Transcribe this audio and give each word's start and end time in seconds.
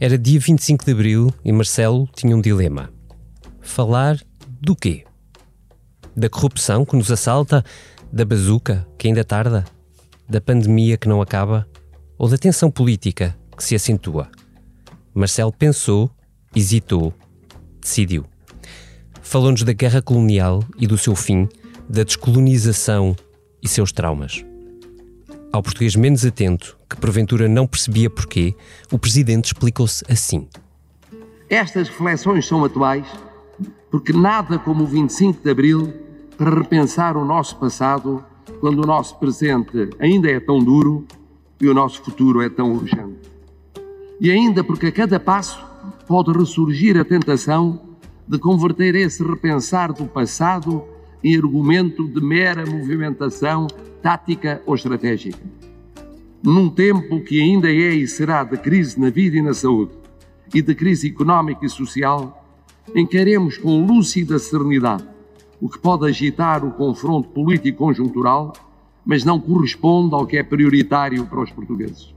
Era 0.00 0.16
dia 0.16 0.38
25 0.38 0.84
de 0.84 0.92
abril 0.92 1.34
e 1.44 1.50
Marcelo 1.50 2.08
tinha 2.14 2.36
um 2.36 2.40
dilema. 2.40 2.88
Falar 3.60 4.16
do 4.60 4.76
quê? 4.76 5.04
Da 6.16 6.28
corrupção 6.28 6.84
que 6.84 6.94
nos 6.94 7.10
assalta? 7.10 7.64
Da 8.12 8.24
bazuca 8.24 8.86
que 8.96 9.08
ainda 9.08 9.24
tarda? 9.24 9.64
Da 10.28 10.40
pandemia 10.40 10.96
que 10.96 11.08
não 11.08 11.20
acaba? 11.20 11.66
Ou 12.16 12.28
da 12.28 12.38
tensão 12.38 12.70
política 12.70 13.36
que 13.56 13.64
se 13.64 13.74
acentua? 13.74 14.30
Marcelo 15.12 15.52
pensou, 15.52 16.08
hesitou, 16.54 17.12
decidiu. 17.80 18.24
Falou-nos 19.20 19.64
da 19.64 19.72
guerra 19.72 20.00
colonial 20.00 20.62
e 20.78 20.86
do 20.86 20.96
seu 20.96 21.16
fim, 21.16 21.48
da 21.88 22.04
descolonização 22.04 23.16
e 23.60 23.66
seus 23.66 23.90
traumas. 23.90 24.44
Ao 25.50 25.62
português 25.62 25.96
menos 25.96 26.26
atento, 26.26 26.76
que 26.88 26.96
porventura 26.96 27.48
não 27.48 27.66
percebia 27.66 28.10
porquê, 28.10 28.54
o 28.92 28.98
presidente 28.98 29.46
explicou-se 29.46 30.04
assim. 30.10 30.46
Estas 31.48 31.88
reflexões 31.88 32.46
são 32.46 32.64
atuais 32.64 33.06
porque 33.90 34.12
nada 34.12 34.58
como 34.58 34.84
o 34.84 34.86
25 34.86 35.42
de 35.42 35.50
Abril 35.50 35.92
para 36.36 36.54
repensar 36.54 37.16
o 37.16 37.24
nosso 37.24 37.56
passado 37.56 38.22
quando 38.60 38.82
o 38.82 38.86
nosso 38.86 39.18
presente 39.18 39.88
ainda 39.98 40.30
é 40.30 40.38
tão 40.38 40.58
duro 40.58 41.06
e 41.58 41.66
o 41.66 41.74
nosso 41.74 42.02
futuro 42.02 42.42
é 42.42 42.50
tão 42.50 42.72
urgente. 42.72 43.18
E 44.20 44.30
ainda 44.30 44.62
porque 44.62 44.88
a 44.88 44.92
cada 44.92 45.18
passo 45.18 45.64
pode 46.06 46.30
ressurgir 46.30 46.98
a 46.98 47.04
tentação 47.04 47.80
de 48.26 48.38
converter 48.38 48.94
esse 48.94 49.24
repensar 49.24 49.92
do 49.92 50.04
passado 50.04 50.84
em 51.22 51.36
argumento 51.36 52.06
de 52.06 52.20
mera 52.20 52.64
movimentação 52.64 53.66
tática 54.02 54.62
ou 54.66 54.74
estratégica. 54.74 55.38
Num 56.42 56.70
tempo 56.70 57.20
que 57.20 57.40
ainda 57.40 57.68
é 57.68 57.94
e 57.94 58.06
será 58.06 58.44
de 58.44 58.56
crise 58.56 59.00
na 59.00 59.10
vida 59.10 59.36
e 59.36 59.42
na 59.42 59.52
saúde, 59.52 59.92
e 60.54 60.62
de 60.62 60.74
crise 60.74 61.08
económica 61.08 61.66
e 61.66 61.68
social, 61.68 62.44
encaremos 62.94 63.58
com 63.58 63.84
lúcida 63.84 64.38
serenidade 64.38 65.04
o 65.60 65.68
que 65.68 65.78
pode 65.78 66.06
agitar 66.06 66.64
o 66.64 66.70
confronto 66.70 67.28
político 67.30 67.78
conjuntural, 67.78 68.52
mas 69.04 69.24
não 69.24 69.40
corresponde 69.40 70.14
ao 70.14 70.26
que 70.26 70.36
é 70.36 70.42
prioritário 70.42 71.26
para 71.26 71.42
os 71.42 71.50
portugueses. 71.50 72.14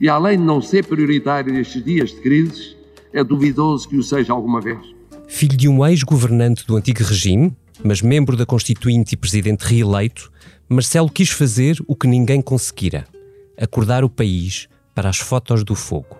E 0.00 0.08
além 0.08 0.38
de 0.38 0.44
não 0.44 0.62
ser 0.62 0.84
prioritário 0.86 1.52
nestes 1.52 1.84
dias 1.84 2.10
de 2.10 2.20
crises, 2.20 2.76
é 3.12 3.22
duvidoso 3.22 3.88
que 3.88 3.96
o 3.96 4.02
seja 4.02 4.32
alguma 4.32 4.60
vez. 4.60 4.78
Filho 5.28 5.56
de 5.56 5.68
um 5.68 5.84
ex-governante 5.86 6.66
do 6.66 6.76
antigo 6.76 7.02
regime, 7.02 7.54
mas 7.84 8.02
membro 8.02 8.36
da 8.36 8.46
Constituinte 8.46 9.14
e 9.14 9.16
presidente 9.16 9.62
reeleito, 9.62 10.30
Marcelo 10.68 11.10
quis 11.10 11.30
fazer 11.30 11.76
o 11.86 11.94
que 11.94 12.06
ninguém 12.06 12.42
conseguira: 12.42 13.06
acordar 13.60 14.04
o 14.04 14.10
país 14.10 14.68
para 14.94 15.08
as 15.08 15.18
fotos 15.18 15.62
do 15.62 15.74
fogo. 15.74 16.16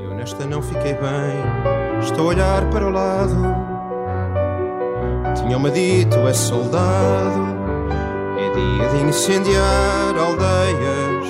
Eu 0.00 0.14
nesta 0.14 0.46
não 0.46 0.62
fiquei 0.62 0.94
bem, 0.94 2.00
estou 2.02 2.26
a 2.26 2.28
olhar 2.28 2.70
para 2.70 2.86
o 2.86 2.90
lado. 2.90 3.34
Tinha-me 5.36 5.70
dito, 5.70 6.16
é 6.18 6.32
soldado. 6.32 7.56
É 8.38 8.50
dia 8.54 8.88
de 8.88 9.04
incendiar 9.08 10.16
aldeias. 10.16 11.26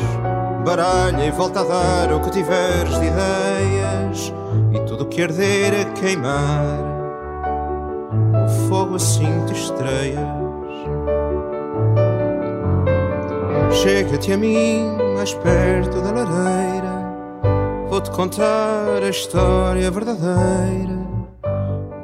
Baralha 0.64 1.25
e 1.25 1.31
volta 1.31 1.61
a 1.61 1.64
dar 1.64 2.12
o 2.12 2.20
que 2.20 2.31
tiveres 2.31 2.98
de 2.98 3.06
ideias. 3.06 4.33
E 4.75 4.81
tudo 4.87 5.06
que 5.06 5.22
arder 5.22 5.87
a 5.87 5.92
queimar 5.92 6.92
o 6.92 6.95
fogo 8.69 8.97
te 8.97 9.52
estreias. 9.52 10.47
Chega-te 13.83 14.33
a 14.33 14.36
mim, 14.36 14.97
mais 15.14 15.34
perto 15.34 16.00
da 16.00 16.12
lareira. 16.12 16.97
Vou-te 17.88 18.10
contar 18.10 19.03
a 19.03 19.09
história 19.09 19.91
verdadeira. 19.91 20.97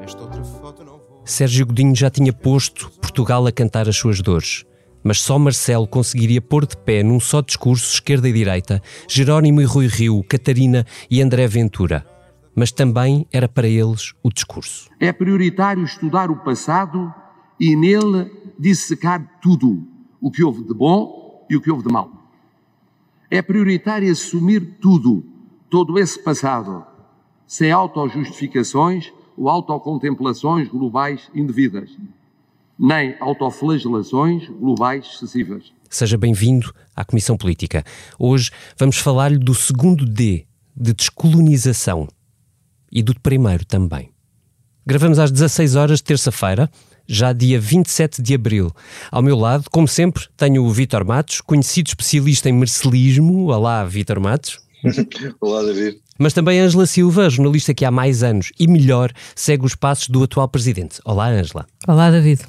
Nesta 0.00 0.22
outra 0.22 0.44
foto 0.44 0.84
não 0.84 0.99
vou. 0.99 1.22
Sérgio 1.25 1.66
Godinho 1.66 1.94
já 1.94 2.11
tinha 2.11 2.33
posto 2.33 2.91
Portugal 3.00 3.47
a 3.47 3.53
cantar 3.53 3.89
as 3.89 3.97
suas 3.97 4.21
dores. 4.21 4.65
Mas 5.05 5.21
só 5.21 5.39
Marcelo 5.39 5.87
conseguiria 5.87 6.41
pôr 6.41 6.65
de 6.65 6.77
pé 6.77 7.03
num 7.03 7.19
só 7.19 7.41
discurso 7.41 7.93
esquerda 7.93 8.28
e 8.28 8.33
direita 8.33 8.81
Jerónimo 9.09 9.61
e 9.61 9.65
Rui 9.65 9.89
Rio, 9.89 10.22
Catarina 10.22 10.87
e 11.11 11.21
André 11.21 11.49
Ventura 11.49 12.06
mas 12.55 12.71
também 12.71 13.27
era 13.33 13.49
para 13.49 13.67
eles 13.67 14.15
o 14.23 14.31
discurso. 14.31 14.91
É 15.01 15.13
prioritário 15.13 15.85
estudar 15.85 16.31
o 16.31 16.37
passado 16.37 17.13
e 17.59 17.75
nele 17.77 18.31
dissecar 18.59 19.39
tudo, 19.41 19.87
o 20.21 20.31
que 20.31 20.43
houve 20.43 20.65
de 20.65 20.75
bom 20.75 21.47
e 21.49 21.57
o 21.57 21.61
que 21.61 21.71
houve 21.71 21.87
de 21.87 21.93
mal. 21.93 22.11
É 23.31 23.41
prioritário 23.41 24.11
assumir 24.11 24.79
tudo, 24.81 25.25
todo 25.71 25.99
esse 25.99 26.19
passado, 26.23 26.85
sem 27.47 27.71
autojustificações 27.71 29.13
ou 29.37 29.49
autocontemplações 29.49 30.69
globais 30.69 31.31
indevidas, 31.34 31.91
nem 32.79 33.17
autoflagelações 33.21 34.49
globais 34.49 35.07
excessivas. 35.07 35.73
Seja 35.89 36.19
bem-vindo 36.19 36.73
à 36.97 37.05
Comissão 37.05 37.37
Política. 37.37 37.84
Hoje 38.19 38.51
vamos 38.79 38.99
falar-lhe 38.99 39.39
do 39.39 39.55
segundo 39.55 40.05
D, 40.05 40.47
de 40.77 40.93
descolonização 40.93 42.09
e 42.92 43.03
do 43.03 43.19
primeiro 43.19 43.64
também. 43.64 44.10
Gravamos 44.86 45.19
às 45.19 45.30
16 45.30 45.76
horas 45.76 45.98
de 45.98 46.04
terça-feira, 46.04 46.70
já 47.06 47.32
dia 47.32 47.58
27 47.58 48.20
de 48.20 48.34
abril. 48.34 48.70
Ao 49.10 49.22
meu 49.22 49.36
lado, 49.36 49.64
como 49.70 49.88
sempre, 49.88 50.25
tenho 50.36 50.64
o 50.64 50.70
Vítor 50.70 51.04
Matos, 51.04 51.41
conhecido 51.41 51.88
especialista 51.88 52.48
em 52.48 52.53
mercelismo. 52.53 53.47
Olá, 53.47 53.84
Vítor 53.84 54.20
Matos. 54.20 54.60
Olá, 55.41 55.62
David. 55.62 56.00
Mas 56.19 56.32
também 56.32 56.60
Ângela 56.60 56.86
Silva, 56.86 57.30
jornalista 57.30 57.72
que 57.72 57.84
há 57.84 57.91
mais 57.91 58.22
anos 58.22 58.50
e 58.58 58.66
melhor 58.69 59.12
segue 59.34 59.64
os 59.64 59.74
passos 59.74 60.09
do 60.09 60.22
atual 60.22 60.48
presidente. 60.48 61.00
Olá, 61.04 61.28
Ângela. 61.28 61.66
Olá, 61.86 62.10
David. 62.10 62.42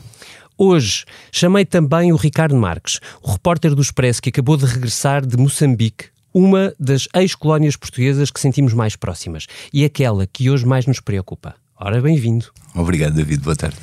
Hoje 0.58 1.06
chamei 1.32 1.66
também 1.66 2.12
o 2.12 2.16
Ricardo 2.16 2.56
Marques, 2.56 3.00
o 3.22 3.32
repórter 3.32 3.74
do 3.74 3.82
Expresso 3.82 4.22
que 4.22 4.30
acabou 4.30 4.58
de 4.58 4.66
regressar 4.66 5.26
de 5.26 5.38
Moçambique 5.38 6.13
uma 6.34 6.74
das 6.80 7.08
ex-colónias 7.14 7.76
portuguesas 7.76 8.32
que 8.32 8.40
sentimos 8.40 8.74
mais 8.74 8.96
próximas 8.96 9.46
e 9.72 9.86
aquela 9.86 10.26
que 10.26 10.50
hoje 10.50 10.66
mais 10.66 10.86
nos 10.86 11.00
preocupa. 11.00 11.56
Ora, 11.80 12.02
bem-vindo. 12.02 12.46
Obrigado, 12.74 13.14
David. 13.14 13.44
Boa 13.44 13.56
tarde. 13.56 13.78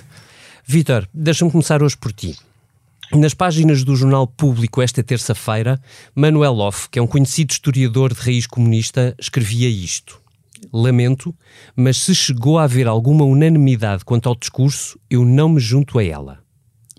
Vítor, 0.65 1.09
deixa-me 1.12 1.50
começar 1.50 1.83
hoje 1.83 1.97
por 1.97 2.12
ti. 2.12 2.37
Nas 3.12 3.34
páginas 3.34 3.83
do 3.83 3.97
Jornal 3.97 4.27
Público 4.27 4.81
esta 4.81 5.03
terça-feira, 5.03 5.81
Manuel 6.15 6.59
Off, 6.59 6.89
que 6.89 6.99
é 6.99 7.03
um 7.03 7.06
conhecido 7.09 7.50
historiador 7.50 8.15
de 8.15 8.21
raiz 8.21 8.47
comunista, 8.47 9.15
escrevia 9.19 9.69
isto. 9.69 10.21
Lamento, 10.72 11.34
mas 11.75 11.97
se 11.97 12.15
chegou 12.15 12.59
a 12.59 12.65
haver 12.65 12.87
alguma 12.87 13.25
unanimidade 13.25 14.05
quanto 14.05 14.28
ao 14.28 14.37
discurso, 14.37 14.99
eu 15.10 15.25
não 15.25 15.49
me 15.49 15.60
junto 15.60 15.99
a 15.99 16.05
ela. 16.05 16.39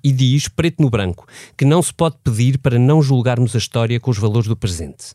E 0.03 0.11
diz, 0.11 0.47
preto 0.47 0.81
no 0.81 0.89
branco, 0.89 1.25
que 1.55 1.63
não 1.63 1.81
se 1.81 1.93
pode 1.93 2.17
pedir 2.23 2.57
para 2.57 2.77
não 2.77 3.01
julgarmos 3.01 3.55
a 3.55 3.59
história 3.59 3.99
com 3.99 4.11
os 4.11 4.17
valores 4.17 4.47
do 4.47 4.57
presente. 4.57 5.13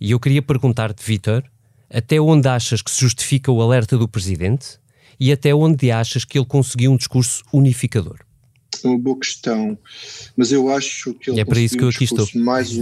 E 0.00 0.12
eu 0.12 0.20
queria 0.20 0.40
perguntar-te, 0.40 1.04
Vitor, 1.04 1.44
até 1.90 2.20
onde 2.20 2.48
achas 2.48 2.80
que 2.80 2.90
se 2.90 3.00
justifica 3.00 3.52
o 3.52 3.60
alerta 3.60 3.98
do 3.98 4.08
Presidente 4.08 4.78
e 5.18 5.30
até 5.30 5.54
onde 5.54 5.90
achas 5.90 6.24
que 6.24 6.38
ele 6.38 6.46
conseguiu 6.46 6.92
um 6.92 6.96
discurso 6.96 7.44
unificador? 7.52 8.20
Uma 8.82 8.98
boa 8.98 9.18
questão, 9.18 9.76
mas 10.36 10.52
eu 10.52 10.70
acho 10.70 11.12
que 11.14 11.30
ele 11.30 11.40
é 11.40 11.44
para 11.44 11.60
isso 11.60 11.76
que 11.76 11.84
eu 11.84 11.88
aqui 11.88 12.04
estou. 12.04 12.26
mais 12.36 12.70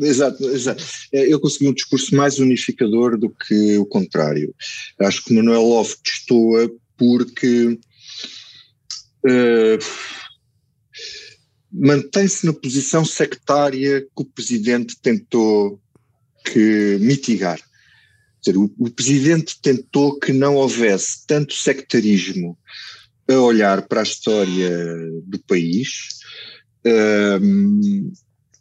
Exato, 0.00 0.44
exato. 0.50 0.84
É, 1.12 1.22
ele 1.22 1.38
conseguiu 1.38 1.70
um 1.70 1.74
discurso 1.74 2.14
mais 2.16 2.40
unificador 2.40 3.16
do 3.16 3.30
que 3.30 3.78
o 3.78 3.86
contrário. 3.86 4.52
Acho 4.98 5.24
que 5.24 5.32
Manuel 5.32 5.62
Love 5.62 5.94
destoa 6.04 6.68
porque 6.96 7.78
uh, 9.24 9.78
mantém-se 11.70 12.46
na 12.46 12.52
posição 12.52 13.04
sectária 13.04 14.00
que 14.00 14.08
o 14.22 14.24
presidente 14.24 14.96
tentou 15.00 15.80
que 16.52 16.98
mitigar. 17.00 17.60
Dizer, 18.40 18.56
o, 18.56 18.72
o 18.78 18.90
presidente 18.90 19.60
tentou 19.60 20.18
que 20.18 20.32
não 20.32 20.54
houvesse 20.54 21.26
tanto 21.26 21.54
sectarismo 21.54 22.56
a 23.28 23.34
olhar 23.34 23.82
para 23.88 24.00
a 24.00 24.04
história 24.04 24.70
do 25.24 25.38
país 25.40 26.20
um, 26.84 28.12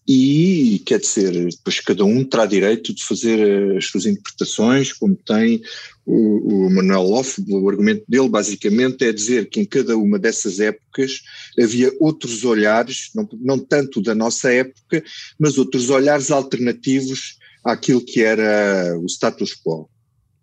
e, 0.08 0.84
quer 0.86 1.00
dizer, 1.00 1.32
depois 1.32 1.80
cada 1.80 2.06
um 2.06 2.24
terá 2.24 2.46
direito 2.46 2.94
de 2.94 3.04
fazer 3.04 3.76
as 3.76 3.86
suas 3.86 4.06
interpretações, 4.06 4.94
como 4.94 5.16
tem 5.16 5.62
o, 6.06 6.68
o 6.68 6.70
Manuel 6.70 7.04
Loff, 7.04 7.44
o 7.50 7.70
argumento 7.70 8.04
dele 8.08 8.30
basicamente 8.30 9.04
é 9.04 9.12
dizer 9.12 9.50
que 9.50 9.60
em 9.60 9.66
cada 9.66 9.98
uma 9.98 10.20
dessas 10.20 10.60
épocas 10.60 11.22
havia 11.60 11.92
outros 12.00 12.44
olhares, 12.44 13.10
não, 13.16 13.28
não 13.42 13.58
tanto 13.58 14.00
da 14.00 14.14
nossa 14.14 14.52
época, 14.52 15.04
mas 15.40 15.58
outros 15.58 15.90
olhares 15.90 16.30
alternativos 16.30 17.38
àquilo 17.66 18.06
que 18.06 18.22
era 18.24 18.98
o 19.00 19.06
status 19.08 19.54
quo. 19.56 19.90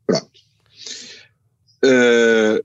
Pronto. 0.06 0.30
Uh, 1.84 2.62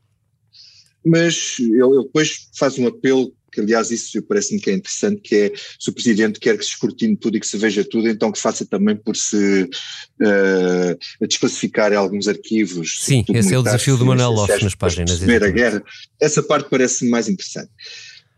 mas 1.05 1.57
ele, 1.59 2.03
depois 2.03 2.49
faz 2.57 2.77
um 2.77 2.87
apelo 2.87 3.33
que 3.51 3.61
aliás 3.61 3.89
isso 3.89 4.21
parece-me 4.23 4.59
que 4.59 4.69
é 4.69 4.73
interessante, 4.73 5.21
que 5.21 5.35
é 5.35 5.51
se 5.79 5.89
o 5.89 5.93
Presidente 5.93 6.39
quer 6.39 6.57
que 6.57 6.63
se 6.63 6.71
escrutine 6.71 7.15
tudo 7.15 7.37
e 7.37 7.39
que 7.39 7.47
se 7.47 7.57
veja 7.57 7.83
tudo, 7.83 8.07
então 8.07 8.31
que 8.31 8.39
faça 8.39 8.65
também 8.65 8.95
por 8.95 9.15
se 9.15 9.63
uh, 9.63 11.25
desclassificar 11.27 11.91
alguns 11.93 12.27
arquivos. 12.27 12.99
Sim, 12.99 13.23
esse 13.33 13.53
é 13.53 13.57
o 13.57 13.63
desafio 13.63 13.97
do 13.97 14.05
Manuel 14.05 14.31
Lopes 14.31 14.61
nas 14.61 14.75
páginas. 14.75 15.17
Perceber 15.17 15.43
a 15.43 15.49
guerra, 15.49 15.83
essa 16.19 16.43
parte 16.43 16.69
parece-me 16.69 17.09
mais 17.09 17.29
interessante. 17.29 17.71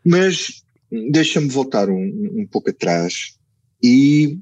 Mas 0.06 0.62
deixa-me 1.12 1.50
voltar 1.50 1.90
um, 1.90 2.32
um 2.36 2.48
pouco 2.50 2.70
atrás 2.70 3.39
e 3.82 4.38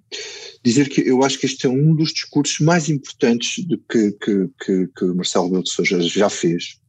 dizer 0.63 0.89
que 0.89 1.01
eu 1.01 1.23
acho 1.23 1.39
que 1.39 1.45
este 1.45 1.67
é 1.67 1.69
um 1.69 1.95
dos 1.95 2.11
discursos 2.11 2.59
mais 2.59 2.89
importantes 2.89 3.63
do 3.65 3.77
que, 3.77 4.11
que, 4.13 4.49
que, 4.59 4.87
que 4.87 5.05
Marcelo 5.05 5.45
Rebelo 5.45 5.63
de 5.63 5.71
Sousa 5.71 6.01
já 6.01 6.29
fez. 6.29 6.79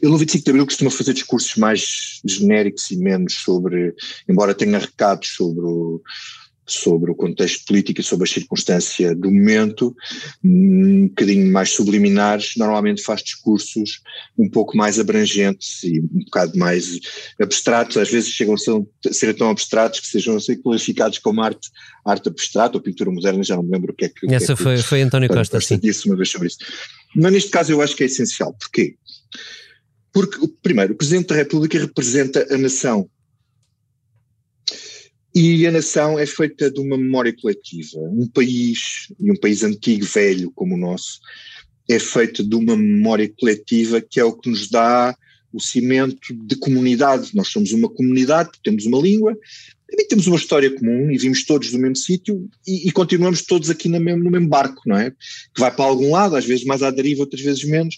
Ele 0.00 0.10
no 0.10 0.16
25 0.18 0.44
de 0.44 0.50
Abril 0.50 0.64
costuma 0.64 0.90
fazer 0.90 1.12
discursos 1.12 1.56
mais 1.56 2.20
genéricos 2.24 2.90
e 2.90 2.96
menos 2.96 3.34
sobre, 3.34 3.94
embora 4.28 4.54
tenha 4.54 4.78
recados 4.78 5.28
sobre 5.34 5.60
o, 5.60 6.00
sobre 6.66 7.10
o 7.10 7.14
contexto 7.14 7.64
político 7.66 8.00
e 8.00 8.04
sobre 8.04 8.28
a 8.28 8.32
circunstância 8.32 9.14
do 9.14 9.30
momento, 9.30 9.94
um 10.44 11.08
bocadinho 11.08 11.50
mais 11.52 11.70
subliminares, 11.70 12.52
normalmente 12.56 13.02
faz 13.02 13.22
discursos 13.22 14.00
um 14.38 14.48
pouco 14.48 14.76
mais 14.76 14.98
abrangentes 14.98 15.82
e 15.82 16.00
um 16.00 16.24
bocado 16.24 16.56
mais 16.56 17.00
abstratos, 17.40 17.96
às 17.96 18.10
vezes 18.10 18.30
chegam 18.30 18.54
a 18.54 19.12
ser 19.12 19.34
tão 19.34 19.50
abstratos 19.50 20.00
que 20.00 20.06
sejam 20.06 20.36
a 20.36 20.40
ser 20.40 20.56
qualificados 20.58 21.18
como 21.18 21.42
arte, 21.42 21.68
arte 22.04 22.28
abstrata 22.28 22.76
ou 22.76 22.82
pintura 22.82 23.10
moderna, 23.10 23.42
já 23.42 23.56
não 23.56 23.62
me 23.62 23.72
lembro 23.72 23.92
o 23.92 23.96
que 23.96 24.04
é 24.04 24.08
que... 24.08 24.32
Essa 24.32 24.46
que 24.46 24.52
é 24.52 24.56
foi, 24.56 24.76
que, 24.76 24.82
foi 24.82 25.02
António 25.02 25.28
Costa, 25.28 25.60
sim. 25.60 25.78
disse 25.78 26.06
uma 26.06 26.16
vez 26.16 26.30
sobre 26.30 26.48
isso. 26.48 26.58
Mas 27.16 27.32
neste 27.32 27.50
caso 27.50 27.72
eu 27.72 27.82
acho 27.82 27.96
que 27.96 28.04
é 28.04 28.06
essencial. 28.06 28.54
Porquê? 28.54 28.94
Porque, 30.12 30.38
primeiro, 30.62 30.92
o 30.92 30.96
Presidente 30.96 31.28
da 31.28 31.36
República 31.36 31.78
representa 31.78 32.46
a 32.52 32.58
nação 32.58 33.08
e 35.34 35.66
a 35.66 35.70
nação 35.70 36.18
é 36.18 36.26
feita 36.26 36.70
de 36.70 36.80
uma 36.80 36.96
memória 36.96 37.34
coletiva. 37.40 37.98
Um 37.98 38.26
país, 38.26 39.08
e 39.18 39.30
um 39.30 39.36
país 39.36 39.62
antigo, 39.62 40.04
velho 40.04 40.50
como 40.54 40.74
o 40.74 40.78
nosso, 40.78 41.20
é 41.88 41.98
feito 41.98 42.42
de 42.42 42.54
uma 42.54 42.76
memória 42.76 43.32
coletiva 43.38 44.00
que 44.00 44.18
é 44.20 44.24
o 44.24 44.32
que 44.32 44.50
nos 44.50 44.68
dá 44.68 45.14
o 45.52 45.60
cimento 45.60 46.34
de 46.34 46.56
comunidade. 46.56 47.30
Nós 47.34 47.48
somos 47.48 47.72
uma 47.72 47.88
comunidade, 47.88 48.50
temos 48.62 48.86
uma 48.86 49.00
língua, 49.00 49.36
também 49.88 50.06
temos 50.06 50.26
uma 50.26 50.36
história 50.36 50.70
comum 50.70 51.10
e 51.10 51.18
vimos 51.18 51.44
todos 51.44 51.72
do 51.72 51.78
mesmo 51.78 51.96
sítio 51.96 52.48
e, 52.66 52.88
e, 52.88 52.92
continuamos 52.92 53.42
todos 53.42 53.70
aqui 53.70 53.88
mesmo, 53.88 54.22
no 54.22 54.30
mesmo 54.30 54.48
barco, 54.48 54.82
não 54.86 54.96
é? 54.96 55.10
Que 55.10 55.60
vai 55.60 55.74
para 55.74 55.84
algum 55.84 56.12
lado, 56.12 56.36
às 56.36 56.44
vezes 56.44 56.64
mais 56.64 56.82
à 56.82 56.90
deriva, 56.90 57.22
outras 57.22 57.42
vezes 57.42 57.64
menos, 57.64 57.96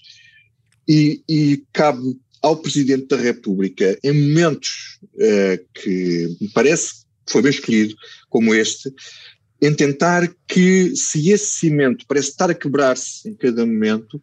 e, 0.88 1.23
e 1.28 1.62
cabe 1.73 2.17
ao 2.40 2.56
Presidente 2.56 3.06
da 3.06 3.17
República, 3.17 3.96
em 4.02 4.12
momentos 4.12 4.99
uh, 5.14 5.64
que 5.75 6.37
me 6.40 6.49
parece 6.49 7.01
foi 7.28 7.42
bem 7.42 7.50
escolhido, 7.50 7.94
como 8.28 8.54
este, 8.54 8.92
em 9.60 9.74
tentar 9.74 10.28
que, 10.48 10.94
se 10.96 11.30
esse 11.30 11.60
cimento 11.60 12.04
parece 12.06 12.30
estar 12.30 12.50
a 12.50 12.54
quebrar-se 12.54 13.28
em 13.28 13.34
cada 13.34 13.64
momento, 13.64 14.20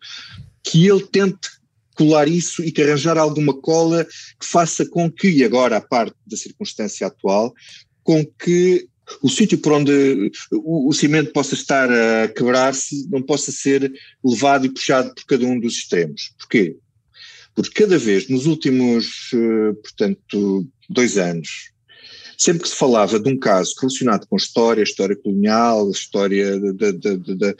que 0.63 0.88
ele 0.88 1.06
tente 1.07 1.50
colar 1.96 2.28
isso 2.28 2.63
e 2.63 2.72
que 2.72 2.81
arranjar 2.81 3.18
alguma 3.18 3.54
cola 3.54 4.06
que 4.06 4.46
faça 4.46 4.86
com 4.86 5.12
que, 5.12 5.30
e 5.30 5.44
agora 5.44 5.78
a 5.78 5.81
parte 5.81 6.16
da 6.25 6.38
circunstância 6.38 7.07
atual, 7.07 7.54
com 8.04 8.25
que 8.25 8.88
o 9.22 9.30
sítio 9.30 9.57
por 9.57 9.74
onde 9.74 10.31
o, 10.52 10.94
cimento 10.94 11.31
possa 11.31 11.56
estar 11.56 11.90
a 11.92 12.28
quebrar-se 12.28 13.07
não 13.10 13.22
possa 13.22 13.52
ser 13.52 13.92
levado 14.24 14.66
e 14.66 14.69
puxado 14.69 15.13
por 15.16 15.25
cada 15.25 15.45
um 15.45 15.60
dos 15.60 15.74
extremos. 15.74 16.34
Porquê? 16.38 16.78
Porque 17.56 17.84
cada 17.84 17.98
vez 17.98 18.30
nos 18.30 18.45
últimos, 18.45 19.31
eh, 19.34 19.74
portanto, 19.81 20.68
dois 20.90 21.18
anos, 21.18 21.72
sempre 22.40 22.64
que 22.64 22.70
se 22.70 22.76
falava 22.76 23.20
de 23.20 23.30
um 23.30 23.38
caso 23.38 23.76
relacionado 23.78 24.26
com 24.26 24.38
história, 24.38 24.82
história 24.82 25.16
colonial, 25.16 25.92
história 25.92 26.58
da, 26.74 26.92
da, 26.92 27.16
da, 27.16 27.56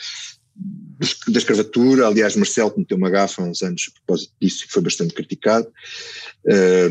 da 1.28 1.38
escravatura, 1.38 2.08
aliás 2.08 2.36
Marcelo 2.38 2.72
cometeu 2.72 2.98
uma 2.98 3.10
gafa 3.10 3.42
há 3.42 3.46
uns 3.46 3.62
anos 3.62 3.90
a 3.90 3.92
propósito 4.00 4.34
disso 4.42 4.66
e 4.66 4.72
foi 4.72 4.82
bastante 4.82 5.14
criticado, 5.14 5.68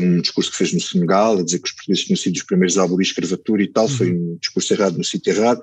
um 0.01 0.21
discurso 0.21 0.51
que 0.51 0.57
fez 0.57 0.71
no 0.71 0.79
Senegal, 0.79 1.39
a 1.39 1.43
dizer 1.43 1.59
que 1.59 1.67
os 1.67 1.71
portugueses 1.73 2.05
tinham 2.05 2.17
sido 2.17 2.35
os 2.35 2.43
primeiros 2.43 2.77
a 2.77 2.83
abolir 2.83 3.07
a 3.07 3.09
escravatura 3.09 3.63
e 3.63 3.67
tal, 3.67 3.85
uhum. 3.85 3.89
foi 3.89 4.11
um 4.11 4.37
discurso 4.39 4.73
errado 4.73 4.97
no 4.97 5.03
sítio 5.03 5.33
errado, 5.33 5.61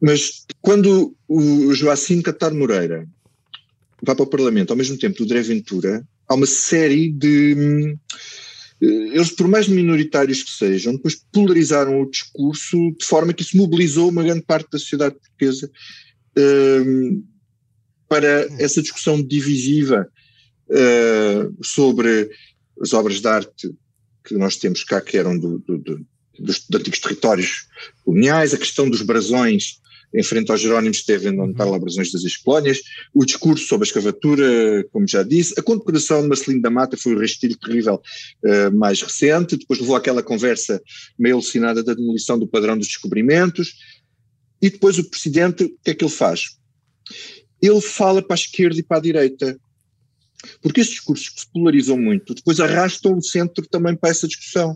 mas 0.00 0.46
quando 0.62 1.16
o 1.26 1.74
Joacim 1.74 2.22
Catar 2.22 2.54
Moreira 2.54 3.06
vai 4.00 4.14
para 4.14 4.22
o 4.22 4.28
Parlamento 4.28 4.70
ao 4.70 4.76
mesmo 4.76 4.96
tempo 4.96 5.18
do 5.18 5.24
André 5.24 5.42
Ventura, 5.42 6.06
há 6.28 6.34
uma 6.34 6.46
série 6.46 7.10
de 7.10 7.96
eles, 8.80 9.32
por 9.32 9.48
mais 9.48 9.66
minoritários 9.66 10.42
que 10.42 10.50
sejam, 10.50 10.94
depois 10.94 11.16
polarizaram 11.32 12.00
o 12.00 12.10
discurso 12.10 12.76
de 12.98 13.04
forma 13.04 13.32
que 13.32 13.42
isso 13.42 13.56
mobilizou 13.56 14.08
uma 14.08 14.22
grande 14.22 14.42
parte 14.42 14.70
da 14.70 14.78
sociedade 14.78 15.16
portuguesa 15.16 15.70
uh, 16.38 17.24
para 18.08 18.46
essa 18.62 18.80
discussão 18.80 19.20
divisiva 19.20 20.08
uh, 20.68 21.64
sobre 21.64 22.30
as 22.80 22.92
obras 22.92 23.20
de 23.20 23.26
arte 23.26 23.74
que 24.24 24.34
nós 24.34 24.56
temos 24.56 24.84
cá, 24.84 25.00
que 25.00 25.16
eram 25.16 25.36
do, 25.36 25.58
do, 25.58 25.78
do, 25.78 26.06
dos, 26.38 26.60
dos 26.68 26.80
antigos 26.80 27.00
territórios 27.00 27.66
coloniais, 28.04 28.54
a 28.54 28.58
questão 28.58 28.88
dos 28.88 29.02
brasões 29.02 29.80
em 30.14 30.22
frente 30.22 30.50
aos 30.50 30.60
Jerónimos 30.60 31.02
teve 31.02 31.28
em 31.28 31.32
anotar 31.32 31.68
labrações 31.68 32.10
das 32.10 32.22
ex-colónias, 32.24 32.80
o 33.14 33.24
discurso 33.24 33.66
sobre 33.66 33.86
a 33.86 33.88
escravatura, 33.88 34.84
como 34.90 35.06
já 35.06 35.22
disse, 35.22 35.54
a 35.58 35.62
condecoração 35.62 36.22
de 36.22 36.28
Marcelino 36.28 36.62
da 36.62 36.70
Mata 36.70 36.96
foi 36.96 37.14
o 37.14 37.18
restilho 37.18 37.56
terrível 37.58 38.00
uh, 38.44 38.76
mais 38.76 39.02
recente, 39.02 39.56
depois 39.56 39.80
levou 39.80 39.96
aquela 39.96 40.22
conversa 40.22 40.80
meio 41.18 41.34
alucinada 41.34 41.82
da 41.82 41.94
demolição 41.94 42.38
do 42.38 42.46
padrão 42.46 42.76
dos 42.76 42.88
descobrimentos, 42.88 43.74
e 44.60 44.70
depois 44.70 44.98
o 44.98 45.08
presidente, 45.08 45.64
o 45.64 45.78
que 45.84 45.90
é 45.90 45.94
que 45.94 46.04
ele 46.04 46.12
faz? 46.12 46.56
Ele 47.62 47.80
fala 47.80 48.22
para 48.22 48.34
a 48.34 48.38
esquerda 48.38 48.78
e 48.78 48.82
para 48.82 48.98
a 48.98 49.02
direita, 49.02 49.58
porque 50.62 50.80
esses 50.80 50.94
discursos 50.94 51.28
que 51.28 51.40
se 51.40 51.52
polarizam 51.52 51.98
muito, 51.98 52.34
depois 52.34 52.60
arrastam 52.60 53.16
o 53.16 53.22
centro 53.22 53.66
também 53.68 53.96
para 53.96 54.10
essa 54.10 54.26
discussão. 54.26 54.74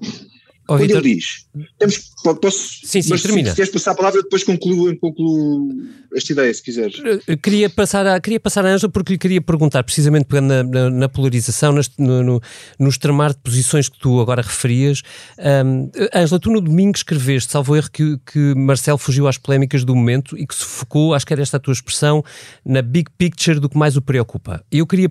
Oh, 0.72 0.76
Quando 0.76 0.80
Victor... 0.80 1.04
ele 1.04 1.16
diz, 1.16 1.46
temos, 1.78 2.00
posso, 2.40 2.86
sim, 2.86 3.02
sim, 3.02 3.10
mas 3.10 3.20
termina. 3.20 3.50
se 3.50 3.56
queres 3.56 3.70
passar 3.70 3.90
a 3.90 3.94
palavra, 3.94 4.22
depois 4.22 4.42
concluo, 4.42 4.96
concluo 4.96 5.68
esta 6.14 6.32
ideia, 6.32 6.54
se 6.54 6.62
quiseres. 6.62 6.96
Queria 7.42 7.68
passar 7.68 8.06
a, 8.06 8.18
queria 8.18 8.40
passar 8.40 8.64
a 8.64 8.70
Ângela 8.70 8.90
porque 8.90 9.12
lhe 9.12 9.18
queria 9.18 9.42
perguntar, 9.42 9.82
precisamente 9.82 10.24
pegando 10.24 10.48
na, 10.48 10.62
na, 10.62 10.90
na 10.90 11.08
polarização, 11.10 11.74
no, 11.98 12.22
no, 12.22 12.40
no 12.78 12.88
extremar 12.88 13.34
de 13.34 13.40
posições 13.40 13.90
que 13.90 13.98
tu 13.98 14.18
agora 14.18 14.40
referias. 14.40 15.02
Um, 15.38 15.90
Ângela, 16.14 16.40
tu 16.40 16.50
no 16.50 16.60
domingo 16.62 16.96
escreveste, 16.96 17.52
salvo 17.52 17.76
erro, 17.76 17.90
que, 17.92 18.18
que 18.24 18.54
Marcelo 18.54 18.96
fugiu 18.96 19.28
às 19.28 19.36
polémicas 19.36 19.84
do 19.84 19.94
momento 19.94 20.38
e 20.38 20.46
que 20.46 20.54
se 20.54 20.64
focou, 20.64 21.12
acho 21.12 21.26
que 21.26 21.34
era 21.34 21.42
esta 21.42 21.58
a 21.58 21.60
tua 21.60 21.72
expressão, 21.72 22.24
na 22.64 22.80
big 22.80 23.10
picture 23.18 23.60
do 23.60 23.68
que 23.68 23.76
mais 23.76 23.94
o 23.94 24.00
preocupa. 24.00 24.64
Eu 24.72 24.86
queria 24.86 25.10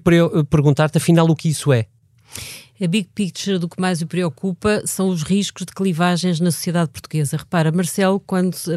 perguntar-te, 0.49 0.97
afinal, 0.97 1.29
o 1.29 1.35
que 1.35 1.49
isso 1.49 1.71
é? 1.71 1.85
A 2.81 2.87
big 2.87 3.09
picture 3.13 3.59
do 3.59 3.69
que 3.69 3.79
mais 3.79 4.01
o 4.01 4.07
preocupa 4.07 4.81
são 4.85 5.09
os 5.09 5.21
riscos 5.21 5.67
de 5.67 5.71
clivagens 5.71 6.39
na 6.39 6.49
sociedade 6.49 6.89
portuguesa. 6.89 7.37
Repara, 7.37 7.71
Marcelo, 7.71 8.19
quando 8.19 8.55
se, 8.55 8.71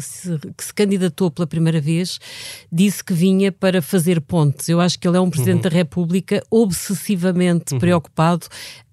se, 0.00 0.38
se 0.58 0.74
candidatou 0.74 1.30
pela 1.30 1.46
primeira 1.46 1.80
vez, 1.80 2.18
disse 2.70 3.02
que 3.02 3.14
vinha 3.14 3.50
para 3.50 3.80
fazer 3.80 4.20
pontes. 4.20 4.68
Eu 4.68 4.80
acho 4.80 4.98
que 4.98 5.08
ele 5.08 5.16
é 5.16 5.20
um 5.20 5.30
Presidente 5.30 5.64
uhum. 5.64 5.70
da 5.70 5.76
República 5.76 6.42
obsessivamente 6.50 7.74
uhum. 7.74 7.80
preocupado 7.80 8.46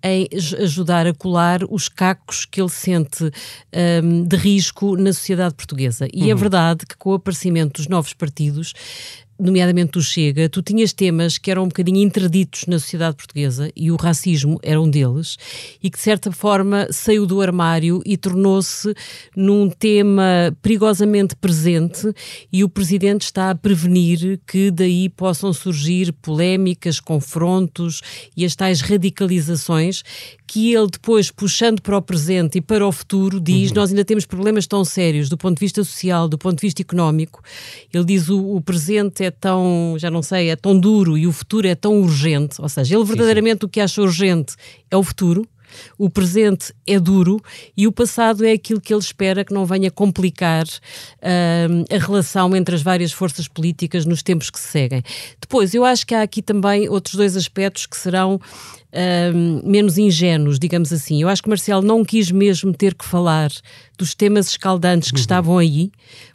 em 0.04 0.28
ajudar 0.62 1.08
a 1.08 1.14
colar 1.14 1.62
os 1.68 1.90
cacos 1.90 2.46
que 2.46 2.62
ele 2.62 2.70
sente 2.70 3.24
um, 4.04 4.24
de 4.24 4.36
risco 4.36 4.96
na 4.96 5.12
sociedade 5.12 5.56
portuguesa. 5.56 6.08
E 6.14 6.22
é 6.22 6.26
uhum. 6.26 6.32
é 6.32 6.36
verdade 6.36 6.86
que 6.86 6.96
com 6.96 7.10
o 7.10 7.14
aparecimento 7.16 7.82
dos 7.82 7.88
novos 7.88 8.14
partidos, 8.14 8.74
nomeadamente 9.40 9.92
do 9.92 10.02
Chega, 10.02 10.48
tu 10.48 10.62
tinhas 10.62 10.94
temas 10.94 11.38
que 11.38 11.52
eram 11.52 11.64
um 11.64 11.68
bocadinho 11.68 12.02
interditos 12.02 12.66
na 12.68 12.80
sociedade 12.80 13.18
portuguesa 13.18 13.70
e 13.76 13.92
o 13.92 13.96
racismo 13.96 14.60
era 14.64 14.80
um 14.80 14.90
deles, 14.90 15.38
e 15.82 15.90
que 15.90 15.98
de 15.98 16.04
certa 16.04 16.32
forma 16.32 16.88
saiu 16.92 17.26
do 17.26 17.42
armário 17.42 18.02
e 18.06 18.18
tornou-se 18.18 18.94
num 19.36 19.70
tema 19.70 20.56
perigosamente 20.62 21.36
presente 21.36 22.14
e 22.52 22.64
o 22.64 22.70
Presidente 22.70 23.24
está 23.24 23.52
a 23.52 23.56
prevenir 23.56 24.40
que 24.48 24.72
daí 24.72 25.10
possam 25.10 25.52
surgir 25.52 26.14
polémicas, 26.14 27.00
confrontos 27.00 28.02
e 28.36 28.46
as 28.46 28.56
tais 28.56 28.82
radicalizações 28.82 30.04
que 30.48 30.74
ele 30.74 30.88
depois, 30.88 31.32
puxando 31.32 31.82
para 31.82 31.98
o 31.98 32.02
presente 32.02 32.60
e 32.60 32.62
para 32.62 32.86
o 32.86 32.92
futuro, 32.92 33.40
diz: 33.40 33.70
uhum. 33.70 33.76
Nós 33.76 33.90
ainda 33.90 34.06
temos 34.06 34.26
problemas 34.26 34.68
tão 34.68 34.86
sérios 34.86 35.28
do 35.28 35.38
ponto 35.38 35.58
de 35.58 35.66
vista 35.66 35.84
social, 35.84 36.28
do 36.28 36.38
ponto 36.38 36.58
de 36.58 36.62
vista 36.62 36.82
económico. 36.82 37.42
Ele 37.94 38.06
diz: 38.06 38.30
o, 38.30 38.56
o 38.56 38.62
presente 38.62 39.25
é 39.26 39.32
tão, 39.32 39.96
já 39.98 40.10
não 40.10 40.22
sei, 40.22 40.50
é 40.50 40.56
tão 40.56 40.80
duro 40.80 41.18
e 41.18 41.28
o 41.28 41.32
futuro 41.32 41.68
é 41.68 41.76
tão 41.76 42.02
urgente. 42.02 42.62
Ou 42.62 42.70
seja, 42.70 42.96
ele 42.96 43.04
verdadeiramente 43.04 43.56
sim, 43.56 43.60
sim. 43.62 43.66
o 43.66 43.70
que 43.70 43.82
acha 43.82 44.02
urgente 44.02 44.56
é 44.90 44.96
o 44.96 45.04
futuro. 45.04 45.48
O 45.98 46.10
presente 46.10 46.74
é 46.88 47.00
duro 47.00 47.42
e 47.76 47.88
o 47.88 47.92
passado 47.92 48.46
é 48.46 48.52
aquilo 48.52 48.80
que 48.80 48.94
ele 48.94 49.02
espera 49.02 49.44
que 49.44 49.54
não 49.54 49.66
venha 49.66 49.92
complicar 49.92 50.66
uh, 50.66 51.94
a 51.94 51.98
relação 51.98 52.56
entre 52.56 52.76
as 52.76 52.82
várias 52.82 53.12
forças 53.12 53.48
políticas 53.48 54.06
nos 54.06 54.24
tempos 54.24 54.50
que 54.50 54.60
se 54.60 54.68
seguem. 54.68 55.04
Depois, 55.40 55.74
eu 55.74 55.84
acho 55.84 56.06
que 56.06 56.16
há 56.16 56.22
aqui 56.22 56.42
também 56.42 56.88
outros 56.90 57.16
dois 57.16 57.36
aspectos 57.36 57.86
que 57.86 57.98
serão 57.98 58.40
uh, 58.96 59.68
menos 59.70 59.98
ingênuos, 59.98 60.58
digamos 60.58 60.92
assim. 60.94 61.22
Eu 61.22 61.30
acho 61.30 61.44
que 61.44 61.50
Marcelo 61.50 61.82
não 61.82 62.04
quis 62.04 62.32
mesmo 62.32 62.74
ter 62.74 62.94
que 62.94 63.06
falar 63.06 63.52
dos 63.98 64.14
temas 64.14 64.50
escaldantes 64.50 65.10
que 65.10 65.18
uhum. 65.18 65.22
estavam 65.22 65.58
aí, 65.58 65.92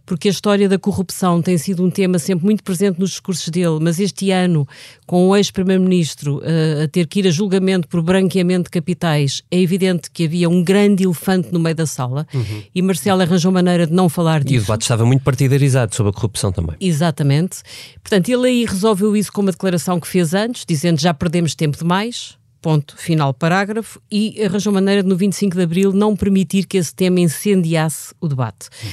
porque 0.06 0.28
a 0.28 0.30
história 0.30 0.68
da 0.68 0.78
corrupção 0.78 1.40
tem 1.42 1.56
sido 1.58 1.84
um 1.84 1.90
tema 1.90 2.18
sempre 2.18 2.44
muito 2.44 2.64
presente 2.64 2.98
nos 2.98 3.10
discursos 3.10 3.48
dele, 3.48 3.78
mas 3.80 4.00
este 4.00 4.30
ano, 4.30 4.66
com 5.06 5.28
o 5.28 5.36
ex-primeiro-ministro 5.36 6.38
uh, 6.38 6.84
a 6.84 6.88
ter 6.88 7.06
que 7.06 7.20
ir 7.20 7.28
a 7.28 7.30
julgamento 7.30 7.86
por 7.86 8.02
branqueamento 8.02 8.64
de 8.64 8.70
capitais, 8.70 9.42
é 9.50 9.60
evidente 9.60 10.10
que 10.10 10.24
havia 10.24 10.48
um 10.48 10.64
grande 10.64 11.04
elefante 11.04 11.52
no 11.52 11.60
meio 11.60 11.76
da 11.76 11.86
sala 11.86 12.26
uhum. 12.34 12.62
e 12.74 12.82
Marcelo 12.82 13.22
arranjou 13.22 13.52
maneira 13.52 13.86
de 13.86 13.92
não 13.92 14.08
falar 14.08 14.42
disso. 14.42 14.54
E 14.54 14.58
o 14.58 14.60
debate 14.62 14.82
estava 14.82 15.04
muito 15.04 15.22
partidarizado 15.22 15.94
sobre 15.94 16.10
a 16.10 16.12
corrupção 16.12 16.50
também. 16.50 16.76
Exatamente. 16.80 17.58
Portanto, 18.02 18.28
ele 18.28 18.48
aí 18.48 18.64
resolveu 18.64 19.16
isso 19.16 19.30
com 19.32 19.42
uma 19.42 19.52
declaração 19.52 20.00
que 20.00 20.08
fez 20.08 20.34
antes, 20.34 20.64
dizendo 20.66 21.00
já 21.00 21.14
perdemos 21.14 21.54
tempo 21.54 21.78
demais, 21.78 22.40
ponto 22.60 22.96
final 22.96 23.32
parágrafo, 23.32 24.00
e 24.10 24.42
arranjou 24.42 24.72
maneira 24.72 25.02
de 25.02 25.08
no 25.08 25.16
25 25.16 25.56
de 25.56 25.62
Abril 25.62 25.92
não 25.92 26.14
permitir 26.14 26.66
que 26.66 26.76
esse 26.76 26.94
tema 26.94 27.20
incendiasse 27.20 28.14
o 28.20 28.28
debate. 28.28 28.68
Uhum. 28.82 28.90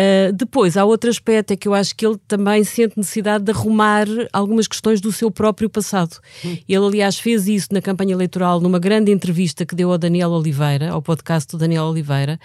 Uh, 0.00 0.32
depois, 0.32 0.76
há 0.78 0.84
outro 0.84 1.10
aspecto, 1.10 1.52
é 1.52 1.56
que 1.56 1.68
eu 1.68 1.74
acho 1.74 1.94
que 1.94 2.06
ele 2.06 2.16
também 2.26 2.64
sente 2.64 2.96
necessidade 2.96 3.44
de 3.44 3.50
arrumar 3.50 4.06
algumas 4.32 4.66
questões 4.66 5.00
do 5.00 5.12
seu 5.12 5.30
próprio 5.30 5.68
passado. 5.68 6.18
Uhum. 6.42 6.58
Ele, 6.66 6.86
aliás, 6.86 7.18
fez 7.18 7.46
isso 7.46 7.68
na 7.70 7.82
campanha 7.82 8.12
eleitoral 8.12 8.60
numa 8.60 8.78
grande 8.78 9.12
entrevista 9.12 9.66
que 9.66 9.74
deu 9.74 9.92
ao 9.92 9.98
Daniel 9.98 10.30
Oliveira, 10.30 10.90
ao 10.90 11.02
podcast 11.02 11.50
do 11.50 11.58
Daniel 11.58 11.84
Oliveira, 11.84 12.40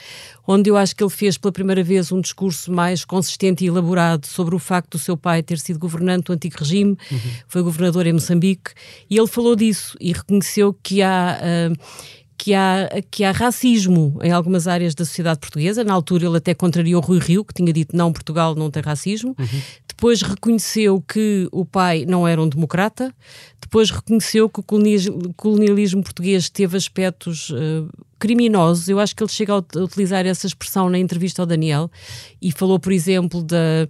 onde 0.46 0.70
eu 0.70 0.76
acho 0.76 0.96
que 0.96 1.04
ele 1.04 1.10
fez 1.10 1.38
pela 1.38 1.52
primeira 1.52 1.84
vez 1.84 2.12
um 2.12 2.20
discurso 2.20 2.72
mais 2.72 3.06
consistente 3.06 3.64
e 3.64 3.68
elaborado 3.68 4.26
sobre 4.26 4.54
o 4.54 4.60
facto 4.60 4.92
do 4.92 5.00
seu 5.00 5.16
pai 5.16 5.42
ter 5.42 5.60
sido 5.60 5.80
governante 5.80 6.26
do 6.26 6.34
antigo 6.34 6.58
regime, 6.60 6.98
uhum. 7.12 7.20
foi 7.48 7.62
governador 7.62 8.06
em 8.06 8.14
Moçambique, 8.14 8.72
e 9.10 9.18
ele 9.18 9.28
falou 9.28 9.56
disso 9.56 9.96
e 10.02 10.12
reconheceu 10.12 10.76
que 10.84 11.02
há. 11.02 11.40
Uh, 11.72 12.16
que 12.38 12.54
há, 12.54 12.90
que 13.10 13.24
há 13.24 13.32
racismo 13.32 14.18
em 14.22 14.32
algumas 14.32 14.68
áreas 14.68 14.94
da 14.94 15.06
sociedade 15.06 15.40
portuguesa. 15.40 15.84
Na 15.84 15.94
altura 15.94 16.26
ele 16.26 16.38
até 16.38 16.54
contrariou 16.54 17.02
Rui 17.02 17.20
Rio, 17.20 17.46
que 17.46 17.54
tinha 17.54 17.72
dito 17.72 17.96
não, 17.96 18.12
Portugal 18.12 18.56
não 18.56 18.70
tem 18.70 18.84
racismo. 18.84 19.36
Uhum. 19.40 19.62
Depois 19.88 20.22
reconheceu 20.22 21.02
que 21.02 21.48
o 21.52 21.64
pai 21.64 22.06
não 22.06 22.28
era 22.28 22.42
um 22.42 22.50
democrata. 22.50 23.14
Depois 23.62 23.90
reconheceu 23.90 24.50
que 24.50 24.60
o 24.60 25.34
colonialismo 25.34 26.04
português 26.04 26.50
teve 26.50 26.76
aspectos 26.76 27.50
uh, 27.50 27.90
criminosos. 28.20 28.90
Eu 28.90 29.00
acho 29.00 29.16
que 29.16 29.24
ele 29.24 29.32
chega 29.32 29.54
a 29.54 29.58
utilizar 29.80 30.26
essa 30.26 30.46
expressão 30.46 30.90
na 30.90 31.00
entrevista 31.00 31.42
ao 31.42 31.46
Daniel 31.46 31.90
e 32.42 32.52
falou, 32.52 32.80
por 32.80 32.92
exemplo, 32.92 33.42
da 33.42 33.88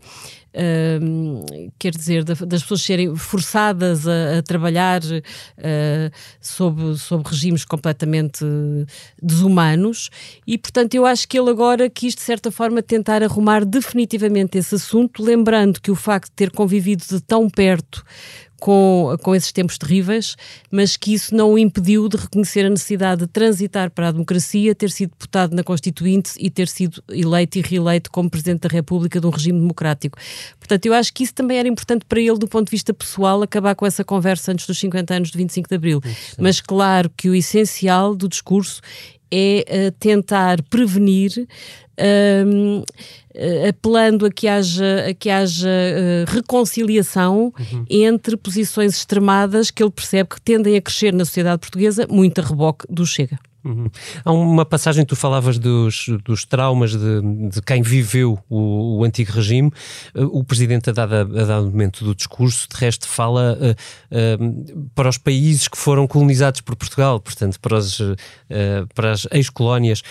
quer 1.78 1.92
dizer, 1.92 2.24
das 2.24 2.62
pessoas 2.62 2.82
serem 2.82 3.16
forçadas 3.16 4.08
a, 4.08 4.40
a 4.40 4.44
trabalhar 4.44 5.02
uh, 5.04 6.12
sob, 6.40 6.98
sob 6.98 7.28
regimes 7.30 7.66
completamente 7.66 8.46
desumanos. 9.22 10.10
E, 10.48 10.58
portanto, 10.58 10.96
eu 10.96 11.06
acho 11.06 11.28
que 11.28 11.38
ele 11.38 11.50
agora 11.50 11.90
quis, 11.90 12.16
de 12.16 12.22
certa 12.22 12.52
forma, 12.52 12.82
tentar 12.82 13.22
arrumar 13.24 13.66
definitivamente 13.66 14.58
esse 14.58 14.76
assunto, 14.76 15.24
lembrando 15.24 15.82
que 15.82 15.92
o 15.92 15.96
facto 15.96 16.30
de 16.30 16.36
ter 16.36 16.52
convivido 16.52 17.04
de 17.08 17.20
tão 17.22 17.50
perto 17.50 18.04
com, 18.60 19.16
com 19.22 19.36
esses 19.36 19.52
tempos 19.52 19.78
terríveis, 19.78 20.36
mas 20.72 20.98
que 20.98 21.14
isso 21.14 21.36
não 21.36 21.54
o 21.54 21.60
impediu 21.60 22.08
de 22.08 22.18
reconhecer 22.18 22.66
a 22.66 22.70
necessidade 22.70 23.22
de 23.22 23.28
transitar 23.28 23.92
para 23.92 24.10
a 24.10 24.12
democracia, 24.12 24.74
ter 24.74 24.92
sido 24.92 25.12
deputado 25.12 25.56
na 25.56 25.64
Constituinte 25.64 26.32
e 26.40 26.50
ter 26.50 26.68
sido 26.68 27.04
eleito 27.10 27.58
e 27.58 27.62
reeleito 27.62 28.10
como 28.12 28.30
Presidente 28.30 28.62
da 28.62 28.70
República 28.70 29.20
de 29.20 29.28
um 29.28 29.30
regime 29.30 29.60
democrático. 29.60 30.18
Portanto, 30.60 30.86
eu 30.86 30.94
acho 30.94 31.14
que 31.14 31.24
isso 31.24 31.34
também 31.34 31.58
era 31.58 31.68
importante 31.68 32.06
para 32.06 32.20
ele, 32.20 32.38
do 32.38 32.48
ponto 32.48 32.68
de 32.68 32.72
vista 32.72 32.94
pessoal, 32.94 33.42
acabar 33.42 33.76
com 33.76 33.86
essa 33.86 34.04
conversa 34.04 34.52
antes 34.52 34.66
dos 34.66 34.80
50 34.80 35.14
anos 35.14 35.32
de 35.32 35.38
25 35.38 35.70
de 35.70 35.76
Abril. 35.76 36.02
Mas 36.40 36.62
claro 36.62 37.10
que 37.16 37.30
o 37.30 37.36
essencial 37.36 38.16
do 38.16 38.28
discurso 38.28 38.82
é 39.36 39.88
uh, 39.88 39.92
tentar 40.00 40.62
prevenir 40.63 41.48
um, 42.48 42.84
eh, 43.34 43.70
apelando 43.70 44.25
a 44.25 44.32
que 44.32 44.48
haja, 44.48 45.08
a 45.10 45.13
que 45.13 45.30
haja 45.30 45.68
uh, 45.68 46.32
reconciliação 46.32 47.54
uhum. 47.58 47.86
entre 47.89 48.38
posições 48.38 48.96
extremadas 48.96 49.72
que 49.72 49.84
ele 49.84 49.92
percebe 49.92 50.30
que 50.30 50.42
tendem 50.42 50.75
a 50.77 50.82
crescer 50.82 51.13
na 51.13 51.25
sociedade 51.25 51.60
portuguesa, 51.60 52.08
muito 52.10 52.39
a 52.39 52.44
reboque 52.44 52.86
do 52.89 53.06
Chega. 53.06 53.38
Uhum. 53.65 53.89
Há 54.24 54.31
uma 54.31 54.63
passagem 54.63 55.03
que 55.03 55.10
tu 55.10 55.15
falavas 55.15 55.57
dos, 55.57 56.05
dos 56.24 56.45
traumas 56.45 56.91
de, 56.91 57.50
de 57.50 57.62
quem 57.63 57.81
viveu 57.81 58.38
o, 58.48 59.00
o, 59.00 59.03
antigo 59.03 59.31
regime. 59.31 59.72
O 60.13 60.43
Presidente, 60.43 60.91
a 60.91 60.93
dado, 60.93 61.13
a 61.15 61.45
dado 61.45 61.65
momento 61.65 62.05
do 62.05 62.13
discurso, 62.13 62.67
de 62.69 62.77
resto, 62.77 63.07
fala 63.07 63.57
uh, 63.60 63.72
uh, 64.15 64.89
para 64.93 65.10
os 65.10 65.17
países 65.17 65.67
que 65.67 65.77
foram 65.77 66.05
colonizados 66.05 66.62
por 66.62 66.75
Portugal, 66.75 67.19
portanto, 67.19 67.60
para, 67.60 67.75
os, 67.77 68.00
uh, 68.00 68.15
para 68.93 69.13
as 69.13 69.27
ex-colónias. 69.31 70.03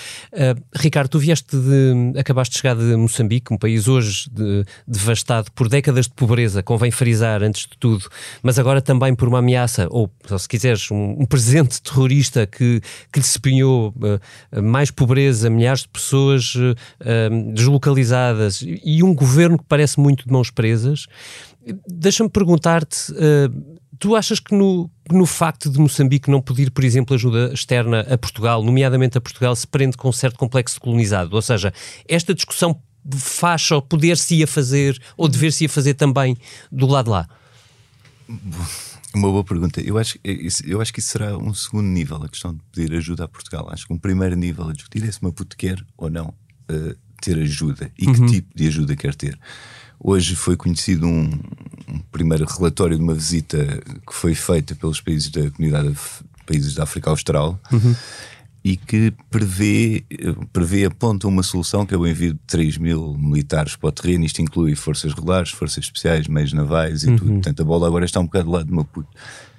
Ricardo, 0.75 1.11
tu 1.11 1.19
vieste 1.21 1.57
de. 1.57 2.19
acabaste 2.19 2.55
de 2.55 2.61
chegar 2.61 2.75
de 2.75 2.97
Moçambique, 2.97 3.55
um 3.55 3.57
país 3.57 3.87
hoje 3.87 4.29
de, 4.33 4.65
devastado 4.87 5.51
por 5.53 5.69
décadas 5.69 6.07
de 6.07 6.13
pobreza, 6.13 6.63
convém 6.63 6.91
frisar 6.91 7.43
antes 7.43 7.63
de 7.63 7.79
tudo, 7.79 8.09
mas 8.43 8.59
agora 8.59 8.83
também 8.83 9.15
por 9.15 9.29
uma 9.29 9.39
ameaça, 9.39 9.87
ou 9.91 10.11
se 10.37 10.49
quiseres, 10.49 10.91
um, 10.91 11.17
um 11.21 11.27
presente 11.27 11.81
terrorista 11.81 12.47
que, 12.47 12.81
que 13.13 13.21
lhe 13.21 13.25
se 13.25 13.39
empenhou 13.45 13.95
uh, 13.97 14.63
mais 14.63 14.91
pobreza, 14.91 15.51
milhares 15.51 15.83
de 15.83 15.89
pessoas 15.89 16.55
uh, 16.55 17.53
deslocalizadas 17.53 18.65
e 18.65 19.03
um 19.03 19.15
governo 19.15 19.59
que 19.59 19.65
parece 19.69 20.01
muito 20.01 20.27
de 20.27 20.33
mãos 20.33 20.51
presas. 20.51 21.07
Deixa-me 21.89 22.29
perguntar-te. 22.29 23.13
Tu 23.99 24.15
achas 24.15 24.39
que 24.39 24.55
no, 24.55 24.91
no 25.11 25.25
facto 25.25 25.71
de 25.71 25.79
Moçambique 25.79 26.31
não 26.31 26.41
pedir, 26.41 26.71
por 26.71 26.85
exemplo, 26.85 27.15
ajuda 27.15 27.53
externa 27.55 28.01
a 28.01 28.19
Portugal, 28.19 28.63
nomeadamente 28.63 29.17
a 29.17 29.21
Portugal, 29.21 29.55
se 29.57 29.67
prende 29.67 29.97
com 29.97 30.09
um 30.09 30.13
certo 30.13 30.37
complexo 30.37 30.81
colonizado? 30.81 31.33
Ou 31.35 31.41
seja, 31.41 31.73
esta 32.07 32.35
discussão 32.35 32.79
faz 33.13 33.71
ou 33.71 33.83
poder-se-ia 33.83 34.47
fazer 34.47 35.01
ou 35.17 35.29
dever-se-ia 35.29 35.69
fazer 35.69 35.95
também 35.95 36.37
do 36.71 36.87
lado 36.87 37.11
lá? 37.11 37.29
Uma 39.15 39.31
boa 39.31 39.45
pergunta. 39.45 39.81
Eu 39.81 39.97
acho, 39.97 40.19
eu 40.67 40.81
acho 40.81 40.93
que 40.93 41.01
isso 41.01 41.11
será 41.11 41.39
um 41.39 41.55
segundo 41.55 41.87
nível, 41.87 42.17
a 42.17 42.29
questão 42.29 42.53
de 42.53 42.61
pedir 42.73 42.97
ajuda 42.97 43.25
a 43.25 43.29
Portugal. 43.29 43.69
Acho 43.71 43.87
que 43.87 43.93
um 43.93 43.99
primeiro 43.99 44.35
nível 44.35 44.69
a 44.69 44.73
discutir 44.73 45.05
é 45.05 45.11
se 45.11 45.23
Maputo 45.23 45.57
quer 45.57 45.81
ou 45.97 46.11
não 46.11 46.35
uh, 46.71 46.97
ter 47.21 47.39
ajuda 47.39 47.91
e 47.99 48.07
uhum. 48.07 48.13
que 48.13 48.27
tipo 48.27 48.57
de 48.57 48.67
ajuda 48.67 48.97
quer 48.97 49.15
ter. 49.15 49.39
Hoje 50.01 50.35
foi 50.35 50.57
conhecido 50.57 51.07
um, 51.07 51.31
um, 51.89 51.99
primeiro 52.11 52.45
relatório 52.45 52.97
de 52.97 53.03
uma 53.03 53.15
visita 53.15 53.65
que 54.07 54.13
foi 54.13 54.35
feita 54.35 54.75
pelos 54.75 55.01
países 55.01 55.31
da 55.31 55.51
comunidade 55.51 55.93
de 55.93 56.45
países 56.45 56.75
da 56.75 56.83
África 56.83 57.09
Austral. 57.09 57.59
Uhum 57.73 57.95
e 58.65 58.79
que 58.79 59.13
prevê, 59.31 60.05
prevê, 60.51 60.87
aponta 60.87 61.29
uma 61.29 61.43
solução 61.43 61.85
que 61.85 61.95
é 61.95 61.99
o 61.99 62.07
envio 62.07 62.33
de 62.33 62.41
3 62.47 62.79
mil 62.79 63.15
militares 63.15 63.77
para 63.77 63.89
o 63.89 63.93
terreno. 63.93 64.25
Isto 64.25 64.41
inclui 64.41 64.75
forças 64.75 65.13
regulares, 65.13 65.51
forças 65.51 65.85
especiais, 65.85 66.27
meios 66.27 66.55
navais 66.55 67.05
e 67.05 67.11
uhum. 67.11 67.17
tudo. 67.17 67.33
Portanto, 67.33 67.61
a 67.61 67.65
bola 67.65 67.87
agora 67.87 68.07
está 68.07 68.21
um 68.21 68.25
bocado 68.25 68.47
do 68.47 68.53
lado 68.53 68.65
de 68.65 68.73
Maputo. 68.73 69.11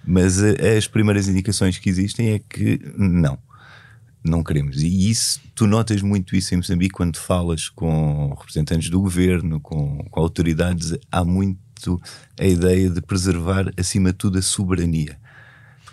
Mas 0.03 0.41
eh, 0.41 0.75
as 0.75 0.87
primeiras 0.87 1.27
indicações 1.27 1.77
que 1.77 1.87
existem 1.87 2.31
é 2.31 2.39
que 2.39 2.79
não, 2.97 3.37
não 4.23 4.43
queremos. 4.43 4.81
E 4.81 5.09
isso, 5.11 5.39
tu 5.53 5.67
notas 5.67 6.01
muito 6.01 6.35
isso 6.35 6.55
em 6.55 6.57
Moçambique 6.57 6.95
quando 6.95 7.17
falas 7.17 7.69
com 7.69 8.33
representantes 8.39 8.89
do 8.89 8.99
governo, 8.99 9.59
com, 9.59 10.03
com 10.09 10.19
autoridades. 10.19 10.97
Há 11.11 11.23
muito 11.23 12.01
a 12.39 12.45
ideia 12.45 12.89
de 12.89 13.01
preservar, 13.01 13.71
acima 13.77 14.09
de 14.09 14.17
tudo, 14.17 14.39
a 14.39 14.41
soberania 14.41 15.15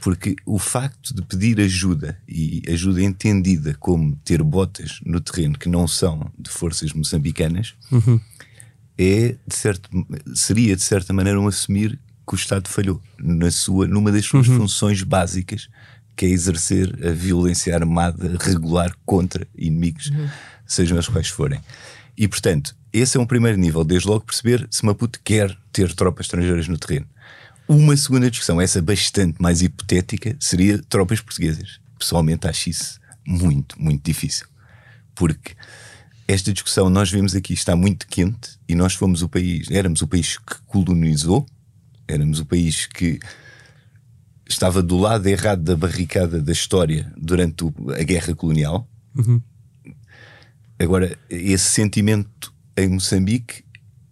porque 0.02 0.34
o 0.44 0.58
facto 0.58 1.14
de 1.14 1.22
pedir 1.22 1.60
ajuda 1.60 2.18
e 2.28 2.60
ajuda 2.68 3.00
entendida 3.00 3.74
como 3.78 4.16
ter 4.24 4.42
botas 4.42 5.00
no 5.06 5.20
terreno 5.20 5.56
que 5.56 5.68
não 5.68 5.86
são 5.86 6.28
de 6.36 6.50
forças 6.50 6.92
moçambicanas 6.92 7.74
uhum. 7.90 8.20
é 8.98 9.36
de 9.46 9.54
certo, 9.54 9.88
seria 10.34 10.74
de 10.74 10.82
certa 10.82 11.12
maneira 11.12 11.40
um 11.40 11.46
assumir 11.46 12.00
que 12.26 12.34
o 12.34 12.36
Estado 12.36 12.68
falhou 12.68 13.00
na 13.16 13.50
sua, 13.52 13.86
numa 13.86 14.10
das 14.10 14.24
suas 14.24 14.48
uhum. 14.48 14.58
funções 14.58 15.02
básicas, 15.04 15.68
que 16.16 16.26
é 16.26 16.28
exercer 16.30 16.98
a 17.06 17.12
violência 17.12 17.72
armada 17.72 18.36
regular 18.40 18.92
contra 19.06 19.46
inimigos, 19.56 20.08
uhum. 20.08 20.28
sejam 20.66 20.98
as 20.98 21.08
quais 21.08 21.28
forem. 21.28 21.60
E 22.18 22.26
portanto, 22.26 22.74
esse 22.92 23.16
é 23.16 23.20
um 23.20 23.26
primeiro 23.26 23.56
nível, 23.56 23.84
desde 23.84 24.08
logo 24.08 24.24
perceber 24.24 24.66
se 24.68 24.84
Maputo 24.84 25.20
quer 25.22 25.56
ter 25.72 25.94
tropas 25.94 26.26
estrangeiras 26.26 26.66
no 26.66 26.76
terreno. 26.76 27.06
Uma 27.72 27.96
segunda 27.96 28.30
discussão, 28.30 28.60
essa 28.60 28.82
bastante 28.82 29.40
mais 29.40 29.62
hipotética, 29.62 30.36
seria 30.38 30.78
tropas 30.90 31.22
portuguesas. 31.22 31.80
Pessoalmente 31.98 32.46
acho 32.46 32.68
isso 32.68 33.00
muito, 33.26 33.80
muito 33.80 34.04
difícil. 34.04 34.46
Porque 35.14 35.54
esta 36.28 36.52
discussão 36.52 36.90
nós 36.90 37.10
vemos 37.10 37.34
aqui 37.34 37.54
está 37.54 37.74
muito 37.74 38.06
quente 38.06 38.58
e 38.68 38.74
nós 38.74 38.92
fomos 38.92 39.22
o 39.22 39.28
país, 39.28 39.70
éramos 39.70 40.02
o 40.02 40.06
país 40.06 40.36
que 40.36 40.54
colonizou, 40.66 41.46
éramos 42.06 42.40
o 42.40 42.44
país 42.44 42.84
que 42.84 43.18
estava 44.46 44.82
do 44.82 44.98
lado 44.98 45.26
errado 45.26 45.62
da 45.62 45.74
barricada 45.74 46.42
da 46.42 46.52
história 46.52 47.10
durante 47.16 47.64
a 47.98 48.02
guerra 48.02 48.34
colonial. 48.34 48.86
Uhum. 49.16 49.40
Agora, 50.78 51.16
esse 51.30 51.70
sentimento 51.70 52.52
em 52.76 52.90
Moçambique 52.90 53.64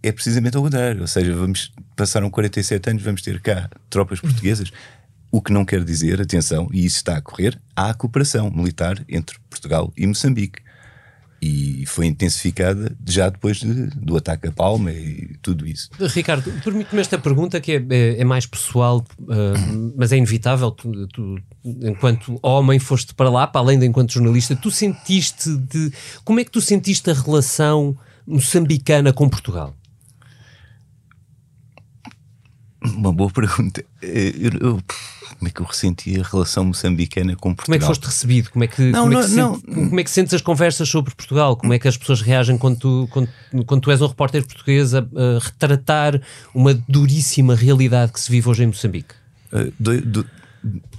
é 0.02 0.12
precisamente 0.12 0.56
ao 0.56 0.62
contrário. 0.62 1.00
Ou 1.00 1.06
seja, 1.06 1.34
vamos, 1.34 1.72
passaram 1.96 2.30
47 2.30 2.90
anos, 2.90 3.02
vamos 3.02 3.22
ter 3.22 3.40
cá 3.40 3.68
tropas 3.88 4.20
portuguesas. 4.20 4.70
O 5.32 5.40
que 5.40 5.52
não 5.52 5.64
quer 5.64 5.84
dizer, 5.84 6.20
atenção, 6.20 6.68
e 6.72 6.84
isso 6.84 6.96
está 6.96 7.16
a 7.16 7.20
correr, 7.20 7.60
há 7.76 7.94
cooperação 7.94 8.50
militar 8.50 9.04
entre 9.08 9.38
Portugal 9.48 9.92
e 9.96 10.06
Moçambique. 10.06 10.60
E 11.42 11.86
foi 11.86 12.04
intensificada 12.04 12.94
já 13.06 13.30
depois 13.30 13.58
de, 13.58 13.86
do 13.96 14.14
ataque 14.14 14.48
a 14.48 14.52
Palma 14.52 14.92
e 14.92 15.36
tudo 15.40 15.66
isso. 15.66 15.88
Ricardo, 15.98 16.52
permite-me 16.62 17.00
esta 17.00 17.18
pergunta 17.18 17.58
que 17.60 17.72
é, 17.72 17.86
é, 17.88 18.20
é 18.20 18.24
mais 18.24 18.44
pessoal, 18.44 19.02
uh, 19.20 19.94
mas 19.96 20.12
é 20.12 20.18
inevitável. 20.18 20.70
Tu, 20.70 21.06
tu, 21.08 21.38
enquanto 21.64 22.38
homem, 22.42 22.78
foste 22.78 23.14
para 23.14 23.30
lá, 23.30 23.46
para 23.46 23.62
além 23.62 23.78
de 23.78 23.86
enquanto 23.86 24.12
jornalista, 24.12 24.54
tu 24.54 24.70
sentiste 24.70 25.56
de. 25.56 25.90
Como 26.24 26.40
é 26.40 26.44
que 26.44 26.50
tu 26.50 26.60
sentiste 26.60 27.08
a 27.08 27.14
relação 27.14 27.96
moçambicana 28.26 29.10
com 29.10 29.26
Portugal? 29.26 29.74
Uma 33.00 33.12
boa 33.14 33.30
pergunta. 33.32 33.82
Eh, 34.02 34.34
eu, 34.38 34.52
eu, 34.60 34.82
como 35.38 35.48
é 35.48 35.50
que 35.50 35.60
eu 35.62 35.64
ressenti 35.64 36.20
a 36.20 36.22
relação 36.22 36.64
moçambicana 36.66 37.34
com 37.34 37.54
Portugal? 37.54 37.64
Como 37.64 37.74
é 37.74 37.78
que 37.78 37.86
foste 37.86 38.04
recebido? 38.04 38.50
Como 38.50 38.62
é 38.62 38.66
que, 38.66 38.82
não, 38.82 39.04
como, 39.04 39.18
é 39.18 39.22
que 39.22 39.30
não, 39.32 39.54
sente, 39.54 39.66
não. 39.66 39.84
como 39.86 40.00
é 40.00 40.04
que 40.04 40.10
sentes 40.10 40.34
as 40.34 40.42
conversas 40.42 40.86
sobre 40.86 41.14
Portugal? 41.14 41.56
Como 41.56 41.72
é 41.72 41.78
que 41.78 41.88
as 41.88 41.96
pessoas 41.96 42.20
reagem 42.20 42.58
quando 42.58 42.78
tu, 42.78 43.08
quando, 43.10 43.28
quando 43.64 43.80
tu 43.80 43.90
és 43.90 44.02
um 44.02 44.06
repórter 44.06 44.46
português 44.46 44.94
a, 44.94 44.98
a, 44.98 45.38
retratar 45.42 46.20
uma 46.54 46.74
duríssima 46.86 47.54
realidade 47.54 48.12
que 48.12 48.20
se 48.20 48.30
vive 48.30 48.50
hoje 48.50 48.64
em 48.64 48.66
Moçambique? 48.66 49.14
Uh, 49.50 49.72
do, 49.80 50.00
do, 50.02 50.26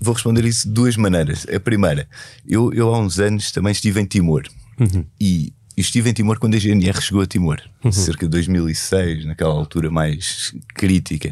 vou 0.01 0.15
responder 0.15 0.43
isso 0.43 0.67
de 0.67 0.74
duas 0.74 0.98
maneiras. 0.98 1.46
A 1.53 1.60
primeira, 1.60 2.08
eu, 2.48 2.74
eu 2.74 2.93
há 2.96 3.00
uns 3.00 3.20
anos 3.20 3.51
também 3.51 3.72
estive 3.72 4.01
em 4.01 4.05
Timor 4.05 4.48
uhum. 4.79 5.05
e 5.20 5.53
estive 5.77 6.10
em 6.10 6.13
Timor 6.13 6.39
quando 6.39 6.55
a 6.55 6.58
GNR 6.58 7.00
chegou 7.00 7.22
a 7.22 7.27
Timor, 7.27 7.62
uhum. 7.84 7.91
cerca 7.91 8.25
de 8.25 8.31
2006, 8.31 9.25
naquela 9.25 9.53
altura 9.53 9.91
mais 9.91 10.55
crítica. 10.74 11.31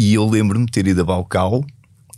E 0.00 0.14
eu 0.14 0.26
lembro-me 0.26 0.64
de 0.64 0.72
ter 0.72 0.86
ido 0.86 1.02
a 1.02 1.04
Balcau 1.04 1.62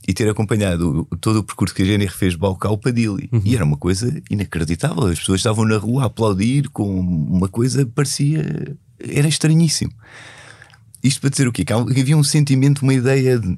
e 0.06 0.14
ter 0.14 0.28
acompanhado 0.30 1.04
todo 1.20 1.40
o 1.40 1.42
percurso 1.42 1.74
que 1.74 1.82
a 1.82 1.84
GNR 1.84 2.12
fez 2.12 2.34
de 2.34 2.38
Balcau 2.38 2.78
para 2.78 2.92
Dili. 2.92 3.28
Uhum. 3.32 3.42
E 3.44 3.56
era 3.56 3.64
uma 3.64 3.76
coisa 3.76 4.22
inacreditável. 4.30 5.08
As 5.08 5.18
pessoas 5.18 5.40
estavam 5.40 5.64
na 5.64 5.78
rua 5.78 6.04
a 6.04 6.06
aplaudir 6.06 6.68
com 6.68 7.00
uma 7.00 7.48
coisa 7.48 7.84
parecia. 7.84 8.76
era 9.00 9.26
estranhíssimo. 9.26 9.90
Isto 11.02 11.22
para 11.22 11.30
dizer 11.30 11.48
o 11.48 11.52
quê? 11.52 11.64
Que 11.64 11.72
havia 11.72 12.16
um 12.16 12.22
sentimento, 12.22 12.82
uma 12.82 12.94
ideia 12.94 13.36
de, 13.36 13.48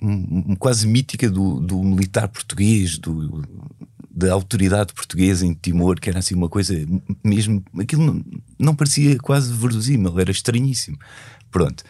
um, 0.00 0.56
quase 0.56 0.86
mítica 0.86 1.28
do, 1.28 1.60
do 1.60 1.82
militar 1.82 2.28
português, 2.28 2.96
do, 2.96 3.44
da 4.10 4.32
autoridade 4.32 4.94
portuguesa 4.94 5.44
em 5.44 5.52
Timor, 5.52 6.00
que 6.00 6.08
era 6.08 6.20
assim 6.20 6.34
uma 6.34 6.48
coisa 6.48 6.74
mesmo. 7.22 7.62
aquilo 7.78 8.02
não, 8.02 8.24
não 8.58 8.74
parecia 8.74 9.18
quase 9.18 9.52
verosímil, 9.52 10.18
era 10.18 10.30
estranhíssimo. 10.30 10.96
Pronto 11.50 11.84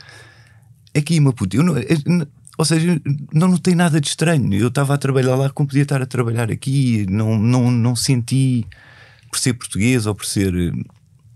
aqui 0.96 1.16
em 1.16 1.20
Maputo, 1.20 1.56
eu 1.56 1.62
não, 1.62 1.74
ou 2.58 2.64
seja, 2.64 3.00
não 3.32 3.48
notei 3.48 3.74
nada 3.74 4.00
de 4.00 4.08
estranho. 4.08 4.52
Eu 4.54 4.68
estava 4.68 4.94
a 4.94 4.98
trabalhar 4.98 5.36
lá 5.36 5.50
como 5.50 5.68
podia 5.68 5.82
estar 5.82 6.00
a 6.00 6.06
trabalhar 6.06 6.50
aqui, 6.50 7.06
não, 7.08 7.38
não, 7.38 7.70
não 7.70 7.94
senti 7.94 8.66
por 9.30 9.38
ser 9.38 9.54
português 9.54 10.06
ou 10.06 10.14
por 10.14 10.24
ser 10.24 10.54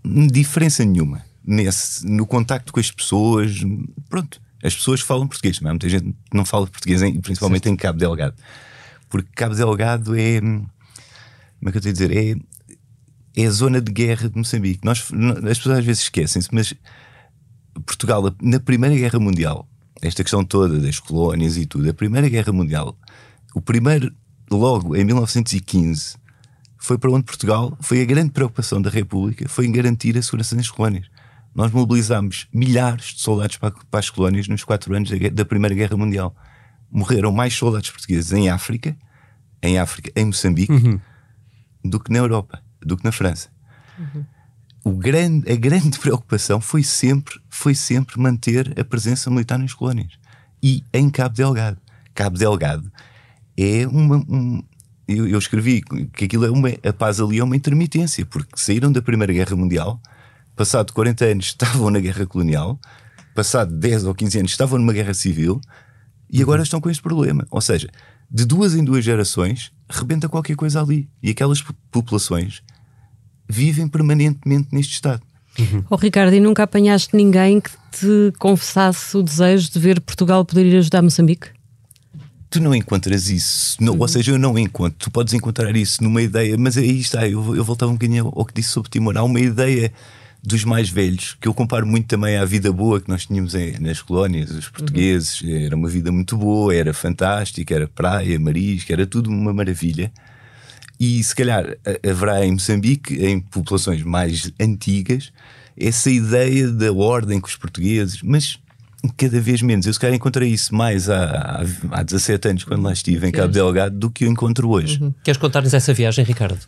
hum, 0.03 0.27
diferença 0.27 0.83
nenhuma 0.83 1.23
nesse, 1.45 2.05
no 2.07 2.25
contacto 2.25 2.73
com 2.73 2.79
as 2.79 2.89
pessoas. 2.89 3.61
Pronto, 4.09 4.41
as 4.63 4.75
pessoas 4.75 5.01
falam 5.01 5.27
português, 5.27 5.59
mas 5.59 5.71
muita 5.71 5.89
gente 5.89 6.15
não 6.33 6.45
fala 6.45 6.67
português, 6.67 7.01
principalmente 7.21 7.63
certo. 7.63 7.73
em 7.73 7.77
Cabo 7.77 7.99
Delgado, 7.99 8.35
porque 9.09 9.29
Cabo 9.35 9.53
Delgado 9.53 10.15
é 10.15 10.39
hum, 10.41 10.65
como 11.61 11.69
é 11.69 11.71
que 11.71 11.77
eu 11.77 11.81
tenho 11.81 11.93
a 11.93 11.97
dizer? 11.97 12.11
É, 13.37 13.41
é 13.43 13.45
a 13.45 13.51
zona 13.51 13.79
de 13.79 13.91
guerra 13.91 14.27
de 14.27 14.35
Moçambique. 14.35 14.83
Nós, 14.83 15.07
as 15.47 15.57
pessoas 15.59 15.77
às 15.77 15.85
vezes 15.85 16.03
esquecem-se, 16.03 16.49
mas 16.51 16.73
Portugal, 17.85 18.23
na 18.41 18.59
Primeira 18.59 18.95
Guerra 18.95 19.19
Mundial, 19.19 19.67
esta 20.01 20.23
questão 20.23 20.43
toda 20.43 20.79
das 20.79 20.99
colónias 20.99 21.57
e 21.57 21.65
tudo, 21.65 21.89
a 21.89 21.93
Primeira 21.93 22.27
Guerra 22.27 22.51
Mundial, 22.51 22.97
o 23.53 23.61
primeiro, 23.61 24.13
logo 24.49 24.95
em 24.95 25.03
1915, 25.03 26.15
foi 26.77 26.97
para 26.97 27.11
onde 27.11 27.25
Portugal 27.25 27.77
foi 27.79 28.01
a 28.01 28.05
grande 28.05 28.31
preocupação 28.31 28.81
da 28.81 28.89
República, 28.89 29.47
foi 29.47 29.67
em 29.67 29.71
garantir 29.71 30.17
a 30.17 30.21
segurança 30.21 30.55
nas 30.55 30.69
colónias. 30.69 31.07
Nós 31.53 31.71
mobilizámos 31.71 32.47
milhares 32.53 33.13
de 33.13 33.21
soldados 33.21 33.57
para, 33.57 33.71
para 33.71 33.99
as 33.99 34.09
colónias 34.09 34.47
nos 34.47 34.63
quatro 34.63 34.95
anos 34.95 35.09
da, 35.09 35.29
da, 35.29 35.45
Primeira 35.45 35.75
Guerra 35.75 35.97
Mundial. 35.97 36.35
Morreram 36.89 37.31
mais 37.31 37.53
soldados 37.53 37.89
portugueses 37.89 38.31
em 38.31 38.49
África, 38.49 38.97
em 39.61 39.77
África, 39.77 40.11
em 40.15 40.25
Moçambique, 40.25 40.71
uhum. 40.71 40.99
do 41.83 41.99
que 41.99 42.11
na 42.11 42.19
Europa, 42.19 42.63
do 42.81 42.97
que 42.97 43.03
na 43.03 43.11
França. 43.11 43.49
Uhum 43.99 44.25
o 44.83 44.91
grande, 44.91 45.51
a 45.51 45.55
grande 45.55 45.97
preocupação 45.99 46.59
foi 46.59 46.83
sempre, 46.83 47.39
foi 47.61 47.75
sempre 47.75 48.19
manter 48.19 48.73
a 48.79 48.83
presença 48.83 49.29
militar 49.29 49.59
nas 49.59 49.71
colónias 49.71 50.13
e 50.63 50.83
em 50.91 51.11
Cabo 51.11 51.35
Delgado. 51.35 51.77
Cabo 52.15 52.35
Delgado 52.35 52.91
é 53.55 53.87
uma. 53.87 54.17
Um, 54.17 54.63
eu, 55.07 55.27
eu, 55.27 55.37
escrevi 55.37 55.83
que 56.13 56.25
aquilo 56.25 56.45
é 56.45 56.49
uma. 56.49 56.69
A 56.69 56.91
paz 56.91 57.21
ali 57.21 57.37
é 57.37 57.43
uma 57.43 57.55
intermitência, 57.55 58.25
porque 58.25 58.53
saíram 58.55 58.91
da 58.91 58.99
Primeira 58.99 59.31
Guerra 59.31 59.55
Mundial, 59.55 60.01
passado 60.55 60.91
40 60.91 61.23
anos 61.25 61.45
estavam 61.45 61.91
na 61.91 61.99
Guerra 61.99 62.25
Colonial, 62.25 62.79
passado 63.35 63.71
10 63.77 64.05
ou 64.05 64.15
15 64.15 64.39
anos 64.39 64.51
estavam 64.51 64.79
numa 64.79 64.93
guerra 64.93 65.13
civil 65.13 65.61
e 66.31 66.41
agora 66.41 66.63
estão 66.63 66.81
com 66.81 66.89
este 66.89 67.03
problema. 67.03 67.45
Ou 67.51 67.61
seja, 67.61 67.87
de 68.29 68.43
duas 68.43 68.73
em 68.73 68.83
duas 68.83 69.05
gerações, 69.05 69.71
rebenta 69.87 70.27
qualquer 70.27 70.55
coisa 70.55 70.81
ali. 70.81 71.07
E 71.21 71.29
aquelas 71.29 71.61
populações 71.91 72.63
vivem 73.47 73.87
permanentemente 73.87 74.69
neste 74.71 74.93
estado. 74.93 75.21
Uhum. 75.59 75.83
Oh, 75.89 75.95
Ricardo, 75.95 76.33
e 76.33 76.39
nunca 76.39 76.63
apanhaste 76.63 77.15
ninguém 77.15 77.59
que 77.59 77.71
te 77.91 78.33
confessasse 78.39 79.15
o 79.17 79.23
desejo 79.23 79.69
de 79.71 79.79
ver 79.79 79.99
Portugal 79.99 80.45
poder 80.45 80.65
ir 80.65 80.77
ajudar 80.77 81.01
Moçambique? 81.01 81.49
Tu 82.49 82.61
não 82.61 82.75
encontras 82.75 83.29
isso, 83.29 83.77
não, 83.79 83.93
uhum. 83.93 84.01
ou 84.01 84.07
seja, 84.07 84.31
eu 84.31 84.37
não 84.37 84.57
encontro. 84.59 84.97
Tu 84.99 85.09
podes 85.11 85.33
encontrar 85.33 85.73
isso 85.75 86.03
numa 86.03 86.21
ideia, 86.21 86.57
mas 86.57 86.77
aí 86.77 86.99
está. 86.99 87.27
Eu, 87.27 87.55
eu 87.55 87.63
voltava 87.63 87.91
um 87.91 87.95
bocadinho 87.95 88.31
ao 88.35 88.45
que 88.45 88.53
disse 88.53 88.69
sobre 88.69 88.89
Timor. 88.89 89.17
Há 89.17 89.23
uma 89.23 89.39
ideia 89.39 89.91
dos 90.43 90.63
mais 90.63 90.89
velhos 90.89 91.37
que 91.39 91.47
eu 91.47 91.53
comparo 91.53 91.85
muito 91.85 92.07
também 92.07 92.35
à 92.35 92.43
vida 92.43 92.71
boa 92.71 92.99
que 92.99 93.07
nós 93.07 93.25
tínhamos 93.25 93.53
em, 93.53 93.79
nas 93.79 94.01
colónias, 94.01 94.51
os 94.51 94.67
portugueses. 94.67 95.39
Uhum. 95.41 95.65
Era 95.65 95.75
uma 95.75 95.87
vida 95.87 96.11
muito 96.11 96.35
boa, 96.35 96.75
era 96.75 96.93
fantástica, 96.93 97.73
era 97.73 97.87
praia, 97.87 98.39
marisco, 98.39 98.91
era 98.91 99.05
tudo 99.05 99.29
uma 99.29 99.53
maravilha. 99.53 100.11
E 101.03 101.23
se 101.23 101.35
calhar 101.35 101.65
haverá 102.07 102.45
em 102.45 102.51
Moçambique, 102.51 103.15
em 103.15 103.39
populações 103.39 104.03
mais 104.03 104.51
antigas, 104.59 105.33
essa 105.75 106.11
ideia 106.11 106.67
da 106.67 106.93
ordem 106.93 107.39
com 107.39 107.47
os 107.47 107.55
portugueses, 107.55 108.21
mas 108.21 108.59
cada 109.17 109.41
vez 109.41 109.63
menos. 109.63 109.87
Eu 109.87 109.93
se 109.93 109.99
calhar 109.99 110.15
encontrei 110.15 110.49
isso 110.49 110.75
mais 110.75 111.09
há, 111.09 111.65
há 111.89 112.03
17 112.03 112.49
anos, 112.49 112.63
quando 112.65 112.83
lá 112.83 112.93
estive 112.93 113.27
em 113.27 113.31
Cabo 113.31 113.51
Delgado, 113.51 113.97
do 113.97 114.11
que 114.11 114.25
eu 114.25 114.31
encontro 114.31 114.69
hoje. 114.69 115.01
Uhum. 115.01 115.11
Queres 115.23 115.39
contar-nos 115.39 115.73
essa 115.73 115.91
viagem, 115.91 116.23
Ricardo? 116.23 116.59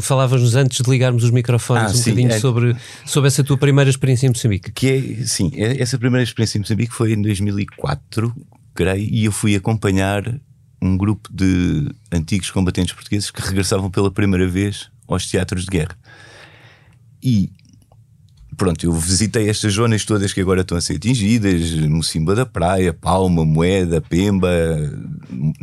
Falavas-nos 0.00 0.56
antes 0.56 0.82
de 0.82 0.90
ligarmos 0.90 1.22
os 1.22 1.30
microfones 1.30 1.82
ah, 1.82 1.90
um 1.90 1.94
sim, 1.94 2.12
bocadinho 2.12 2.32
é... 2.32 2.40
sobre, 2.40 2.76
sobre 3.04 3.28
essa 3.28 3.44
tua 3.44 3.58
primeira 3.58 3.90
experiência 3.90 4.24
em 4.24 4.30
Moçambique. 4.30 4.72
Que 4.72 5.18
é, 5.20 5.26
sim, 5.26 5.52
é, 5.54 5.82
essa 5.82 5.98
primeira 5.98 6.24
experiência 6.24 6.56
em 6.56 6.62
Moçambique 6.62 6.94
foi 6.94 7.12
em 7.12 7.20
2004, 7.20 8.34
creio, 8.74 9.06
e 9.12 9.26
eu 9.26 9.32
fui 9.32 9.54
acompanhar 9.54 10.40
um 10.82 10.96
grupo 10.96 11.30
de 11.32 11.88
antigos 12.10 12.50
combatentes 12.50 12.92
portugueses 12.92 13.30
que 13.30 13.40
regressavam 13.40 13.88
pela 13.88 14.10
primeira 14.10 14.48
vez 14.48 14.90
aos 15.06 15.26
teatros 15.28 15.64
de 15.64 15.70
guerra. 15.70 15.96
E 17.22 17.52
pronto, 18.56 18.84
eu 18.84 18.92
visitei 18.92 19.48
estas 19.48 19.74
zonas 19.74 20.04
todas 20.04 20.32
que 20.32 20.40
agora 20.40 20.62
estão 20.62 20.76
a 20.76 20.80
ser 20.80 20.96
atingidas: 20.96 21.70
Mocimba 21.88 22.34
da 22.34 22.44
Praia, 22.44 22.92
Palma, 22.92 23.44
Moeda, 23.44 24.00
Pemba, 24.00 24.50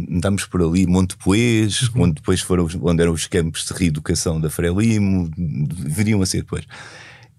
andámos 0.09 0.45
por 0.45 0.61
ali, 0.61 0.87
Monte 0.87 1.17
Poês, 1.17 1.89
uhum. 1.89 2.03
onde 2.03 2.15
depois 2.15 2.39
foram 2.39 2.67
onde 2.81 3.01
eram 3.01 3.11
os 3.11 3.27
campos 3.27 3.65
de 3.65 3.73
reeducação 3.73 4.39
da 4.39 4.49
Frelimo, 4.49 5.29
viriam 5.37 6.21
a 6.21 6.25
ser 6.25 6.37
depois. 6.37 6.63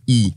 E 0.07 0.35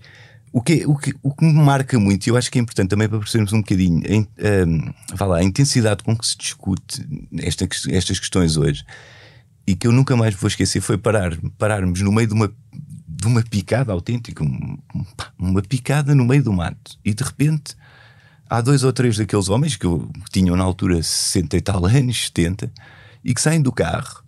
o 0.53 0.61
que, 0.61 0.85
o, 0.85 0.95
que, 0.95 1.15
o 1.23 1.33
que 1.33 1.43
me 1.43 1.51
marca 1.51 1.99
muito, 1.99 2.27
e 2.27 2.29
eu 2.29 2.37
acho 2.37 2.51
que 2.51 2.59
é 2.59 2.61
importante 2.61 2.89
também 2.89 3.09
para 3.09 3.17
percebermos 3.17 3.51
um 3.53 3.61
bocadinho 3.61 4.03
a, 4.07 5.23
a, 5.23 5.25
lá, 5.25 5.37
a 5.37 5.43
intensidade 5.43 6.03
com 6.03 6.15
que 6.15 6.27
se 6.27 6.37
discute 6.37 7.03
esta, 7.39 7.67
estas 7.89 8.19
questões 8.19 8.55
hoje, 8.55 8.85
e 9.65 9.75
que 9.75 9.87
eu 9.87 9.91
nunca 9.91 10.15
mais 10.15 10.35
vou 10.35 10.47
esquecer, 10.47 10.79
foi 10.79 10.95
parar, 10.95 11.35
pararmos 11.57 11.99
no 12.01 12.11
meio 12.11 12.27
de 12.27 12.35
uma, 12.35 12.53
de 13.07 13.27
uma 13.27 13.41
picada 13.41 13.91
autêntica, 13.91 14.45
uma 15.39 15.61
picada 15.63 16.13
no 16.13 16.23
meio 16.23 16.43
do 16.43 16.53
mato, 16.53 16.99
e 17.03 17.15
de 17.15 17.23
repente 17.23 17.75
há 18.47 18.61
dois 18.61 18.83
ou 18.83 18.93
três 18.93 19.17
daqueles 19.17 19.49
homens 19.49 19.75
que, 19.75 19.87
eu, 19.87 20.07
que 20.25 20.31
tinham 20.31 20.55
na 20.55 20.63
altura 20.63 21.01
60 21.01 21.57
e 21.57 21.61
tal 21.61 21.83
anos, 21.87 22.25
70, 22.27 22.71
e 23.23 23.33
que 23.33 23.41
saem 23.41 23.59
do 23.59 23.71
carro 23.71 24.22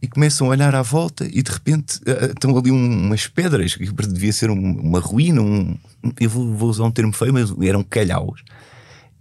e 0.00 0.06
começam 0.06 0.46
a 0.46 0.50
olhar 0.50 0.74
à 0.74 0.82
volta 0.82 1.26
e 1.26 1.42
de 1.42 1.50
repente 1.50 1.98
uh, 1.98 2.32
estão 2.32 2.56
ali 2.56 2.70
um, 2.70 3.06
umas 3.06 3.26
pedras 3.26 3.74
que 3.74 3.84
devia 4.06 4.32
ser 4.32 4.50
um, 4.50 4.80
uma 4.80 5.00
ruína, 5.00 5.42
um, 5.42 5.76
eu 6.20 6.30
vou, 6.30 6.54
vou, 6.54 6.68
usar 6.68 6.84
um 6.84 6.90
termo 6.90 7.12
feio, 7.12 7.32
mas 7.32 7.52
eram 7.62 7.82
calhaus. 7.82 8.42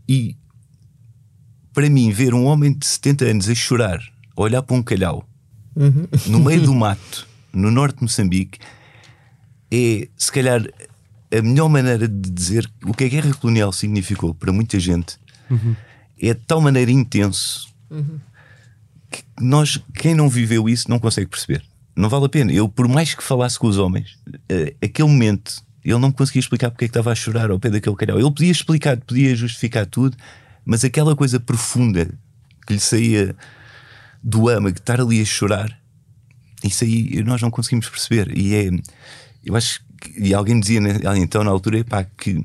E 0.08 0.36
para 1.74 1.90
mim, 1.90 2.12
ver 2.12 2.34
um 2.34 2.46
homem 2.46 2.74
de 2.74 2.86
70 2.86 3.26
anos 3.26 3.50
a 3.50 3.56
chorar, 3.56 4.00
a 4.36 4.42
olhar 4.42 4.64
para 4.64 4.76
um 4.76 4.84
calhau 4.84 5.28
uhum. 5.76 6.08
no 6.28 6.40
meio 6.40 6.62
do 6.62 6.74
mato, 6.76 7.28
no 7.54 7.72
norte 7.72 7.98
de 7.98 8.04
Moçambique, 8.04 8.60
é 9.72 10.08
se 10.18 10.32
calhar 10.32 10.62
a 11.32 11.42
melhor 11.42 11.70
maneira 11.70 12.08
de 12.08 12.30
dizer 12.32 12.70
o 12.86 12.94
que 12.94 13.04
a 13.04 13.10
guerra 13.10 13.34
colonial 13.34 13.72
significou 13.72 14.34
para 14.34 14.52
muita 14.52 14.80
gente. 14.80 15.18
Uhum 15.50 15.76
é 16.20 16.34
de 16.34 16.42
tal 16.46 16.60
maneira 16.60 16.92
intenso 16.92 17.74
uhum. 17.90 18.20
Que 19.12 19.24
nós, 19.40 19.82
quem 19.96 20.14
não 20.14 20.30
viveu 20.30 20.68
isso, 20.68 20.90
não 20.90 21.00
consegue 21.00 21.28
perceber. 21.28 21.64
Não 21.96 22.10
vale 22.10 22.26
a 22.26 22.30
pena. 22.30 22.52
Eu, 22.52 22.70
por 22.70 22.88
mais 22.88 23.14
que 23.14 23.24
falasse 23.24 23.58
com 23.58 23.68
os 23.68 23.78
homens, 23.78 24.20
uh, 24.28 24.76
aquele 24.82 25.08
momento, 25.08 25.64
ele 25.84 25.98
não 25.98 26.10
me 26.10 26.14
conseguia 26.14 26.40
explicar 26.40 26.70
porque 26.70 26.86
é 26.86 26.88
que 26.88 26.92
estava 26.92 27.12
a 27.12 27.16
chorar 27.16 27.50
ao 27.50 27.60
pé 27.60 27.70
daquele 27.70 27.96
calhau. 27.96 28.20
Ele 28.20 28.32
podia 28.32 28.52
explicar, 28.52 28.98
podia 28.98 29.36
justificar 29.36 29.86
tudo, 29.86 30.16
mas 30.66 30.84
aquela 30.84 31.16
coisa 31.16 31.40
profunda 31.40 32.08
que 32.66 32.74
lhe 32.74 32.80
saía 32.80 33.36
do 34.22 34.50
âmago, 34.50 34.78
estar 34.78 35.00
ali 35.00 35.22
a 35.22 35.26
chorar, 35.26 35.80
isso 36.64 36.84
aí 36.84 37.24
nós 37.24 37.42
não 37.42 37.50
conseguimos 37.50 37.90
perceber. 37.90 38.38
E 38.38 38.54
é, 38.54 38.70
eu 39.46 39.56
acho 39.56 39.82
que, 40.02 40.28
e 40.28 40.34
alguém 40.34 40.60
dizia 40.60 40.80
então 41.18 41.44
na 41.44 41.52
altura, 41.52 41.84
pá, 41.84 42.04
que 42.04 42.44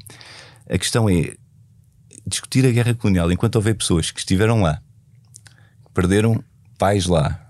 a 0.71 0.79
questão 0.79 1.09
é 1.09 1.35
discutir 2.27 2.65
a 2.65 2.71
guerra 2.71 2.95
colonial 2.95 3.31
enquanto 3.33 3.57
houver 3.57 3.75
pessoas 3.75 4.11
que 4.11 4.21
estiveram 4.21 4.63
lá, 4.63 4.81
que 5.85 5.93
perderam 5.93 6.43
pais 6.83 7.07
lá, 7.07 7.41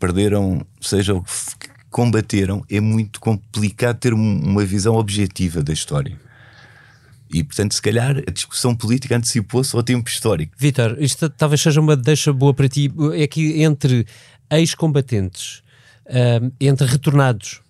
perderam, 0.00 0.66
seja 0.80 1.14
o 1.14 1.22
que 1.22 1.68
combateram, 1.88 2.64
é 2.68 2.80
muito 2.80 3.20
complicado 3.20 4.00
ter 4.00 4.12
uma 4.12 4.64
visão 4.64 4.96
objetiva 4.96 5.62
da 5.62 5.72
história. 5.72 6.18
E, 7.32 7.44
portanto, 7.44 7.72
se 7.74 7.80
calhar 7.80 8.18
a 8.26 8.30
discussão 8.32 8.74
política 8.74 9.16
antecipou-se 9.16 9.76
ao 9.76 9.82
tempo 9.84 10.08
histórico. 10.08 10.56
Vitor, 10.58 10.96
isto 10.98 11.30
talvez 11.30 11.60
seja 11.60 11.80
uma 11.80 11.94
deixa 11.96 12.32
boa 12.32 12.52
para 12.52 12.68
ti. 12.68 12.92
É 13.14 13.28
que 13.28 13.62
entre 13.62 14.04
ex-combatentes, 14.50 15.62
uh, 16.06 16.52
entre 16.60 16.84
retornados, 16.84 17.60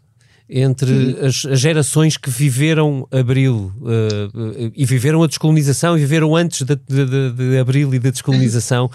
entre 0.49 1.17
as, 1.21 1.45
as, 1.45 1.61
gerações 1.61 2.17
que 2.17 2.31
viveram 2.31 3.07
Abril 3.11 3.71
uh, 3.81 4.73
e 4.75 4.85
viveram 4.87 5.23
a 5.23 5.27
descolonização 5.27 5.97
e 5.97 6.01
viveram 6.01 6.35
antes 6.35 6.63
de, 6.63 6.75
de, 6.75 7.33
de, 7.33 7.59
Abril 7.59 7.95
e 7.95 7.99
da 7.99 8.09
descolonização, 8.09 8.91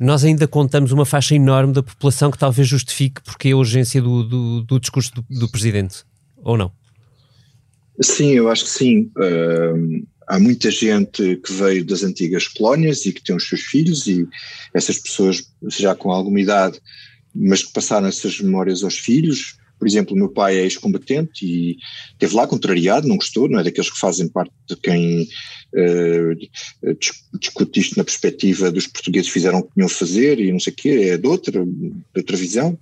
nós 0.00 0.24
ainda 0.24 0.48
contamos 0.48 0.90
uma 0.90 1.06
faixa 1.06 1.34
enorme 1.34 1.72
da 1.72 1.82
população 1.82 2.30
que 2.30 2.38
talvez 2.38 2.66
justifique 2.66 3.22
porque 3.22 3.50
a 3.50 3.56
urgência 3.56 4.02
do, 4.02 4.24
do, 4.24 4.62
do 4.62 4.80
discurso 4.80 5.12
do, 5.14 5.24
do, 5.28 5.48
Presidente, 5.48 6.02
ou 6.38 6.56
não? 6.56 6.72
Sim, 8.00 8.32
eu 8.32 8.50
acho 8.50 8.64
que 8.64 8.70
sim. 8.70 9.10
Uh, 9.16 10.04
há 10.26 10.40
muita 10.40 10.70
gente 10.72 11.36
que 11.36 11.52
veio 11.52 11.84
das 11.84 12.02
antigas 12.02 12.48
colónias 12.48 13.06
e 13.06 13.12
que 13.12 13.22
tem 13.22 13.36
os 13.36 13.48
seus 13.48 13.60
filhos 13.60 14.08
e 14.08 14.26
essas 14.74 14.98
pessoas 14.98 15.48
já 15.68 15.94
com 15.94 16.10
alguma 16.10 16.40
idade, 16.40 16.80
mas 17.32 17.62
que 17.62 17.72
passaram 17.72 18.08
essas 18.08 18.40
memórias 18.40 18.82
aos 18.82 18.98
filhos, 18.98 19.56
por 19.78 19.86
exemplo, 19.86 20.14
o 20.14 20.18
meu 20.18 20.28
pai 20.28 20.56
é 20.56 20.62
ex-combatente 20.62 21.44
e 21.44 21.76
esteve 22.12 22.34
lá 22.34 22.46
contrariado, 22.46 23.08
não 23.08 23.16
gostou, 23.16 23.48
não 23.48 23.60
é 23.60 23.64
daqueles 23.64 23.90
que 23.90 23.98
fazem 23.98 24.28
parte 24.28 24.52
de 24.68 24.76
quem 24.76 25.22
uh, 25.22 27.38
discute 27.38 27.80
isto 27.80 27.96
na 27.96 28.04
perspectiva 28.04 28.70
dos 28.70 28.86
portugueses 28.86 29.30
fizeram 29.30 29.58
o 29.58 29.62
que 29.62 29.74
tinham 29.74 29.88
fazer 29.88 30.40
e 30.40 30.52
não 30.52 30.60
sei 30.60 30.72
o 30.72 30.76
quê, 30.76 30.88
é 31.10 31.18
de 31.18 31.26
outra, 31.26 31.64
de 31.64 31.92
outra 32.16 32.36
visão. 32.36 32.78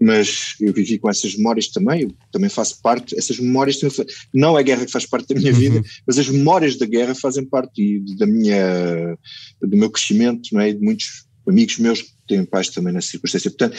Mas 0.00 0.54
eu 0.60 0.72
vivi 0.72 0.96
com 0.96 1.10
essas 1.10 1.34
memórias 1.34 1.66
também, 1.68 2.02
eu 2.02 2.14
também 2.30 2.48
faço 2.48 2.80
parte, 2.80 3.18
essas 3.18 3.40
memórias, 3.40 3.80
não 4.32 4.56
é 4.56 4.60
a 4.60 4.62
guerra 4.62 4.86
que 4.86 4.92
faz 4.92 5.04
parte 5.04 5.34
da 5.34 5.40
minha 5.40 5.52
vida, 5.52 5.78
uhum. 5.78 5.84
mas 6.06 6.20
as 6.20 6.28
memórias 6.28 6.76
da 6.76 6.86
guerra 6.86 7.16
fazem 7.16 7.44
parte 7.44 8.00
da 8.16 8.24
minha, 8.24 9.18
do 9.60 9.76
meu 9.76 9.90
crescimento, 9.90 10.50
não 10.52 10.60
é? 10.60 10.72
de 10.72 10.78
muitos 10.78 11.26
amigos 11.48 11.78
meus 11.78 12.02
que 12.02 12.10
têm 12.28 12.44
pais 12.44 12.68
também 12.68 12.92
nessa 12.92 13.08
circunstância. 13.08 13.50
Portanto, 13.50 13.76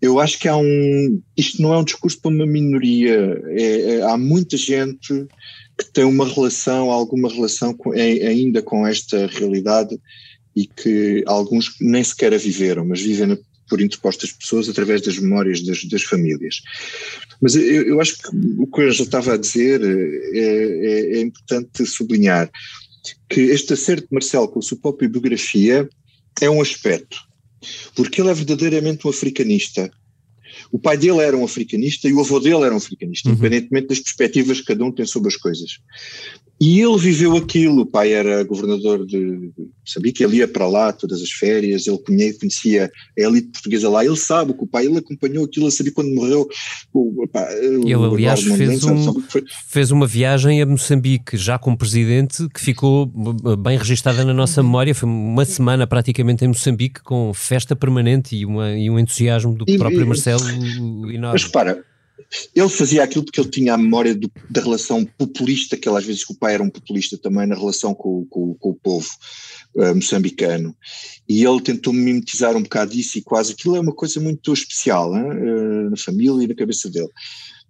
eu 0.00 0.18
acho 0.18 0.38
que 0.38 0.48
há 0.48 0.56
um. 0.56 1.22
Isto 1.36 1.60
não 1.60 1.74
é 1.74 1.78
um 1.78 1.84
discurso 1.84 2.20
para 2.20 2.30
uma 2.30 2.46
minoria. 2.46 3.40
É, 3.48 3.96
é, 3.96 4.02
há 4.02 4.16
muita 4.16 4.56
gente 4.56 5.26
que 5.78 5.92
tem 5.92 6.04
uma 6.04 6.26
relação, 6.26 6.90
alguma 6.90 7.28
relação 7.28 7.74
com, 7.74 7.92
é, 7.94 8.26
ainda 8.26 8.62
com 8.62 8.86
esta 8.86 9.26
realidade 9.26 9.98
e 10.56 10.66
que 10.66 11.22
alguns 11.26 11.74
nem 11.80 12.02
sequer 12.02 12.34
a 12.34 12.38
viveram, 12.38 12.84
mas 12.84 13.00
vivem 13.00 13.38
por 13.68 13.80
interpostas 13.80 14.32
pessoas 14.32 14.68
através 14.68 15.00
das 15.02 15.18
memórias 15.18 15.62
das, 15.62 15.84
das 15.84 16.02
famílias. 16.02 16.60
Mas 17.40 17.54
eu, 17.54 17.86
eu, 17.86 18.00
acho 18.00 18.16
que 18.18 18.28
o 18.58 18.66
que 18.66 18.80
eu 18.82 18.90
já 18.90 19.04
estava 19.04 19.34
a 19.34 19.36
dizer 19.36 19.80
é, 19.82 20.38
é, 20.38 21.18
é 21.18 21.20
importante 21.20 21.86
sublinhar 21.86 22.50
que 23.28 23.40
este 23.40 23.72
acerto 23.72 24.08
de 24.08 24.12
Marcelo 24.12 24.48
com 24.48 24.58
a 24.58 24.62
sua 24.62 24.76
própria 24.78 25.08
biografia 25.08 25.88
é 26.40 26.50
um 26.50 26.60
aspecto 26.60 27.29
porque 27.94 28.20
ele 28.20 28.30
é 28.30 28.34
verdadeiramente 28.34 29.06
um 29.06 29.10
africanista. 29.10 29.90
O 30.72 30.78
pai 30.78 30.96
dele 30.96 31.20
era 31.20 31.36
um 31.36 31.44
africanista 31.44 32.08
e 32.08 32.12
o 32.12 32.20
avô 32.20 32.40
dele 32.40 32.64
era 32.64 32.74
um 32.74 32.78
africanista, 32.78 33.28
uhum. 33.28 33.34
independentemente 33.34 33.88
das 33.88 34.00
perspectivas 34.00 34.60
que 34.60 34.66
cada 34.66 34.84
um 34.84 34.92
tem 34.92 35.06
sobre 35.06 35.28
as 35.28 35.36
coisas. 35.36 35.78
E 36.60 36.78
ele 36.78 36.98
viveu 36.98 37.36
aquilo, 37.36 37.82
o 37.82 37.86
pai 37.86 38.12
era 38.12 38.44
governador 38.44 39.06
de 39.06 39.50
sabia 39.84 40.12
que 40.12 40.22
ele 40.22 40.36
ia 40.36 40.48
para 40.48 40.68
lá 40.68 40.92
todas 40.92 41.22
as 41.22 41.30
férias, 41.30 41.86
ele 41.86 41.98
conhecia 42.38 42.90
a 43.18 43.20
elite 43.20 43.48
portuguesa 43.48 43.88
lá, 43.88 44.04
ele 44.04 44.16
sabe 44.16 44.52
que 44.52 44.62
o 44.62 44.66
pai, 44.66 44.86
ele 44.86 44.98
acompanhou 44.98 45.44
aquilo, 45.44 45.66
ele 45.66 45.72
sabia 45.72 45.92
quando 45.92 46.14
morreu. 46.14 46.46
O, 46.92 47.26
pá, 47.28 47.50
ele, 47.52 47.92
aliás, 47.92 48.42
fez, 48.42 48.84
um, 48.84 49.22
fez 49.68 49.90
uma 49.90 50.06
viagem 50.06 50.60
a 50.60 50.66
Moçambique, 50.66 51.36
já 51.36 51.58
como 51.58 51.76
presidente, 51.76 52.46
que 52.50 52.60
ficou 52.60 53.06
bem 53.06 53.78
registada 53.78 54.24
na 54.24 54.34
nossa 54.34 54.62
memória, 54.62 54.94
foi 54.94 55.08
uma 55.08 55.44
semana 55.44 55.86
praticamente 55.86 56.44
em 56.44 56.48
Moçambique, 56.48 57.02
com 57.02 57.32
festa 57.34 57.74
permanente 57.74 58.36
e, 58.36 58.44
uma, 58.44 58.72
e 58.72 58.90
um 58.90 58.98
entusiasmo 58.98 59.54
do 59.54 59.64
e, 59.66 59.78
próprio 59.78 60.06
Marcelo 60.06 60.46
enorme. 61.10 61.32
Mas 61.32 61.44
para, 61.44 61.82
ele 62.54 62.68
fazia 62.68 63.02
aquilo 63.02 63.24
porque 63.24 63.40
ele 63.40 63.50
tinha 63.50 63.74
a 63.74 63.78
memória 63.78 64.14
do, 64.14 64.30
da 64.48 64.60
relação 64.60 65.04
populista, 65.04 65.76
que 65.76 65.88
ele 65.88 65.98
às 65.98 66.04
vezes 66.04 66.24
que 66.24 66.32
o 66.32 66.36
pai 66.36 66.54
era 66.54 66.62
um 66.62 66.70
populista 66.70 67.18
também 67.18 67.46
na 67.46 67.54
relação 67.54 67.94
com, 67.94 68.26
com, 68.26 68.54
com 68.54 68.70
o 68.70 68.74
povo 68.74 69.08
uh, 69.76 69.94
moçambicano. 69.94 70.74
E 71.28 71.44
ele 71.44 71.60
tentou 71.60 71.92
mimetizar 71.92 72.56
um 72.56 72.62
bocado 72.62 72.94
isso 72.94 73.18
e 73.18 73.22
quase 73.22 73.52
aquilo 73.52 73.76
é 73.76 73.80
uma 73.80 73.94
coisa 73.94 74.20
muito 74.20 74.52
especial 74.52 75.12
uh, 75.12 75.90
na 75.90 75.96
família 75.96 76.44
e 76.44 76.48
na 76.48 76.54
cabeça 76.54 76.88
dele. 76.90 77.08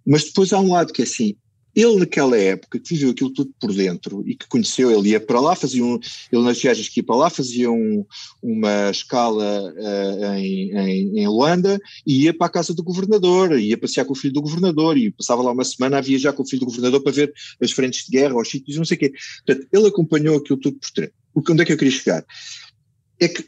Mas 0.05 0.25
depois 0.25 0.51
há 0.51 0.59
um 0.59 0.71
lado 0.71 0.93
que 0.93 1.01
é 1.01 1.05
assim, 1.05 1.35
ele 1.75 1.99
naquela 1.99 2.37
época 2.37 2.79
que 2.79 2.93
viveu 2.93 3.11
aquilo 3.11 3.29
tudo 3.29 3.53
por 3.59 3.73
dentro 3.73 4.23
e 4.27 4.35
que 4.35 4.47
conheceu, 4.47 4.91
ele 4.91 5.09
ia 5.09 5.19
para 5.19 5.39
lá, 5.39 5.55
fazia 5.55 5.83
um, 5.83 5.99
ele 6.31 6.43
nas 6.43 6.61
viagens 6.61 6.89
que 6.89 6.99
ia 6.99 7.05
para 7.05 7.15
lá 7.15 7.29
fazia 7.29 7.71
um, 7.71 8.05
uma 8.41 8.89
escala 8.89 9.73
uh, 9.73 10.33
em, 10.35 10.71
em, 10.71 11.19
em, 11.19 11.27
Luanda 11.27 11.79
e 12.05 12.23
ia 12.23 12.33
para 12.33 12.47
a 12.47 12.51
casa 12.51 12.73
do 12.73 12.83
governador, 12.83 13.57
ia 13.57 13.77
passear 13.77 14.05
com 14.05 14.13
o 14.13 14.15
filho 14.15 14.33
do 14.33 14.41
governador 14.41 14.97
e 14.97 15.11
passava 15.11 15.41
lá 15.41 15.51
uma 15.51 15.63
semana 15.63 15.97
a 15.97 16.01
viajar 16.01 16.33
com 16.33 16.43
o 16.43 16.47
filho 16.47 16.61
do 16.61 16.65
governador 16.65 17.01
para 17.01 17.11
ver 17.11 17.33
as 17.61 17.71
frentes 17.71 18.05
de 18.05 18.11
guerra, 18.11 18.35
os 18.35 18.49
sítios, 18.49 18.77
não 18.77 18.85
sei 18.85 18.97
o 18.97 18.99
quê. 18.99 19.13
Portanto, 19.45 19.67
ele 19.71 19.87
acompanhou 19.87 20.37
aquilo 20.37 20.59
tudo 20.59 20.77
por 20.77 20.89
dentro. 20.95 21.13
Onde 21.33 21.61
é 21.61 21.65
que 21.65 21.73
eu 21.73 21.77
queria 21.77 21.93
chegar? 21.93 22.25
É 23.19 23.27
que 23.27 23.45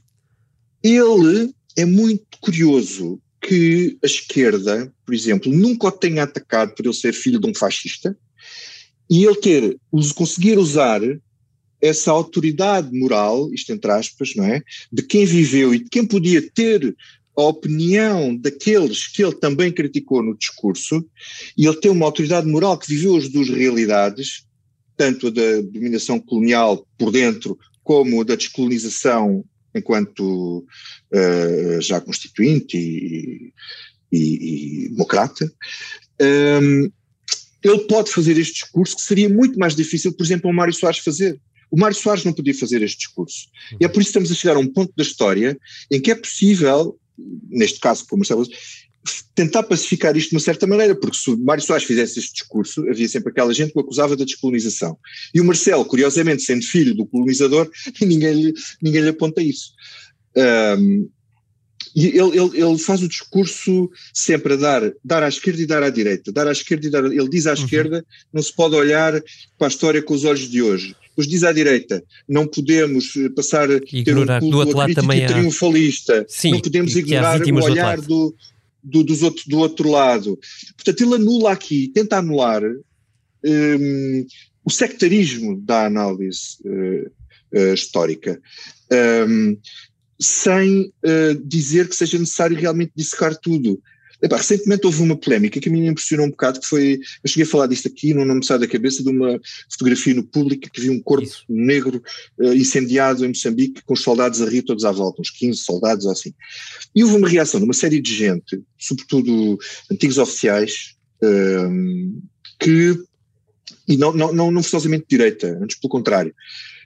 ele 0.81 1.53
é 1.77 1.85
muito 1.85 2.23
curioso 2.39 3.19
que 3.43 3.97
a 4.01 4.05
esquerda, 4.05 4.91
por 5.05 5.13
exemplo, 5.13 5.51
nunca 5.51 5.87
o 5.87 5.91
tenha 5.91 6.23
atacado 6.23 6.73
por 6.73 6.85
ele 6.85 6.93
ser 6.93 7.13
filho 7.13 7.39
de 7.39 7.47
um 7.47 7.53
fascista 7.53 8.17
e 9.09 9.25
ele 9.25 9.35
ter, 9.35 9.77
conseguir 10.15 10.57
usar 10.57 11.01
essa 11.81 12.11
autoridade 12.11 12.97
moral, 12.97 13.53
isto 13.53 13.73
entre 13.73 13.91
aspas, 13.91 14.33
não 14.35 14.45
é? 14.45 14.63
De 14.91 15.03
quem 15.03 15.25
viveu 15.25 15.75
e 15.75 15.79
de 15.79 15.89
quem 15.89 16.05
podia 16.05 16.41
ter 16.51 16.95
a 17.35 17.41
opinião 17.41 18.33
daqueles 18.35 19.07
que 19.07 19.21
ele 19.21 19.35
também 19.35 19.71
criticou 19.71 20.23
no 20.23 20.37
discurso, 20.37 21.05
e 21.57 21.65
ele 21.65 21.75
tem 21.77 21.91
uma 21.91 22.05
autoridade 22.05 22.47
moral 22.47 22.77
que 22.77 22.87
viveu 22.87 23.17
as 23.17 23.27
duas 23.27 23.49
realidades, 23.49 24.45
tanto 24.95 25.27
a 25.27 25.29
da 25.31 25.61
dominação 25.61 26.19
colonial 26.19 26.87
por 26.97 27.11
dentro, 27.11 27.57
como 27.83 28.21
a 28.21 28.23
da 28.23 28.35
descolonização 28.35 29.43
enquanto 29.75 30.65
uh, 31.11 31.81
já 31.81 31.99
constituinte 31.99 32.77
e, 32.77 33.53
e, 34.11 34.85
e 34.85 34.89
democrata, 34.89 35.45
um, 36.21 36.25
ehm, 36.25 36.91
ele 37.63 37.79
pode 37.87 38.11
fazer 38.11 38.37
este 38.37 38.53
discurso 38.55 38.95
que 38.95 39.01
seria 39.01 39.29
muito 39.29 39.57
mais 39.57 39.75
difícil, 39.75 40.13
por 40.13 40.23
exemplo, 40.23 40.51
o 40.51 40.53
Mário 40.53 40.73
Soares 40.73 40.99
fazer. 40.99 41.39
O 41.71 41.79
Mário 41.79 41.95
Soares 41.95 42.23
não 42.23 42.33
podia 42.33 42.53
fazer 42.53 42.83
este 42.83 42.99
discurso. 42.99 43.47
E 43.79 43.85
é 43.85 43.87
por 43.87 44.01
isso 44.01 44.11
que 44.11 44.19
estamos 44.19 44.31
a 44.31 44.35
chegar 44.35 44.57
a 44.57 44.59
um 44.59 44.67
ponto 44.67 44.93
da 44.95 45.01
história 45.01 45.57
em 45.89 45.99
que 45.99 46.11
é 46.11 46.15
possível, 46.15 46.99
neste 47.49 47.79
caso 47.79 48.05
com 48.05 48.15
o 48.15 48.19
Marcelo, 48.19 48.45
tentar 49.35 49.63
pacificar 49.63 50.15
isto 50.15 50.29
de 50.29 50.35
uma 50.35 50.41
certa 50.41 50.67
maneira, 50.67 50.95
porque 50.95 51.17
se 51.17 51.29
o 51.29 51.37
Mário 51.37 51.63
Soares 51.63 51.85
fizesse 51.85 52.19
este 52.19 52.33
discurso, 52.33 52.87
havia 52.89 53.07
sempre 53.07 53.31
aquela 53.31 53.53
gente 53.53 53.73
que 53.73 53.79
o 53.79 53.81
acusava 53.81 54.15
da 54.15 54.25
descolonização. 54.25 54.97
E 55.33 55.41
o 55.41 55.45
Marcelo, 55.45 55.85
curiosamente, 55.85 56.43
sendo 56.43 56.63
filho 56.63 56.95
do 56.95 57.05
colonizador, 57.05 57.69
ninguém 58.01 58.33
lhe, 58.33 58.53
ninguém 58.81 59.01
lhe 59.01 59.09
aponta 59.09 59.41
isso. 59.41 59.71
Um, 60.35 61.09
e 61.95 62.07
ele, 62.07 62.39
ele, 62.39 62.61
ele, 62.61 62.77
faz 62.79 63.03
o 63.03 63.07
discurso 63.07 63.89
sempre 64.11 64.53
a 64.53 64.55
dar, 64.55 64.93
dar 65.03 65.21
à 65.21 65.27
esquerda 65.27 65.61
e 65.61 65.65
dar 65.65 65.83
à 65.83 65.89
direita, 65.89 66.31
dar 66.31 66.47
à 66.47 66.51
esquerda 66.51 66.87
e 66.87 66.89
dar. 66.89 67.05
Ele 67.05 67.29
diz 67.29 67.45
à 67.45 67.51
uhum. 67.51 67.63
esquerda: 67.63 68.05
não 68.33 68.41
se 68.41 68.53
pode 68.53 68.75
olhar 68.75 69.21
para 69.59 69.67
a 69.67 69.69
história 69.69 70.01
com 70.01 70.13
os 70.13 70.23
olhos 70.23 70.49
de 70.49 70.61
hoje. 70.61 70.95
Depois 71.09 71.27
diz 71.27 71.43
à 71.43 71.51
direita: 71.51 72.03
não 72.27 72.47
podemos 72.47 73.15
eh, 73.15 73.29
passar 73.29 73.69
ignorar. 73.91 74.39
ter 74.39 74.45
um 74.45 74.49
culto 74.49 74.71
do 74.71 74.79
outro 74.79 74.95
também 74.95 75.27
triunfalista, 75.27 76.25
Sim, 76.27 76.53
não 76.53 76.61
podemos 76.61 76.95
ignorar 76.95 77.39
o 77.39 77.63
olhar 77.63 78.01
do, 78.01 78.35
do, 78.83 79.03
dos 79.03 79.23
outro, 79.23 79.43
do 79.47 79.57
outro 79.59 79.89
lado. 79.89 80.39
Portanto, 80.75 81.01
ele 81.01 81.15
anula 81.15 81.51
aqui, 81.51 81.91
tenta 81.93 82.17
anular 82.17 82.63
um, 82.63 84.27
o 84.65 84.69
sectarismo 84.69 85.59
da 85.61 85.85
análise 85.85 86.57
uh, 86.65 87.11
uh, 87.57 87.73
histórica. 87.73 88.41
um, 89.27 89.57
sem 90.19 90.93
uh, 91.03 91.35
dizer 91.43 91.89
que 91.89 91.95
seja 91.95 92.17
necessário 92.17 92.57
realmente 92.57 92.93
dissecar 92.95 93.35
tudo. 93.35 93.81
Epá, 94.23 94.37
recentemente 94.37 94.85
houve 94.85 95.01
uma 95.01 95.17
polémica 95.17 95.59
que 95.59 95.67
a 95.67 95.71
mim 95.71 95.81
me 95.81 95.87
impressionou 95.87 96.25
um 96.25 96.29
bocado, 96.29 96.61
que 96.61 96.65
foi, 96.65 96.97
eu 97.21 97.29
cheguei 97.29 97.43
a 97.43 97.47
falar 97.47 97.67
disto 97.67 97.89
aqui, 97.89 98.13
não, 98.13 98.23
não 98.23 98.35
me 98.35 98.45
sai 98.45 98.57
da 98.57 98.65
cabeça, 98.65 99.03
de 99.03 99.09
uma 99.09 99.37
fotografia 99.69 100.13
no 100.13 100.23
público 100.23 100.69
que 100.71 100.79
viu 100.79 100.93
um 100.93 101.01
corpo 101.01 101.25
Isso. 101.25 101.43
negro 101.49 102.01
uh, 102.39 102.53
incendiado 102.53 103.25
em 103.25 103.27
Moçambique 103.27 103.81
com 103.83 103.93
os 103.93 104.01
soldados 104.01 104.41
a 104.41 104.49
rir 104.49 104.61
todos 104.61 104.85
à 104.85 104.91
volta, 104.93 105.21
uns 105.21 105.29
15 105.29 105.59
soldados 105.59 106.05
ou 106.05 106.13
assim. 106.13 106.33
E 106.95 107.03
houve 107.03 107.17
uma 107.17 107.27
reação 107.27 107.59
de 107.59 107.65
uma 107.65 107.73
série 107.73 108.01
de 108.01 108.15
gente, 108.15 108.63
sobretudo 108.79 109.59
antigos 109.91 110.17
oficiais, 110.17 110.95
uh, 111.21 112.21
que, 112.61 112.97
e 113.89 113.97
não, 113.97 114.13
não, 114.13 114.31
não, 114.31 114.51
não 114.51 114.63
forçosamente 114.63 115.03
de 115.03 115.17
direita, 115.17 115.59
antes 115.61 115.77
pelo 115.77 115.91
contrário, 115.91 116.33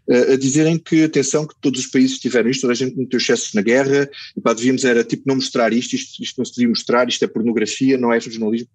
a 0.09 0.37
dizerem 0.37 0.77
que, 0.77 1.03
atenção, 1.03 1.45
que 1.45 1.55
todos 1.59 1.81
os 1.81 1.87
países 1.87 2.17
tiveram 2.17 2.49
isto, 2.49 2.61
toda 2.61 2.73
a 2.73 2.75
gente 2.75 2.97
meteu 2.97 3.17
excessos 3.17 3.53
na 3.53 3.61
guerra, 3.61 4.09
e 4.35 4.41
pá, 4.41 4.53
devíamos 4.53 4.85
era 4.85 5.03
tipo 5.03 5.23
não 5.25 5.35
mostrar 5.35 5.73
isto, 5.73 5.95
isto, 5.95 6.23
isto 6.23 6.37
não 6.37 6.45
se 6.45 6.53
devia 6.53 6.69
mostrar, 6.69 7.09
isto 7.09 7.23
é 7.25 7.27
pornografia, 7.27 7.97
não 7.97 8.13
é 8.13 8.19
jornalismo. 8.19 8.69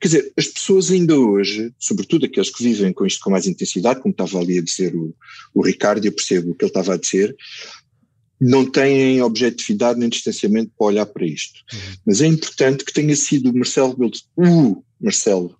Quer 0.00 0.08
dizer, 0.08 0.32
as 0.36 0.46
pessoas 0.46 0.92
ainda 0.92 1.18
hoje, 1.18 1.72
sobretudo 1.76 2.26
aqueles 2.26 2.50
que 2.50 2.62
vivem 2.62 2.92
com 2.92 3.04
isto 3.04 3.20
com 3.20 3.30
mais 3.30 3.48
intensidade, 3.48 4.00
como 4.00 4.12
estava 4.12 4.38
ali 4.38 4.58
a 4.58 4.62
dizer 4.62 4.94
o, 4.94 5.12
o 5.52 5.66
Ricardo, 5.66 6.04
eu 6.04 6.12
percebo 6.12 6.52
o 6.52 6.54
que 6.54 6.64
ele 6.64 6.70
estava 6.70 6.94
a 6.94 6.96
dizer, 6.96 7.36
não 8.40 8.64
têm 8.64 9.20
objetividade 9.20 9.98
nem 9.98 10.08
distanciamento 10.08 10.70
para 10.78 10.86
olhar 10.86 11.06
para 11.06 11.26
isto. 11.26 11.60
Uhum. 11.72 11.94
Mas 12.06 12.20
é 12.20 12.26
importante 12.28 12.84
que 12.84 12.92
tenha 12.92 13.16
sido 13.16 13.50
o 13.50 13.54
Marcelo 13.54 13.90
Rebelo, 13.90 14.12
o 14.36 14.84
Marcelo, 15.00 15.58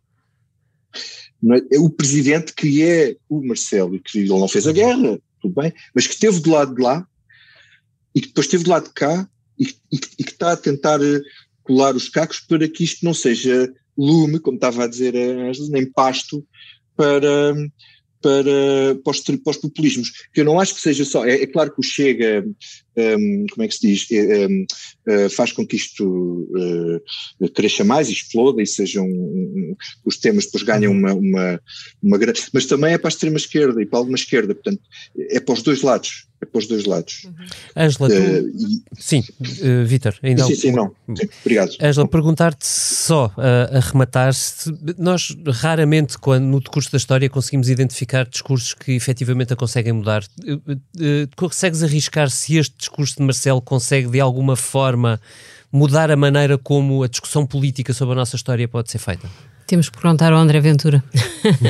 é? 1.53 1.77
é? 1.77 1.79
o 1.79 1.90
presidente 1.90 2.53
que 2.53 2.83
é 2.83 3.16
o 3.29 3.44
Marcelo, 3.46 3.98
que 4.01 4.18
ele 4.18 4.29
não 4.29 4.48
fez 4.48 4.66
a 4.66 4.72
guerra, 4.72 5.18
tudo 5.40 5.61
bem, 5.61 5.72
mas 5.94 6.07
que 6.07 6.14
esteve 6.14 6.40
do 6.40 6.51
lado 6.51 6.74
de 6.74 6.83
lá 6.83 7.07
e 8.14 8.20
que 8.20 8.29
depois 8.29 8.46
esteve 8.46 8.64
do 8.64 8.70
lado 8.70 8.88
de 8.88 8.94
cá 8.94 9.29
e, 9.59 9.66
e, 9.92 10.01
e 10.18 10.24
que 10.24 10.33
está 10.33 10.53
a 10.53 10.57
tentar 10.57 11.01
eh, 11.03 11.20
colar 11.62 11.94
os 11.94 12.09
cacos 12.09 12.40
para 12.40 12.68
que 12.68 12.85
isto 12.85 13.05
não 13.05 13.14
seja 13.14 13.72
lume, 13.96 14.38
como 14.38 14.57
estava 14.57 14.85
a 14.85 14.88
dizer 14.88 15.16
a 15.16 15.48
Ângela, 15.48 15.68
nem 15.70 15.90
pasto 15.90 16.46
para, 16.96 17.55
para, 18.22 18.96
para, 19.05 19.11
os, 19.11 19.20
para 19.20 19.51
os 19.51 19.57
populismos, 19.57 20.11
que 20.33 20.40
eu 20.40 20.44
não 20.44 20.59
acho 20.59 20.74
que 20.74 20.81
seja 20.81 21.05
só, 21.05 21.24
é, 21.24 21.42
é 21.42 21.46
claro 21.46 21.72
que 21.72 21.81
o 21.81 21.83
Chega, 21.83 22.44
um, 22.99 23.47
como 23.51 23.65
é 23.65 23.69
que 23.69 23.75
se 23.75 23.87
diz, 23.87 24.07
um, 24.11 24.63
uh, 24.63 24.67
eh, 25.07 25.29
faz 25.29 25.53
com 25.53 25.67
que 25.67 25.77
isto 25.77 26.05
uh, 27.41 27.49
cresça 27.55 27.85
mais, 27.85 28.09
exploda 28.09 28.63
e 28.63 28.67
sejam, 28.67 29.07
um, 29.07 29.77
os 30.05 30.17
temas 30.17 30.47
depois 30.47 30.63
ganham 30.63 30.93
uma, 30.93 31.15
uma, 31.15 31.61
uma 32.03 32.19
grande, 32.19 32.43
mas 32.53 32.67
também 32.67 32.93
é 32.93 32.99
para 32.99 33.09
a 33.09 33.11
extrema 33.11 33.37
esquerda 33.37 33.81
e 33.81 33.87
para 33.87 33.99
alguma 33.99 34.17
esquerda, 34.17 34.55
portanto 34.55 34.81
é 35.31 35.41
para 35.41 35.55
os 35.55 35.63
dois 35.63 35.83
lados, 35.83 36.27
é 36.41 36.47
para 36.47 36.59
os 36.59 36.67
dois 36.67 36.85
lados. 36.85 37.25
Uhum. 37.25 37.33
Ângela, 37.77 38.09
uh, 38.09 38.13
tu... 38.13 38.83
sim, 38.99 39.25
uh, 39.41 39.85
Vítor, 39.87 40.15
ainda 40.23 40.45
Sim, 40.45 40.55
sim, 40.55 40.73
não, 40.73 40.95
sim, 41.17 41.29
obrigado. 41.41 41.73
Ângela, 41.81 42.09
perguntar-te 42.09 42.67
só 42.67 43.27
uh, 43.27 43.77
a 43.77 43.81
rematar, 43.81 44.33
se 44.35 44.73
nós 44.97 45.37
raramente 45.47 46.19
quando 46.19 46.45
no 46.45 46.61
decurso 46.61 46.91
da 46.93 46.99
história 46.99 47.29
conseguimos 47.29 47.69
identificar 47.69 48.27
discursos 48.29 48.75
que 48.75 48.93
efetivamente 48.93 49.53
a 49.53 49.57
conseguem 49.57 49.93
mudar. 49.93 50.25
consegues 51.37 51.83
arriscar 51.83 52.31
se 52.31 52.57
este 52.57 52.77
discurso 52.88 53.16
de 53.16 53.22
Marcelo 53.22 53.61
consegue 53.61 54.09
de 54.09 54.20
alguma 54.20 54.57
forma 54.57 55.20
mudar 55.70 56.11
a 56.11 56.16
maneira 56.16 56.57
como 56.57 57.03
a 57.03 57.09
discussão 57.09 57.46
política 57.46 57.92
sobre 57.92 58.14
a 58.14 58.16
nossa 58.16 58.37
história 58.37 58.66
pode 58.66 58.90
ser 58.90 58.98
feita? 58.98 59.29
Temos 59.69 59.91
que 59.91 60.01
perguntar 60.01 60.33
ao 60.33 60.39
André 60.39 60.61
Ventura. 60.61 61.05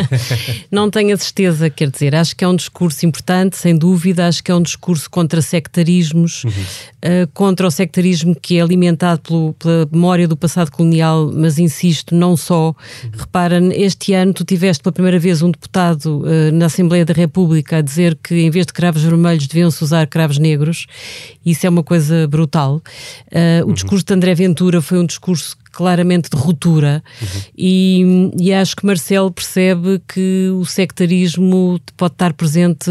não 0.71 0.89
tenho 0.89 1.13
a 1.13 1.17
certeza, 1.17 1.69
quer 1.69 1.91
dizer, 1.91 2.15
acho 2.15 2.37
que 2.37 2.45
é 2.45 2.49
um 2.49 2.55
discurso 2.55 3.05
importante, 3.05 3.57
sem 3.57 3.77
dúvida, 3.77 4.29
acho 4.29 4.43
que 4.45 4.53
é 4.53 4.55
um 4.55 4.63
discurso 4.63 5.11
contra 5.11 5.43
sectarismos, 5.43 6.45
uhum. 6.45 6.51
uh, 6.51 7.29
contra 7.35 7.67
o 7.67 7.71
sectarismo 7.73 8.37
que 8.37 8.57
é 8.57 8.61
alimentado 8.61 9.21
pelo, 9.23 9.53
pela 9.55 9.89
memória 9.91 10.29
do 10.29 10.37
passado 10.37 10.71
colonial, 10.71 11.33
mas 11.35 11.59
insisto, 11.59 12.15
não 12.15 12.37
só. 12.37 12.69
Uhum. 12.69 13.11
Repara, 13.19 13.59
este 13.75 14.15
ano 14.15 14.33
tu 14.33 14.45
tiveste 14.45 14.81
pela 14.81 14.93
primeira 14.93 15.19
vez 15.19 15.43
um 15.43 15.51
deputado 15.51 16.21
uh, 16.21 16.53
na 16.53 16.67
Assembleia 16.67 17.05
da 17.05 17.13
República 17.13 17.79
a 17.79 17.83
dizer 17.83 18.17
que 18.23 18.37
em 18.37 18.49
vez 18.49 18.65
de 18.65 18.75
cravos 18.75 19.03
vermelhos 19.03 19.49
deviam-se 19.49 19.83
usar 19.83 20.07
cravos 20.07 20.39
negros, 20.39 20.87
isso 21.45 21.67
é 21.67 21.69
uma 21.69 21.83
coisa 21.83 22.29
brutal. 22.29 22.77
Uh, 22.77 23.65
o 23.65 23.67
uhum. 23.67 23.75
discurso 23.75 24.05
de 24.05 24.15
André 24.15 24.37
Ventura 24.37 24.81
foi 24.81 25.01
um 25.01 25.05
discurso 25.05 25.57
claramente 25.79 26.29
de 26.29 26.37
ruptura. 26.37 27.05
Uhum. 27.23 27.41
e, 27.57 28.31
e, 28.37 28.53
acho 28.53 28.75
que 28.75 28.85
Marcelo 28.85 29.31
percebe 29.31 30.03
que 30.13 30.51
o 30.53 30.65
sectarismo 30.65 31.81
pode 31.97 32.15
estar 32.15 32.33
presente 32.33 32.91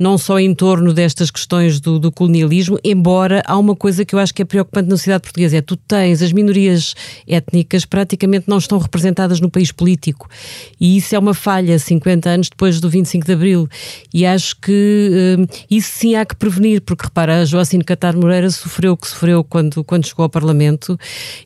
não 0.00 0.18
só 0.18 0.40
em 0.40 0.52
torno 0.52 0.92
destas 0.92 1.30
questões 1.30 1.78
do, 1.78 2.00
do, 2.00 2.10
colonialismo, 2.10 2.76
embora 2.82 3.40
há 3.46 3.56
uma 3.56 3.76
coisa 3.76 4.04
que 4.04 4.16
eu 4.16 4.18
acho 4.18 4.34
que 4.34 4.42
é 4.42 4.44
preocupante 4.44 4.88
na 4.88 4.96
sociedade 4.96 5.22
portuguesa, 5.22 5.58
é 5.58 5.60
tu 5.60 5.76
tens 5.76 6.22
as 6.22 6.32
minorias 6.32 6.96
étnicas 7.28 7.84
praticamente 7.84 8.48
não 8.48 8.58
estão 8.58 8.78
representadas 8.78 9.38
no 9.38 9.48
país 9.48 9.70
político. 9.70 10.28
E 10.80 10.96
isso 10.96 11.14
é 11.14 11.18
uma 11.20 11.34
falha 11.34 11.78
50 11.78 12.28
anos 12.28 12.48
depois 12.48 12.80
do 12.80 12.90
25 12.90 13.24
de 13.24 13.32
Abril. 13.32 13.68
E 14.12 14.26
acho 14.26 14.56
que 14.60 15.36
hum, 15.38 15.46
isso 15.70 15.92
sim 15.92 16.16
há 16.16 16.26
que 16.26 16.34
prevenir, 16.34 16.80
porque 16.80 17.04
repara, 17.04 17.42
a 17.42 17.44
Joacine 17.44 17.84
Catar 17.84 18.16
Moreira 18.16 18.50
sofreu 18.50 18.94
o 18.94 18.96
que 18.96 19.06
sofreu 19.06 19.44
quando, 19.44 19.84
quando 19.84 20.04
chegou 20.04 20.24
ao 20.24 20.28
Parlamento. 20.28 20.98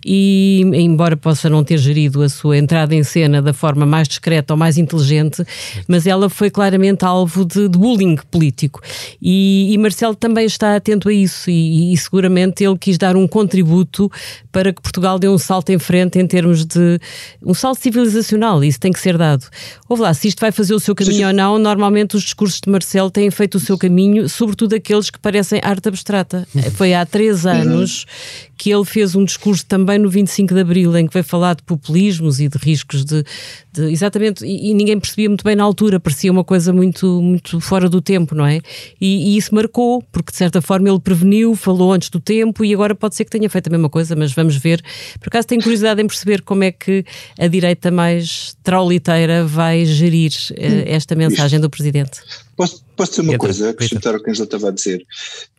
E 0.03 0.78
embora 0.81 1.17
possa 1.17 1.49
não 1.49 1.65
ter 1.65 1.79
gerido 1.79 2.23
a 2.23 2.29
sua 2.29 2.57
entrada 2.57 2.95
em 2.95 3.03
cena 3.03 3.41
da 3.43 3.53
forma 3.53 3.87
mais 3.87 4.09
discreta 4.09 4.55
ou 4.55 4.59
mais 4.59 4.79
inteligente, 4.79 5.45
mas 5.87 6.07
ela 6.07 6.29
foi 6.29 6.51
claramente 6.51 7.05
alvo 7.05 7.45
de, 7.45 7.69
de 7.69 7.79
bullying 7.79 8.17
político. 8.31 8.81
E, 9.21 9.73
e, 9.73 9.79
Marcelo 9.79 10.15
também 10.15 10.47
está 10.47 10.77
atento 10.77 11.09
a 11.09 11.13
isso 11.13 11.51
e, 11.51 11.93
e, 11.93 11.97
seguramente 11.97 12.65
ele 12.65 12.77
quis 12.79 12.99
dar 12.99 13.17
um 13.17 13.27
contributo 13.27 14.11
para 14.53 14.73
que 14.73 14.81
Portugal 14.81 15.19
dê 15.19 15.29
um 15.29 15.39
salto 15.39 15.71
em 15.71 15.79
frente 15.79 16.19
em 16.19 16.27
termos 16.27 16.65
de 16.65 17.01
um 17.45 17.55
salto 17.55 17.81
civilizacional. 17.81 18.63
Isso 18.63 18.81
tem 18.81 18.93
que 18.93 19.01
ser 19.01 19.17
dado. 19.17 19.47
Ouve 19.89 20.03
lá, 20.03 20.15
se 20.15 20.29
isto 20.29 20.41
vai 20.41 20.53
fazer 20.53 20.75
o 20.75 20.81
seu 20.81 20.95
caminho 20.95 21.19
sim, 21.19 21.25
ou 21.25 21.33
não, 21.33 21.59
normalmente 21.59 22.17
os 22.17 22.23
discursos 22.23 22.61
de 22.61 22.71
Marcelo 22.71 23.11
têm 23.11 23.31
feito 23.31 23.57
o 23.57 23.61
seu 23.61 23.79
caminho, 23.79 24.29
sobretudo 24.29 24.75
aqueles 24.75 25.11
que 25.11 25.19
parecem 25.19 25.61
arte 25.63 25.89
abstrata. 25.89 26.47
Foi 26.75 26.95
há 26.95 27.05
três 27.07 27.45
uhum. 27.45 27.51
anos 27.53 28.07
que 28.57 28.73
ele 28.73 28.85
fez 28.85 29.15
um 29.15 29.25
discurso 29.25 29.65
também 29.65 29.99
no 29.99 30.11
25 30.11 30.53
de 30.59 30.63
Abril, 30.63 30.97
em 30.97 31.07
que 31.07 31.13
veio 31.13 31.25
falar 31.25 31.55
de 31.55 31.63
populismos 31.63 32.41
e 32.41 32.49
de 32.49 32.59
riscos 32.59 33.05
de. 33.05 33.25
de 33.73 33.91
exatamente, 33.93 34.45
e, 34.45 34.71
e, 34.71 34.75
ninguém 34.75 34.99
percebia 34.99 35.29
muito 35.29 35.45
bem 35.45 35.55
na 35.55 35.65
altura, 35.65 36.01
parecia 36.01 36.31
uma 36.31 36.45
coisa 36.45 36.73
muito, 36.73 37.23
muito 37.23 37.61
fora 37.61 37.89
do 37.89 38.01
tempo, 38.01 38.35
não 38.35 38.45
é? 38.45 38.61
E, 39.01 39.35
e, 39.35 39.37
isso 39.37 39.55
marcou, 39.55 40.03
porque 40.13 40.33
de 40.33 40.37
certa 40.37 40.61
forma 40.61 40.89
ele 40.89 41.01
preveniu, 41.01 41.55
falou 41.55 41.93
antes 41.93 42.11
do 42.11 42.21
tempo 42.21 42.65
e 42.65 42.75
agora 42.75 42.95
pode 42.95 43.15
ser 43.15 43.25
que 43.25 43.31
tenha 43.31 43.49
feito 43.49 43.69
a 43.69 43.71
mesma 43.71 43.89
coisa, 43.89 44.17
mas 44.17 44.33
vamos 44.33 44.57
ver. 44.57 44.83
Por 45.21 45.29
acaso 45.29 45.47
tenho 45.47 45.63
curiosidade 45.63 46.03
em 46.03 46.07
perceber 46.07 46.43
como 46.43 46.65
é 46.65 46.73
que 46.73 47.05
a 47.39 47.47
direita 47.47 47.91
mais 47.91 48.57
trauliteira 48.63 49.45
vai 49.45 49.85
gerir 49.85 50.33
uh, 50.51 50.55
esta 50.87 51.15
mensagem 51.15 51.61
do 51.61 51.71
Presidente. 51.71 52.21
Posso, 52.57 52.85
posso 52.97 53.13
dizer 53.13 53.23
uma 53.23 53.35
Entra, 53.35 53.47
coisa, 53.47 53.71
acrescentar 53.71 54.15
o 54.15 54.23
que 54.23 54.29
a 54.29 54.33
Angela 54.33 54.45
estava 54.45 54.69
a 54.69 54.73
dizer? 54.73 55.07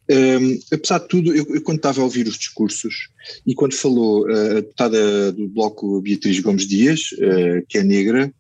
Um, 0.09 0.59
apesar 0.71 0.99
de 0.99 1.07
tudo, 1.07 1.35
eu, 1.35 1.45
eu, 1.53 1.61
quando 1.61 1.77
estava 1.77 2.01
a 2.01 2.03
ouvir 2.03 2.27
os 2.27 2.37
discursos 2.37 3.09
e 3.45 3.53
quando 3.53 3.75
falou 3.75 4.27
uh, 4.27 4.51
a 4.51 4.53
deputada 4.55 5.31
do 5.31 5.47
Bloco 5.47 6.01
Beatriz 6.01 6.39
Gomes 6.39 6.65
Dias, 6.65 7.11
uh, 7.13 7.63
que 7.67 7.77
é 7.77 7.83
negra, 7.83 8.33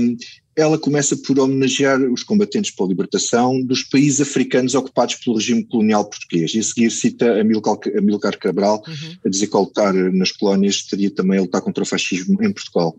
um, 0.00 0.16
ela 0.56 0.78
começa 0.78 1.14
por 1.16 1.38
homenagear 1.38 2.00
os 2.00 2.22
combatentes 2.22 2.70
pela 2.70 2.88
libertação 2.88 3.60
dos 3.62 3.82
países 3.82 4.22
africanos 4.22 4.74
ocupados 4.74 5.16
pelo 5.16 5.36
regime 5.36 5.62
colonial 5.64 6.08
português. 6.08 6.54
E 6.54 6.60
a 6.60 6.62
seguir 6.62 6.90
cita 6.90 7.40
Amilcar 7.40 8.38
Cabral 8.38 8.82
uhum. 8.86 9.16
a 9.26 9.28
dizer 9.28 9.48
que 9.48 9.56
ao 9.56 9.64
lutar 9.64 9.92
nas 9.92 10.32
colónias 10.32 10.76
estaria 10.76 11.10
também 11.10 11.38
a 11.38 11.42
lutar 11.42 11.60
contra 11.60 11.82
o 11.82 11.86
fascismo 11.86 12.42
em 12.42 12.50
Portugal. 12.50 12.96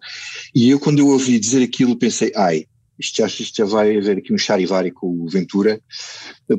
E 0.54 0.70
eu, 0.70 0.80
quando 0.80 1.00
eu 1.00 1.08
ouvi 1.08 1.40
dizer 1.40 1.64
aquilo, 1.64 1.96
pensei, 1.96 2.32
ai, 2.36 2.66
isto 3.00 3.18
já, 3.18 3.28
isto 3.28 3.56
já 3.56 3.66
vai 3.66 3.98
haver 3.98 4.18
aqui 4.18 4.34
um 4.34 4.38
charivari 4.38 4.92
com 4.92 5.08
o 5.08 5.30
Ventura 5.30 5.82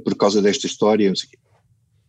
por 0.05 0.15
causa 0.17 0.41
desta 0.41 0.67
história, 0.67 1.09
não 1.09 1.17
sei 1.17 1.29
o 1.29 1.31
quê. 1.31 1.39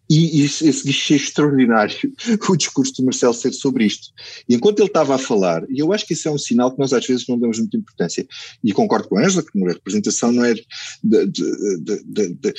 E, 0.10 0.42
esse, 0.42 0.68
esse 0.68 0.84
guichê 0.84 1.16
extraordinário, 1.16 2.12
o 2.50 2.56
discurso 2.56 2.94
do 2.98 3.06
Marcelo 3.06 3.34
ser 3.34 3.54
sobre 3.54 3.86
isto. 3.86 4.08
E 4.48 4.56
enquanto 4.56 4.80
ele 4.80 4.88
estava 4.88 5.14
a 5.14 5.20
falar, 5.20 5.64
e 5.70 5.80
eu 5.80 5.94
acho 5.94 6.06
que 6.06 6.14
isso 6.14 6.28
é 6.28 6.32
um 6.32 6.38
sinal 6.38 6.72
que 6.72 6.80
nós 6.80 6.92
às 6.94 7.06
vezes 7.06 7.28
não 7.28 7.38
damos 7.38 7.60
muita 7.60 7.78
importância, 7.78 8.28
e 8.64 8.74
concordo 8.74 9.08
com 9.08 9.20
a 9.20 9.26
Angela, 9.26 9.44
que 9.44 9.64
a 9.64 9.74
representação 9.74 10.32
não 10.32 10.44
é, 10.44 10.56
de, 10.56 11.26
de, 11.28 12.04
de, 12.06 12.54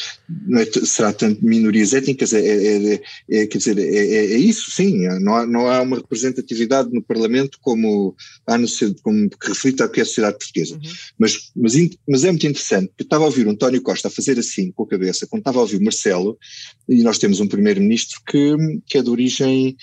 não 0.47 0.61
é 0.61 0.67
será 0.85 1.13
tanto 1.13 1.45
minorias 1.45 1.93
étnicas, 1.93 2.33
é, 2.33 2.41
é, 2.41 2.95
é, 2.95 3.03
é 3.31 3.47
quer 3.47 3.59
dizer, 3.59 3.79
é, 3.79 4.37
isso, 4.37 4.71
sim, 4.71 5.09
não 5.21 5.35
há, 5.35 5.47
não 5.47 5.67
há 5.67 5.83
uma 5.83 5.97
representatividade 5.97 6.91
no 6.93 7.03
Parlamento 7.03 7.59
como, 7.61 8.15
há 8.47 8.57
no, 8.57 8.67
como 9.03 9.29
que 9.29 9.49
reflita 9.49 9.87
o 9.87 9.89
que 9.89 9.99
é 9.99 10.03
a 10.05 10.07
sociedade 10.07 10.39
portuguesa. 10.39 10.75
Uhum. 10.75 10.93
Mas, 11.19 11.51
mas, 11.57 11.75
mas 12.09 12.25
é 12.25 12.31
muito 12.31 12.47
interessante, 12.47 12.93
eu 12.97 13.03
estava 13.03 13.25
a 13.25 13.27
ouvir 13.27 13.47
o 13.47 13.51
António 13.51 13.83
Costa 13.83 14.07
a 14.07 14.11
fazer 14.11 14.39
assim 14.39 14.71
com 14.71 14.85
a 14.85 14.89
cabeça, 14.89 15.27
quando 15.27 15.41
estava 15.41 15.59
a 15.59 15.63
ouvir 15.63 15.79
o 15.79 15.83
Marcelo, 15.83 16.39
e 16.89 17.03
nós 17.03 17.19
temos 17.19 17.40
um 17.41 17.49
primeiro-ministro 17.49 18.21
que, 18.27 18.57
que 18.87 18.99
é 18.99 19.03
de 19.03 19.11
origem 19.11 19.77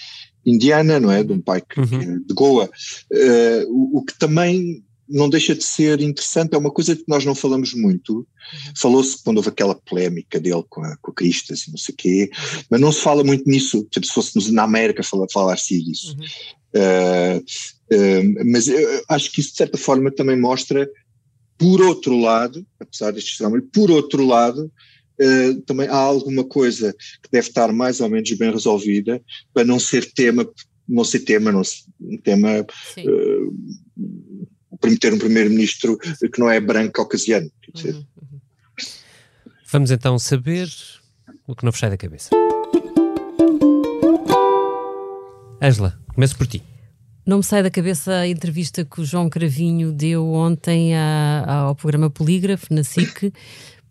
indiana, 0.46 1.00
não 1.00 1.12
é? 1.12 1.24
De 1.24 1.34
um 1.34 1.42
pai 1.42 1.62
que, 1.62 1.80
uhum. 1.80 2.24
de 2.26 2.34
Goa, 2.34 2.66
uh, 2.66 3.66
o, 3.70 4.00
o, 4.00 4.06
que 4.06 4.18
também 4.18 4.84
não 5.10 5.30
deixa 5.30 5.56
de 5.56 5.64
ser 5.64 6.02
interessante, 6.02 6.54
é 6.54 6.58
uma 6.58 6.72
coisa 6.72 6.96
que 6.96 7.04
nós 7.08 7.24
não 7.26 7.36
falamos 7.36 7.74
muito. 7.74 8.28
Falou-se 8.76 9.22
quando 9.24 9.38
houve 9.38 9.50
aquela 9.50 9.76
polémica 9.76 10.40
dele 10.40 10.64
com 10.70 10.84
a, 10.84 10.98
com 10.98 11.12
a 11.12 11.14
Cristas 11.14 11.62
e 11.62 11.72
não 11.72 11.78
sei 11.78 11.94
o 11.94 11.98
quê, 11.98 12.30
mas 12.70 12.80
não 12.80 12.92
se 12.92 13.02
fala 13.02 13.24
muito 13.24 13.50
nisso. 13.50 13.86
Tipo, 13.92 14.06
se 14.06 14.14
fosse 14.14 14.52
na 14.52 14.64
América 14.64 15.02
falar-se 15.32 15.82
disso. 15.82 16.16
Uhum. 16.18 16.26
Uh, 16.76 17.40
uh, 17.40 18.52
mas 18.52 18.68
eu 18.68 19.04
acho 19.10 19.32
que 19.32 19.42
isso, 19.42 19.52
de 19.52 19.58
certa 19.58 19.78
forma, 19.78 20.12
também 20.12 20.40
mostra, 20.40 20.90
por 21.58 21.82
outro 21.82 22.18
lado, 22.18 22.66
apesar 22.80 23.12
destes 23.12 23.38
dramas, 23.38 23.64
por 23.74 23.90
outro 23.90 24.26
lado, 24.26 24.72
Uh, 25.20 25.62
também 25.62 25.88
há 25.88 25.96
alguma 25.96 26.44
coisa 26.44 26.94
que 27.24 27.32
deve 27.32 27.48
estar 27.48 27.72
mais 27.74 28.00
ou 28.00 28.10
menos 28.10 28.32
bem 28.34 28.52
resolvida 28.52 29.22
para 29.54 29.66
não 29.66 29.80
ser 29.80 30.12
tema, 30.14 30.48
não 30.88 31.04
ser 31.04 31.22
tema, 31.22 31.52
não 31.52 31.64
ser, 31.64 31.84
um 32.00 32.18
tema 32.18 32.62
uh, 32.62 33.58
permitir 34.80 35.14
um 35.14 35.18
primeiro-ministro 35.18 35.98
que 35.98 36.40
não 36.40 36.50
é 36.50 36.60
branco 36.60 36.94
caucasiano. 36.94 37.50
Uhum, 37.76 37.92
uhum. 37.96 38.40
Vamos 39.72 39.92
então 39.92 40.18
saber 40.20 40.70
o 41.48 41.56
que 41.56 41.66
não 41.66 41.72
vos 41.72 41.80
sai 41.80 41.90
da 41.90 41.98
cabeça. 41.98 42.30
Ângela, 45.62 46.00
começo 46.14 46.38
por 46.38 46.46
ti. 46.46 46.64
Não 47.26 47.38
me 47.38 47.44
sai 47.44 47.62
da 47.62 47.70
cabeça 47.70 48.20
a 48.20 48.28
entrevista 48.28 48.86
que 48.86 49.02
o 49.02 49.06
João 49.06 49.30
Cravinho 49.30 49.92
deu 49.92 50.26
ontem 50.32 50.94
ao 50.96 51.76
programa 51.76 52.10
Polígrafo, 52.10 52.74
na 52.74 52.86
SIC, 52.86 53.34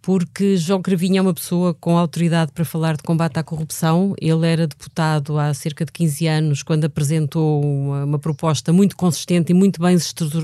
porque 0.07 0.57
João 0.57 0.81
Cravinho 0.81 1.19
é 1.19 1.21
uma 1.21 1.35
pessoa 1.35 1.75
com 1.75 1.99
autoridade 1.99 2.53
para 2.53 2.65
falar 2.65 2.97
de 2.97 3.03
combate 3.03 3.41
à 3.41 3.43
corrupção. 3.43 4.15
Ele 4.21 4.47
era 4.47 4.65
deputado 4.65 5.37
há 5.37 5.53
cerca 5.53 5.85
de 5.85 5.91
15 5.91 6.27
anos, 6.29 6.63
quando 6.63 6.85
apresentou 6.85 7.61
uma, 7.61 8.05
uma 8.05 8.19
proposta 8.21 8.73
muito 8.73 8.97
consistente 8.97 9.51
e 9.51 9.55
muito 9.55 9.83
bem 9.83 9.97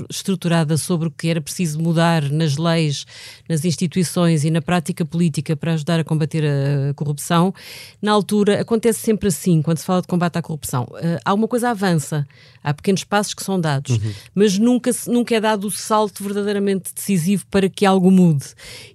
estruturada 0.09 0.75
sobre 0.75 1.07
o 1.07 1.11
que 1.11 1.29
era 1.29 1.39
preciso 1.39 1.79
mudar 1.79 2.29
nas 2.29 2.57
leis, 2.57 3.05
nas 3.47 3.63
instituições 3.63 4.43
e 4.43 4.51
na 4.51 4.61
prática 4.61 5.05
política 5.05 5.55
para 5.55 5.75
ajudar 5.75 5.97
a 5.97 6.03
combater 6.03 6.43
a 6.43 6.93
corrupção. 6.93 7.53
Na 8.01 8.11
altura, 8.11 8.59
acontece 8.59 8.99
sempre 8.99 9.29
assim, 9.29 9.61
quando 9.61 9.77
se 9.77 9.85
fala 9.85 10.01
de 10.01 10.07
combate 10.07 10.37
à 10.37 10.41
corrupção. 10.41 10.89
Uh, 10.91 11.21
há 11.23 11.33
uma 11.33 11.47
coisa 11.47 11.69
avança, 11.69 12.27
há 12.61 12.73
pequenos 12.73 13.05
passos 13.05 13.33
que 13.33 13.41
são 13.41 13.57
dados, 13.61 13.91
uhum. 13.95 14.11
mas 14.35 14.57
nunca, 14.59 14.91
nunca 15.07 15.33
é 15.33 15.39
dado 15.39 15.67
o 15.67 15.71
salto 15.71 16.21
verdadeiramente 16.21 16.93
decisivo 16.93 17.45
para 17.49 17.69
que 17.69 17.85
algo 17.85 18.11
mude. 18.11 18.47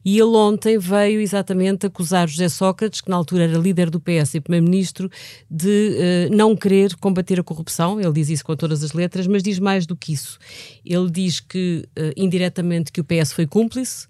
E 0.05 0.19
ele 0.19 0.37
ontem 0.37 0.58
ontem 0.59 0.77
veio 0.77 1.21
exatamente 1.21 1.87
acusar 1.87 2.29
José 2.29 2.49
Sócrates, 2.49 3.01
que 3.01 3.09
na 3.09 3.15
altura 3.15 3.45
era 3.45 3.57
líder 3.57 3.91
do 3.91 4.01
PS 4.01 4.35
e 4.35 4.41
primeiro-ministro, 4.41 5.09
de 5.49 6.29
uh, 6.29 6.37
não 6.37 6.57
querer 6.57 6.97
combater 6.97 7.39
a 7.39 7.45
corrupção. 7.45 8.01
Ele 8.01 8.13
diz 8.13 8.29
isso 8.29 8.45
com 8.45 8.57
todas 8.57 8.83
as 8.83 8.93
letras, 8.93 9.29
mas 9.29 9.43
diz 9.43 9.61
mais 9.61 9.87
do 9.87 9.97
que 9.97 10.13
isso. 10.13 10.37
Ele 10.85 11.09
diz 11.09 11.39
que, 11.39 11.89
uh, 11.97 12.13
indiretamente, 12.17 12.91
que 12.91 13.01
o 13.01 13.05
PS 13.05 13.33
foi 13.33 13.47
cúmplice. 13.47 14.09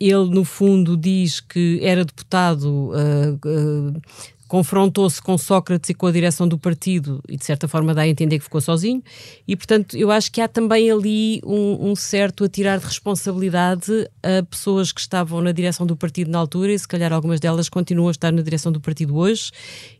Ele, 0.00 0.30
no 0.30 0.42
fundo, 0.42 0.96
diz 0.96 1.40
que 1.40 1.78
era 1.82 2.02
deputado 2.02 2.90
uh, 2.90 4.00
confrontou-se 4.48 5.20
com 5.20 5.36
Sócrates 5.38 5.90
e 5.90 5.94
com 5.94 6.06
a 6.06 6.12
direção 6.12 6.46
do 6.46 6.58
partido 6.58 7.22
e 7.28 7.36
de 7.36 7.44
certa 7.44 7.66
forma 7.66 7.94
dá 7.94 8.02
a 8.02 8.08
entender 8.08 8.38
que 8.38 8.44
ficou 8.44 8.60
sozinho. 8.60 9.02
E 9.46 9.56
portanto 9.56 9.96
eu 9.96 10.10
acho 10.10 10.30
que 10.30 10.40
há 10.40 10.48
também 10.48 10.90
ali 10.90 11.40
um, 11.44 11.90
um, 11.90 11.96
certo 11.96 12.44
atirar 12.44 12.78
de 12.78 12.84
responsabilidade 12.84 14.08
a 14.22 14.42
pessoas 14.42 14.92
que 14.92 15.00
estavam 15.00 15.40
na 15.40 15.52
direção 15.52 15.86
do 15.86 15.96
partido 15.96 16.30
na 16.30 16.38
altura 16.38 16.72
e 16.72 16.78
se 16.78 16.86
calhar 16.86 17.12
algumas 17.12 17.40
delas 17.40 17.68
continuam 17.68 18.08
a 18.08 18.10
estar 18.10 18.32
na 18.32 18.42
direção 18.42 18.70
do 18.70 18.80
partido 18.80 19.16
hoje. 19.16 19.50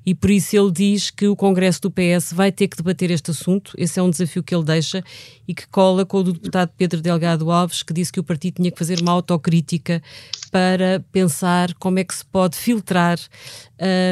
E 0.05 0.15
por 0.15 0.31
isso 0.31 0.57
ele 0.57 0.71
diz 0.71 1.11
que 1.11 1.27
o 1.27 1.35
Congresso 1.35 1.81
do 1.83 1.91
PS 1.91 2.33
vai 2.33 2.53
ter 2.53 2.69
que 2.69 2.77
debater 2.77 3.11
este 3.11 3.31
assunto, 3.31 3.73
esse 3.77 3.99
é 3.99 4.03
um 4.03 4.11
desafio 4.11 4.43
que 4.43 4.55
ele 4.55 4.65
deixa 4.65 5.03
e 5.49 5.55
que 5.55 5.67
cola 5.69 6.05
com 6.05 6.19
o 6.19 6.23
do 6.23 6.33
deputado 6.33 6.71
Pedro 6.77 7.01
Delgado 7.01 7.51
Alves 7.51 7.83
que 7.83 7.93
disse 7.93 8.13
que 8.13 8.21
o 8.21 8.25
partido 8.25 8.57
tinha 8.57 8.71
que 8.71 8.79
fazer 8.79 9.01
uma 9.01 9.13
autocrítica 9.13 10.03
para 10.51 11.05
pensar 11.11 11.75
como 11.75 11.99
é 11.99 12.05
que 12.05 12.15
se 12.15 12.25
pode 12.25 12.57
filtrar 12.57 13.19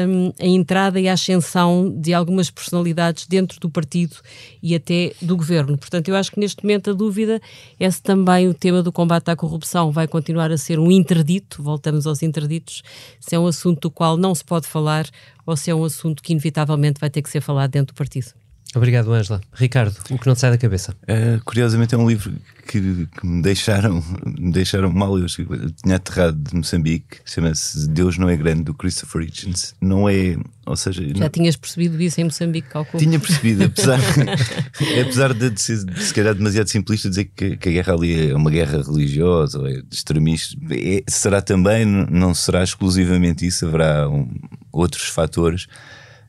um, 0.07 0.22
a 0.39 0.45
entrada 0.45 0.99
e 0.99 1.07
a 1.07 1.13
ascensão 1.13 1.91
de 1.99 2.13
algumas 2.13 2.51
personalidades 2.51 3.25
dentro 3.25 3.59
do 3.59 3.69
partido 3.69 4.17
e 4.61 4.75
até 4.75 5.13
do 5.21 5.35
governo. 5.35 5.77
Portanto, 5.77 6.09
eu 6.09 6.15
acho 6.15 6.31
que 6.31 6.39
neste 6.39 6.63
momento 6.63 6.91
a 6.91 6.93
dúvida 6.93 7.41
é 7.79 7.89
se 7.89 8.01
também 8.01 8.47
o 8.47 8.53
tema 8.53 8.83
do 8.83 8.91
combate 8.91 9.29
à 9.29 9.35
corrupção 9.35 9.91
vai 9.91 10.07
continuar 10.07 10.51
a 10.51 10.57
ser 10.57 10.79
um 10.79 10.91
interdito, 10.91 11.63
voltamos 11.63 12.05
aos 12.05 12.21
interditos, 12.21 12.83
se 13.19 13.35
é 13.35 13.39
um 13.39 13.47
assunto 13.47 13.81
do 13.81 13.91
qual 13.91 14.17
não 14.17 14.35
se 14.35 14.43
pode 14.43 14.67
falar 14.67 15.09
ou 15.45 15.57
se 15.57 15.71
é 15.71 15.75
um 15.75 15.83
assunto 15.83 16.21
que 16.21 16.33
inevitavelmente 16.33 16.99
vai 16.99 17.09
ter 17.09 17.21
que 17.21 17.29
ser 17.29 17.41
falado 17.41 17.71
dentro 17.71 17.93
do 17.93 17.97
partido. 17.97 18.42
Obrigado, 18.75 19.13
Ângela. 19.13 19.39
Ricardo, 19.53 19.95
o 20.09 20.17
que 20.17 20.25
não 20.25 20.33
te 20.33 20.41
sai 20.41 20.49
da 20.51 20.57
cabeça? 20.57 20.95
Uh, 21.03 21.43
curiosamente 21.45 21.93
é 21.93 21.97
um 21.97 22.07
livro 22.07 22.33
que, 22.67 23.07
que, 23.07 23.25
me 23.25 23.41
deixaram 23.41 24.03
me 24.25 24.51
deixaram 24.51 24.91
mal. 24.91 25.17
Eu 25.19 25.27
tinha 25.27 25.95
aterrado 25.95 26.37
de 26.37 26.55
Moçambique, 26.55 27.17
chama-se 27.23 27.87
Deus 27.87 28.17
Não 28.17 28.29
é 28.29 28.35
Grande, 28.35 28.63
do 28.63 28.73
Christopher 28.73 29.21
Hitchens. 29.21 29.75
Não 29.79 30.09
é, 30.09 30.35
ou 30.65 30.75
seja. 30.75 31.03
Já 31.07 31.13
não... 31.13 31.29
tinhas 31.29 31.55
percebido 31.55 32.01
isso 32.01 32.19
em 32.19 32.23
Moçambique, 32.23 32.69
calculo. 32.69 33.03
Tinha 33.03 33.19
percebido, 33.19 33.65
apesar, 33.65 33.99
apesar 35.01 35.33
de, 35.33 35.49
de 35.51 35.61
ser 35.61 35.77
se 35.97 36.13
calhar 36.13 36.33
demasiado 36.33 36.67
simplista 36.67 37.09
dizer 37.09 37.25
que, 37.25 37.57
que, 37.57 37.69
a 37.69 37.71
guerra 37.71 37.93
ali 37.93 38.31
é 38.31 38.35
uma 38.35 38.49
guerra 38.49 38.81
religiosa 38.81 39.59
ou 39.59 39.67
é 39.67 39.73
de 39.73 39.95
extremistas. 39.95 40.57
É, 40.71 41.03
será 41.07 41.41
também, 41.41 41.85
não 41.85 42.33
será 42.33 42.63
exclusivamente 42.63 43.45
isso, 43.45 43.67
haverá 43.67 44.09
um, 44.09 44.27
outros 44.71 45.03
fatores. 45.03 45.67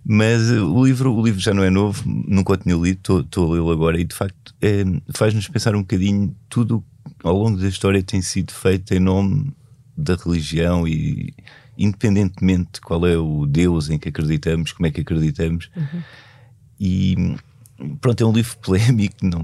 Mas 0.05 0.51
eh, 0.51 0.61
o 0.61 0.85
livro, 0.85 1.15
o 1.15 1.25
livro 1.25 1.41
já 1.41 1.55
não 1.55 1.65
é 1.65 1.71
novo, 1.71 2.03
nunca 2.07 2.53
o 2.53 2.57
tinha 2.57 2.77
lido, 2.77 3.21
estou 3.21 3.51
a 3.51 3.55
lê-lo 3.55 3.71
agora 3.71 3.99
e 3.99 4.05
de 4.05 4.15
facto 4.15 4.55
é, 4.61 4.85
faz-nos 5.15 5.49
pensar 5.49 5.75
um 5.75 5.81
bocadinho 5.81 6.35
tudo 6.49 6.85
ao 7.23 7.37
longo 7.37 7.57
da 7.57 7.69
história 7.69 8.03
tem 8.03 8.21
sido 8.21 8.53
feito 8.53 8.93
em 8.93 9.01
nome 9.01 9.53
da 9.97 10.15
religião 10.15 10.87
e 10.87 11.33
independentemente 11.79 12.75
de 12.75 12.81
qual 12.81 13.07
é 13.07 13.17
o 13.17 13.47
Deus 13.47 13.89
em 13.89 13.99
que 13.99 14.11
acreditamos, 14.11 14.73
como 14.73 14.87
é 14.87 14.91
que 14.91 15.01
acreditamos. 15.01 15.71
Uhum. 15.75 16.03
E 16.79 17.37
pronto, 18.01 18.23
é 18.23 18.27
um 18.27 18.33
livro 18.33 18.57
polémico 18.59 19.17
não, 19.23 19.43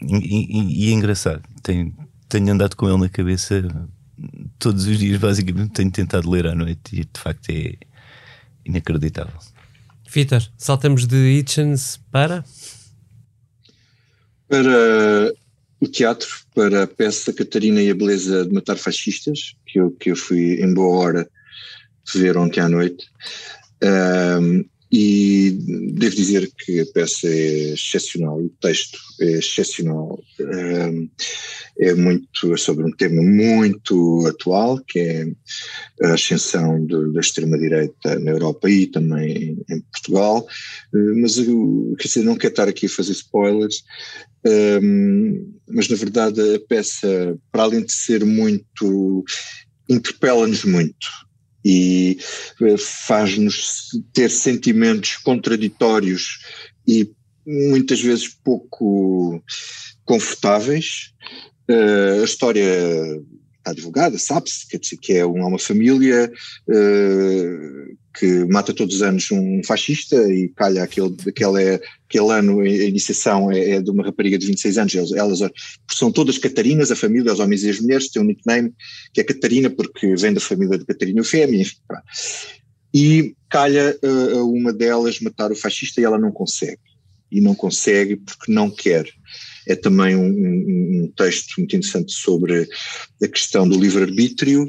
e, 0.00 0.16
e, 0.16 0.84
e 0.84 0.90
é 0.90 0.92
engraçado. 0.92 1.42
Tenho, 1.62 1.94
tenho 2.28 2.52
andado 2.52 2.76
com 2.76 2.88
ele 2.88 2.98
na 2.98 3.08
cabeça 3.08 3.66
todos 4.58 4.86
os 4.86 4.98
dias, 4.98 5.18
basicamente. 5.18 5.72
Tenho 5.72 5.90
tentado 5.90 6.30
ler 6.30 6.46
à 6.46 6.54
noite 6.54 7.00
e 7.00 7.04
de 7.04 7.20
facto 7.20 7.50
é 7.50 7.74
inacreditável. 8.64 9.38
Vitor, 10.10 10.42
saltamos 10.56 11.06
de 11.06 11.16
Hitchens 11.16 12.00
para? 12.10 12.42
Para 14.48 15.32
o 15.80 15.86
teatro, 15.86 16.28
para 16.54 16.84
a 16.84 16.86
peça 16.86 17.32
Catarina 17.32 17.82
e 17.82 17.90
a 17.90 17.94
Beleza 17.94 18.46
de 18.46 18.52
Matar 18.52 18.78
Fascistas, 18.78 19.54
que 19.66 19.78
eu, 19.78 19.90
que 19.90 20.10
eu 20.10 20.16
fui 20.16 20.62
em 20.62 20.72
boa 20.72 20.98
hora 20.98 21.30
ver 22.14 22.38
ontem 22.38 22.60
à 22.60 22.68
noite. 22.68 23.06
Um, 23.82 24.64
e 24.90 25.58
devo 25.94 26.16
dizer 26.16 26.50
que 26.58 26.80
a 26.80 26.86
peça 26.86 27.28
é 27.28 27.74
excepcional, 27.74 28.40
o 28.40 28.48
texto 28.60 28.98
é 29.20 29.32
excepcional, 29.32 30.18
é 31.78 31.94
muito 31.94 32.56
sobre 32.56 32.84
um 32.84 32.90
tema 32.90 33.22
muito 33.22 34.26
atual, 34.26 34.80
que 34.86 34.98
é 34.98 35.26
a 36.04 36.14
ascensão 36.14 36.84
de, 36.86 37.12
da 37.12 37.20
extrema-direita 37.20 38.18
na 38.18 38.30
Europa 38.30 38.70
e 38.70 38.86
também 38.86 39.62
em 39.68 39.80
Portugal, 39.92 40.46
mas 40.92 41.36
eu, 41.36 41.94
quer 41.98 42.08
dizer, 42.08 42.22
não 42.22 42.36
quero 42.36 42.52
estar 42.52 42.68
aqui 42.68 42.86
a 42.86 42.90
fazer 42.90 43.12
spoilers, 43.12 43.84
mas 45.68 45.88
na 45.88 45.96
verdade 45.96 46.40
a 46.54 46.60
peça, 46.60 47.38
para 47.52 47.64
além 47.64 47.84
de 47.84 47.92
ser 47.92 48.24
muito, 48.24 49.24
interpela-nos 49.86 50.64
muito, 50.64 51.08
e 51.68 52.18
eh, 52.62 52.78
faz-nos 52.78 53.90
ter 54.14 54.30
sentimentos 54.30 55.18
contraditórios 55.18 56.38
e 56.86 57.10
muitas 57.46 58.00
vezes 58.00 58.28
pouco 58.42 59.42
confortáveis. 60.06 61.12
Uh, 61.70 62.22
a 62.22 62.24
história 62.24 62.64
está 63.68 63.72
divulgada, 63.72 64.18
sabe-se, 64.18 64.66
que 64.96 65.12
é 65.14 65.24
uma 65.24 65.58
família 65.58 66.30
uh, 66.68 67.96
que 68.18 68.44
mata 68.46 68.72
todos 68.72 68.96
os 68.96 69.02
anos 69.02 69.30
um 69.30 69.62
fascista 69.64 70.16
e 70.32 70.48
calha 70.48 70.82
aquele, 70.82 71.14
aquele, 71.26 71.80
aquele 72.08 72.32
ano 72.32 72.60
a 72.60 72.68
iniciação 72.68 73.50
é, 73.50 73.70
é, 73.70 73.82
de 73.82 73.90
uma 73.90 74.04
rapariga 74.04 74.38
de 74.38 74.46
26 74.46 74.78
anos, 74.78 74.94
elas, 74.94 75.12
elas, 75.12 75.52
são 75.90 76.10
todas 76.10 76.38
Catarinas, 76.38 76.90
a 76.90 76.96
família, 76.96 77.32
os 77.32 77.40
homens 77.40 77.62
e 77.62 77.70
as 77.70 77.80
mulheres, 77.80 78.10
tem 78.10 78.22
um 78.22 78.26
nickname 78.26 78.72
que 79.12 79.20
é 79.20 79.24
Catarina 79.24 79.70
porque 79.70 80.14
vem 80.16 80.32
da 80.32 80.40
família 80.40 80.78
de 80.78 80.84
Catarina 80.84 81.20
Eufémia, 81.20 81.60
enfim, 81.60 81.76
e 82.92 83.34
calha 83.50 83.96
uh, 84.02 84.50
uma 84.50 84.72
delas 84.72 85.20
matar 85.20 85.52
o 85.52 85.56
fascista 85.56 86.00
e 86.00 86.04
ela 86.04 86.18
não 86.18 86.32
consegue. 86.32 86.80
e 87.30 87.40
não 87.40 87.54
consegue 87.54 88.16
porque 88.16 88.50
não 88.50 88.70
quer. 88.70 89.06
É 89.68 89.76
também 89.76 90.16
um, 90.16 90.26
um, 90.26 91.04
um 91.04 91.12
texto 91.14 91.54
muito 91.58 91.76
interessante 91.76 92.12
sobre 92.12 92.66
a 93.22 93.28
questão 93.28 93.68
do 93.68 93.78
livre-arbítrio, 93.78 94.66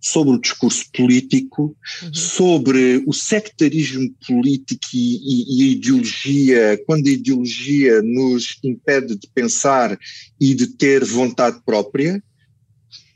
sobre 0.00 0.34
o 0.34 0.40
discurso 0.40 0.84
político, 0.92 1.74
uhum. 2.02 2.14
sobre 2.14 3.02
o 3.06 3.12
sectarismo 3.12 4.14
político 4.26 4.86
e, 4.92 5.16
e, 5.16 5.58
e, 5.58 5.62
a 5.62 5.72
ideologia, 5.72 6.82
quando 6.86 7.06
a 7.06 7.12
ideologia 7.12 8.02
nos 8.02 8.58
impede 8.62 9.16
de 9.16 9.26
pensar 9.34 9.98
e 10.40 10.54
de 10.54 10.66
ter 10.66 11.04
vontade 11.04 11.60
própria, 11.64 12.22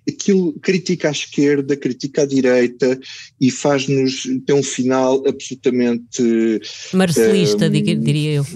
aquilo 0.09 0.53
critica 0.61 1.09
a 1.09 1.12
esquerda, 1.12 1.76
critica 1.76 2.22
a 2.22 2.26
direita 2.26 2.99
e 3.41 3.51
faz-nos 3.51 4.22
ter 4.47 4.53
um 4.53 4.62
final 4.62 5.26
absolutamente. 5.26 6.61
Marcelista, 6.93 7.66
um, 7.66 7.70
diria 7.70 8.34
eu. 8.34 8.47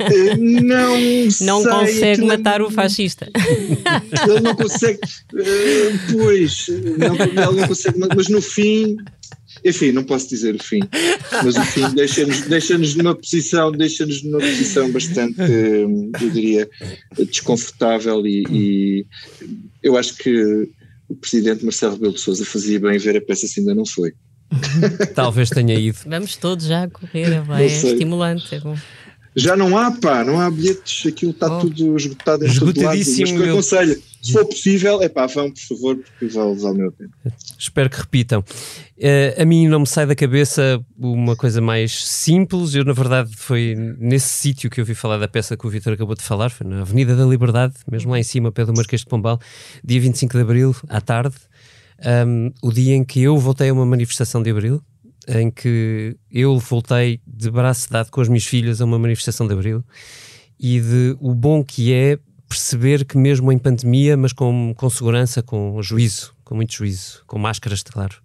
Eh, 0.00 0.36
não. 0.36 0.96
não 1.40 1.62
sei, 1.62 1.70
consegue 1.70 2.24
matar 2.24 2.62
o 2.62 2.70
fascista. 2.70 3.30
Ele 4.28 4.40
não 4.40 4.54
consegue. 4.54 5.00
Uh, 5.32 6.12
pois, 6.12 6.66
não, 6.98 7.14
ele 7.14 7.56
não 7.56 7.68
consegue, 7.68 7.98
mas 7.98 8.28
no 8.28 8.40
fim 8.40 8.96
enfim, 9.64 9.92
não 9.92 10.04
posso 10.04 10.28
dizer 10.28 10.54
o 10.54 10.62
fim, 10.62 10.80
mas 11.44 11.56
o 11.56 11.62
fim 11.62 11.90
deixa-nos 11.94 12.42
deixa 12.42 12.78
numa 12.78 13.14
posição, 13.14 13.72
deixa-nos 13.72 14.22
numa 14.22 14.38
posição 14.38 14.90
bastante, 14.90 15.40
eu 15.40 16.30
diria, 16.30 16.68
desconfortável 17.30 18.24
e, 18.26 18.44
e 18.50 19.06
eu 19.82 19.96
acho 19.96 20.14
que 20.16 20.68
o 21.08 21.16
presidente 21.16 21.64
Marcelo 21.64 21.94
Rebelo 21.94 22.14
de 22.14 22.20
Sousa 22.20 22.44
fazia 22.44 22.78
bem 22.78 22.98
ver 22.98 23.16
a 23.16 23.20
peça 23.20 23.46
se 23.46 23.60
ainda 23.60 23.74
não 23.74 23.86
foi. 23.86 24.12
Talvez 25.14 25.50
tenha 25.50 25.74
ido. 25.74 25.98
Vamos 26.06 26.36
todos 26.36 26.66
já 26.66 26.84
a 26.84 26.90
correr, 26.90 27.42
é 27.58 27.66
estimulante, 27.66 28.54
é 28.54 28.60
bom. 28.60 28.76
Já 29.36 29.56
não 29.56 29.76
há, 29.76 29.90
pá, 29.92 30.24
não 30.24 30.40
há 30.40 30.50
bilhetes, 30.50 31.06
aquilo 31.06 31.30
está 31.30 31.46
oh. 31.46 31.60
tudo 31.60 31.96
esgotado 31.96 32.44
em 32.44 32.54
todo 32.54 32.82
lado. 32.82 32.96
Mas 32.96 33.14
que 33.14 33.36
eu 33.36 33.52
aconselho, 33.52 34.02
se 34.20 34.32
for 34.32 34.44
possível, 34.44 35.02
é 35.02 35.08
pá, 35.08 35.26
vão 35.26 35.50
por 35.50 35.60
favor, 35.60 35.96
porque 35.96 36.26
vai 36.26 36.44
levar 36.46 36.70
o 36.70 36.74
meu 36.74 36.92
tempo. 36.92 37.12
Espero 37.58 37.88
que 37.88 37.98
repitam. 37.98 38.40
Uh, 38.40 39.40
a 39.40 39.44
mim 39.44 39.68
não 39.68 39.80
me 39.80 39.86
sai 39.86 40.06
da 40.06 40.14
cabeça 40.14 40.84
uma 40.98 41.36
coisa 41.36 41.60
mais 41.60 42.04
simples. 42.04 42.74
Eu, 42.74 42.84
na 42.84 42.92
verdade, 42.92 43.30
foi 43.36 43.74
nesse 43.98 44.28
sítio 44.28 44.68
que 44.68 44.80
eu 44.80 44.84
vi 44.84 44.94
falar 44.94 45.18
da 45.18 45.28
peça 45.28 45.56
que 45.56 45.66
o 45.66 45.70
Vitor 45.70 45.92
acabou 45.92 46.16
de 46.16 46.22
falar, 46.22 46.50
foi 46.50 46.66
na 46.66 46.80
Avenida 46.80 47.14
da 47.14 47.24
Liberdade, 47.24 47.74
mesmo 47.90 48.10
lá 48.10 48.18
em 48.18 48.24
cima, 48.24 48.50
pé 48.50 48.64
do 48.64 48.74
Marquês 48.74 49.02
de 49.02 49.06
Pombal, 49.06 49.40
dia 49.84 50.00
25 50.00 50.36
de 50.36 50.42
Abril, 50.42 50.76
à 50.88 51.00
tarde. 51.00 51.36
Um, 52.26 52.52
o 52.62 52.72
dia 52.72 52.94
em 52.94 53.04
que 53.04 53.22
eu 53.22 53.36
voltei 53.38 53.70
a 53.70 53.72
uma 53.72 53.84
manifestação 53.84 54.40
de 54.42 54.50
Abril, 54.50 54.80
em 55.28 55.50
que 55.50 56.16
eu 56.30 56.58
voltei 56.58 57.20
de 57.26 57.50
braço 57.50 57.90
dado 57.90 58.10
com 58.10 58.20
as 58.20 58.28
minhas 58.28 58.44
filhas 58.44 58.80
a 58.80 58.84
uma 58.84 58.98
manifestação 58.98 59.46
de 59.46 59.52
Abril 59.52 59.84
e 60.58 60.80
de 60.80 61.16
o 61.20 61.34
bom 61.34 61.62
que 61.62 61.92
é 61.92 62.18
perceber 62.48 63.04
que 63.04 63.18
mesmo 63.18 63.52
em 63.52 63.58
pandemia, 63.58 64.16
mas 64.16 64.32
com, 64.32 64.74
com 64.74 64.88
segurança, 64.88 65.42
com 65.42 65.80
juízo, 65.82 66.34
com 66.44 66.54
muito 66.54 66.74
juízo, 66.74 67.22
com 67.26 67.38
máscaras, 67.38 67.82
claro, 67.82 68.16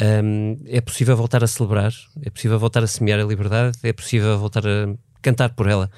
um, 0.00 0.56
é 0.66 0.80
possível 0.80 1.16
voltar 1.16 1.42
a 1.42 1.46
celebrar, 1.46 1.92
é 2.22 2.30
possível 2.30 2.58
voltar 2.58 2.82
a 2.82 2.86
semear 2.86 3.18
a 3.18 3.24
liberdade, 3.24 3.78
é 3.82 3.92
possível 3.92 4.38
voltar 4.38 4.66
a 4.66 4.94
cantar 5.20 5.50
por 5.54 5.66
ela. 5.66 5.90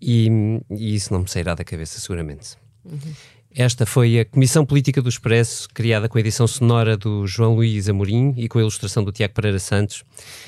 E, 0.00 0.28
e 0.70 0.94
isso 0.94 1.12
não 1.12 1.20
me 1.20 1.28
sairá 1.28 1.54
da 1.54 1.64
cabeça, 1.64 1.98
seguramente. 1.98 2.56
Uhum. 2.84 3.14
Esta 3.54 3.86
foi 3.86 4.20
a 4.20 4.24
Comissão 4.26 4.64
Política 4.64 5.00
do 5.00 5.08
Expresso, 5.08 5.68
criada 5.72 6.06
com 6.06 6.18
a 6.18 6.20
edição 6.20 6.46
sonora 6.46 6.98
do 6.98 7.26
João 7.26 7.54
Luís 7.54 7.88
Amorim 7.88 8.34
e 8.36 8.46
com 8.46 8.58
a 8.58 8.60
ilustração 8.60 9.02
do 9.02 9.10
Tiago 9.10 9.32
Pereira 9.32 9.58
Santos, 9.58 10.04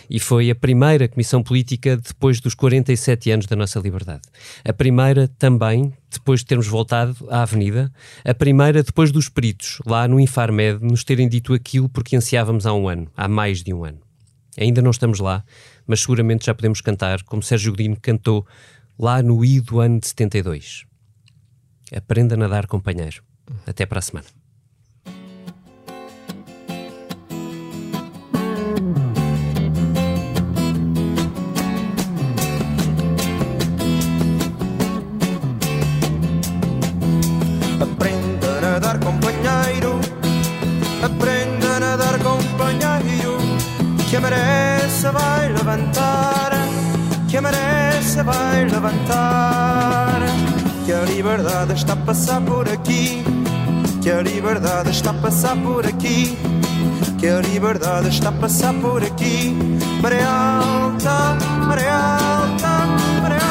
e 0.08 0.20
foi 0.20 0.50
a 0.50 0.54
primeira 0.54 1.08
Comissão 1.08 1.42
Política 1.42 1.96
depois 1.96 2.40
dos 2.40 2.54
47 2.54 3.30
anos 3.30 3.46
da 3.46 3.56
nossa 3.56 3.80
liberdade. 3.80 4.20
A 4.62 4.72
primeira 4.72 5.26
também, 5.38 5.94
depois 6.10 6.40
de 6.40 6.46
termos 6.46 6.66
voltado 6.66 7.16
à 7.30 7.42
Avenida, 7.42 7.90
a 8.22 8.34
primeira 8.34 8.82
depois 8.82 9.10
dos 9.10 9.30
peritos, 9.30 9.78
lá 9.86 10.06
no 10.06 10.20
Infarmed, 10.20 10.84
nos 10.84 11.02
terem 11.02 11.28
dito 11.28 11.54
aquilo 11.54 11.88
porque 11.88 12.14
ansiávamos 12.14 12.66
há 12.66 12.74
um 12.74 12.86
ano, 12.86 13.08
há 13.16 13.26
mais 13.26 13.62
de 13.62 13.72
um 13.72 13.82
ano. 13.82 13.98
Ainda 14.58 14.82
não 14.82 14.90
estamos 14.90 15.20
lá, 15.20 15.42
mas 15.86 16.00
seguramente 16.00 16.46
já 16.46 16.54
podemos 16.54 16.82
cantar, 16.82 17.22
como 17.22 17.42
Sérgio 17.42 17.72
Godinho 17.72 17.96
cantou 18.00 18.46
lá 18.98 19.22
no 19.22 19.42
I 19.42 19.58
do 19.60 19.80
ano 19.80 19.98
de 19.98 20.08
72. 20.08 20.89
Aprenda 21.94 22.34
a 22.34 22.38
nadar, 22.38 22.66
companheiro. 22.66 23.22
Até 23.66 23.86
para 23.86 23.98
a 23.98 24.02
semana. 24.02 24.26
A 52.00 52.06
passar 52.06 52.40
por 52.40 52.68
aqui, 52.68 53.22
que 54.02 54.10
a 54.10 54.22
liberdade 54.22 54.90
está 54.90 55.10
a 55.10 55.14
passar 55.14 55.56
por 55.56 55.86
aqui, 55.86 56.36
que 57.18 57.28
a 57.28 57.40
liberdade 57.40 58.08
está 58.08 58.30
a 58.30 58.32
passar 58.32 58.74
por 58.74 59.02
aqui. 59.02 59.54
Maré 60.02 60.22
alta, 60.22 61.36
maré 61.66 61.88
alta, 61.90 62.86
maré 63.22 63.34
alta. 63.34 63.50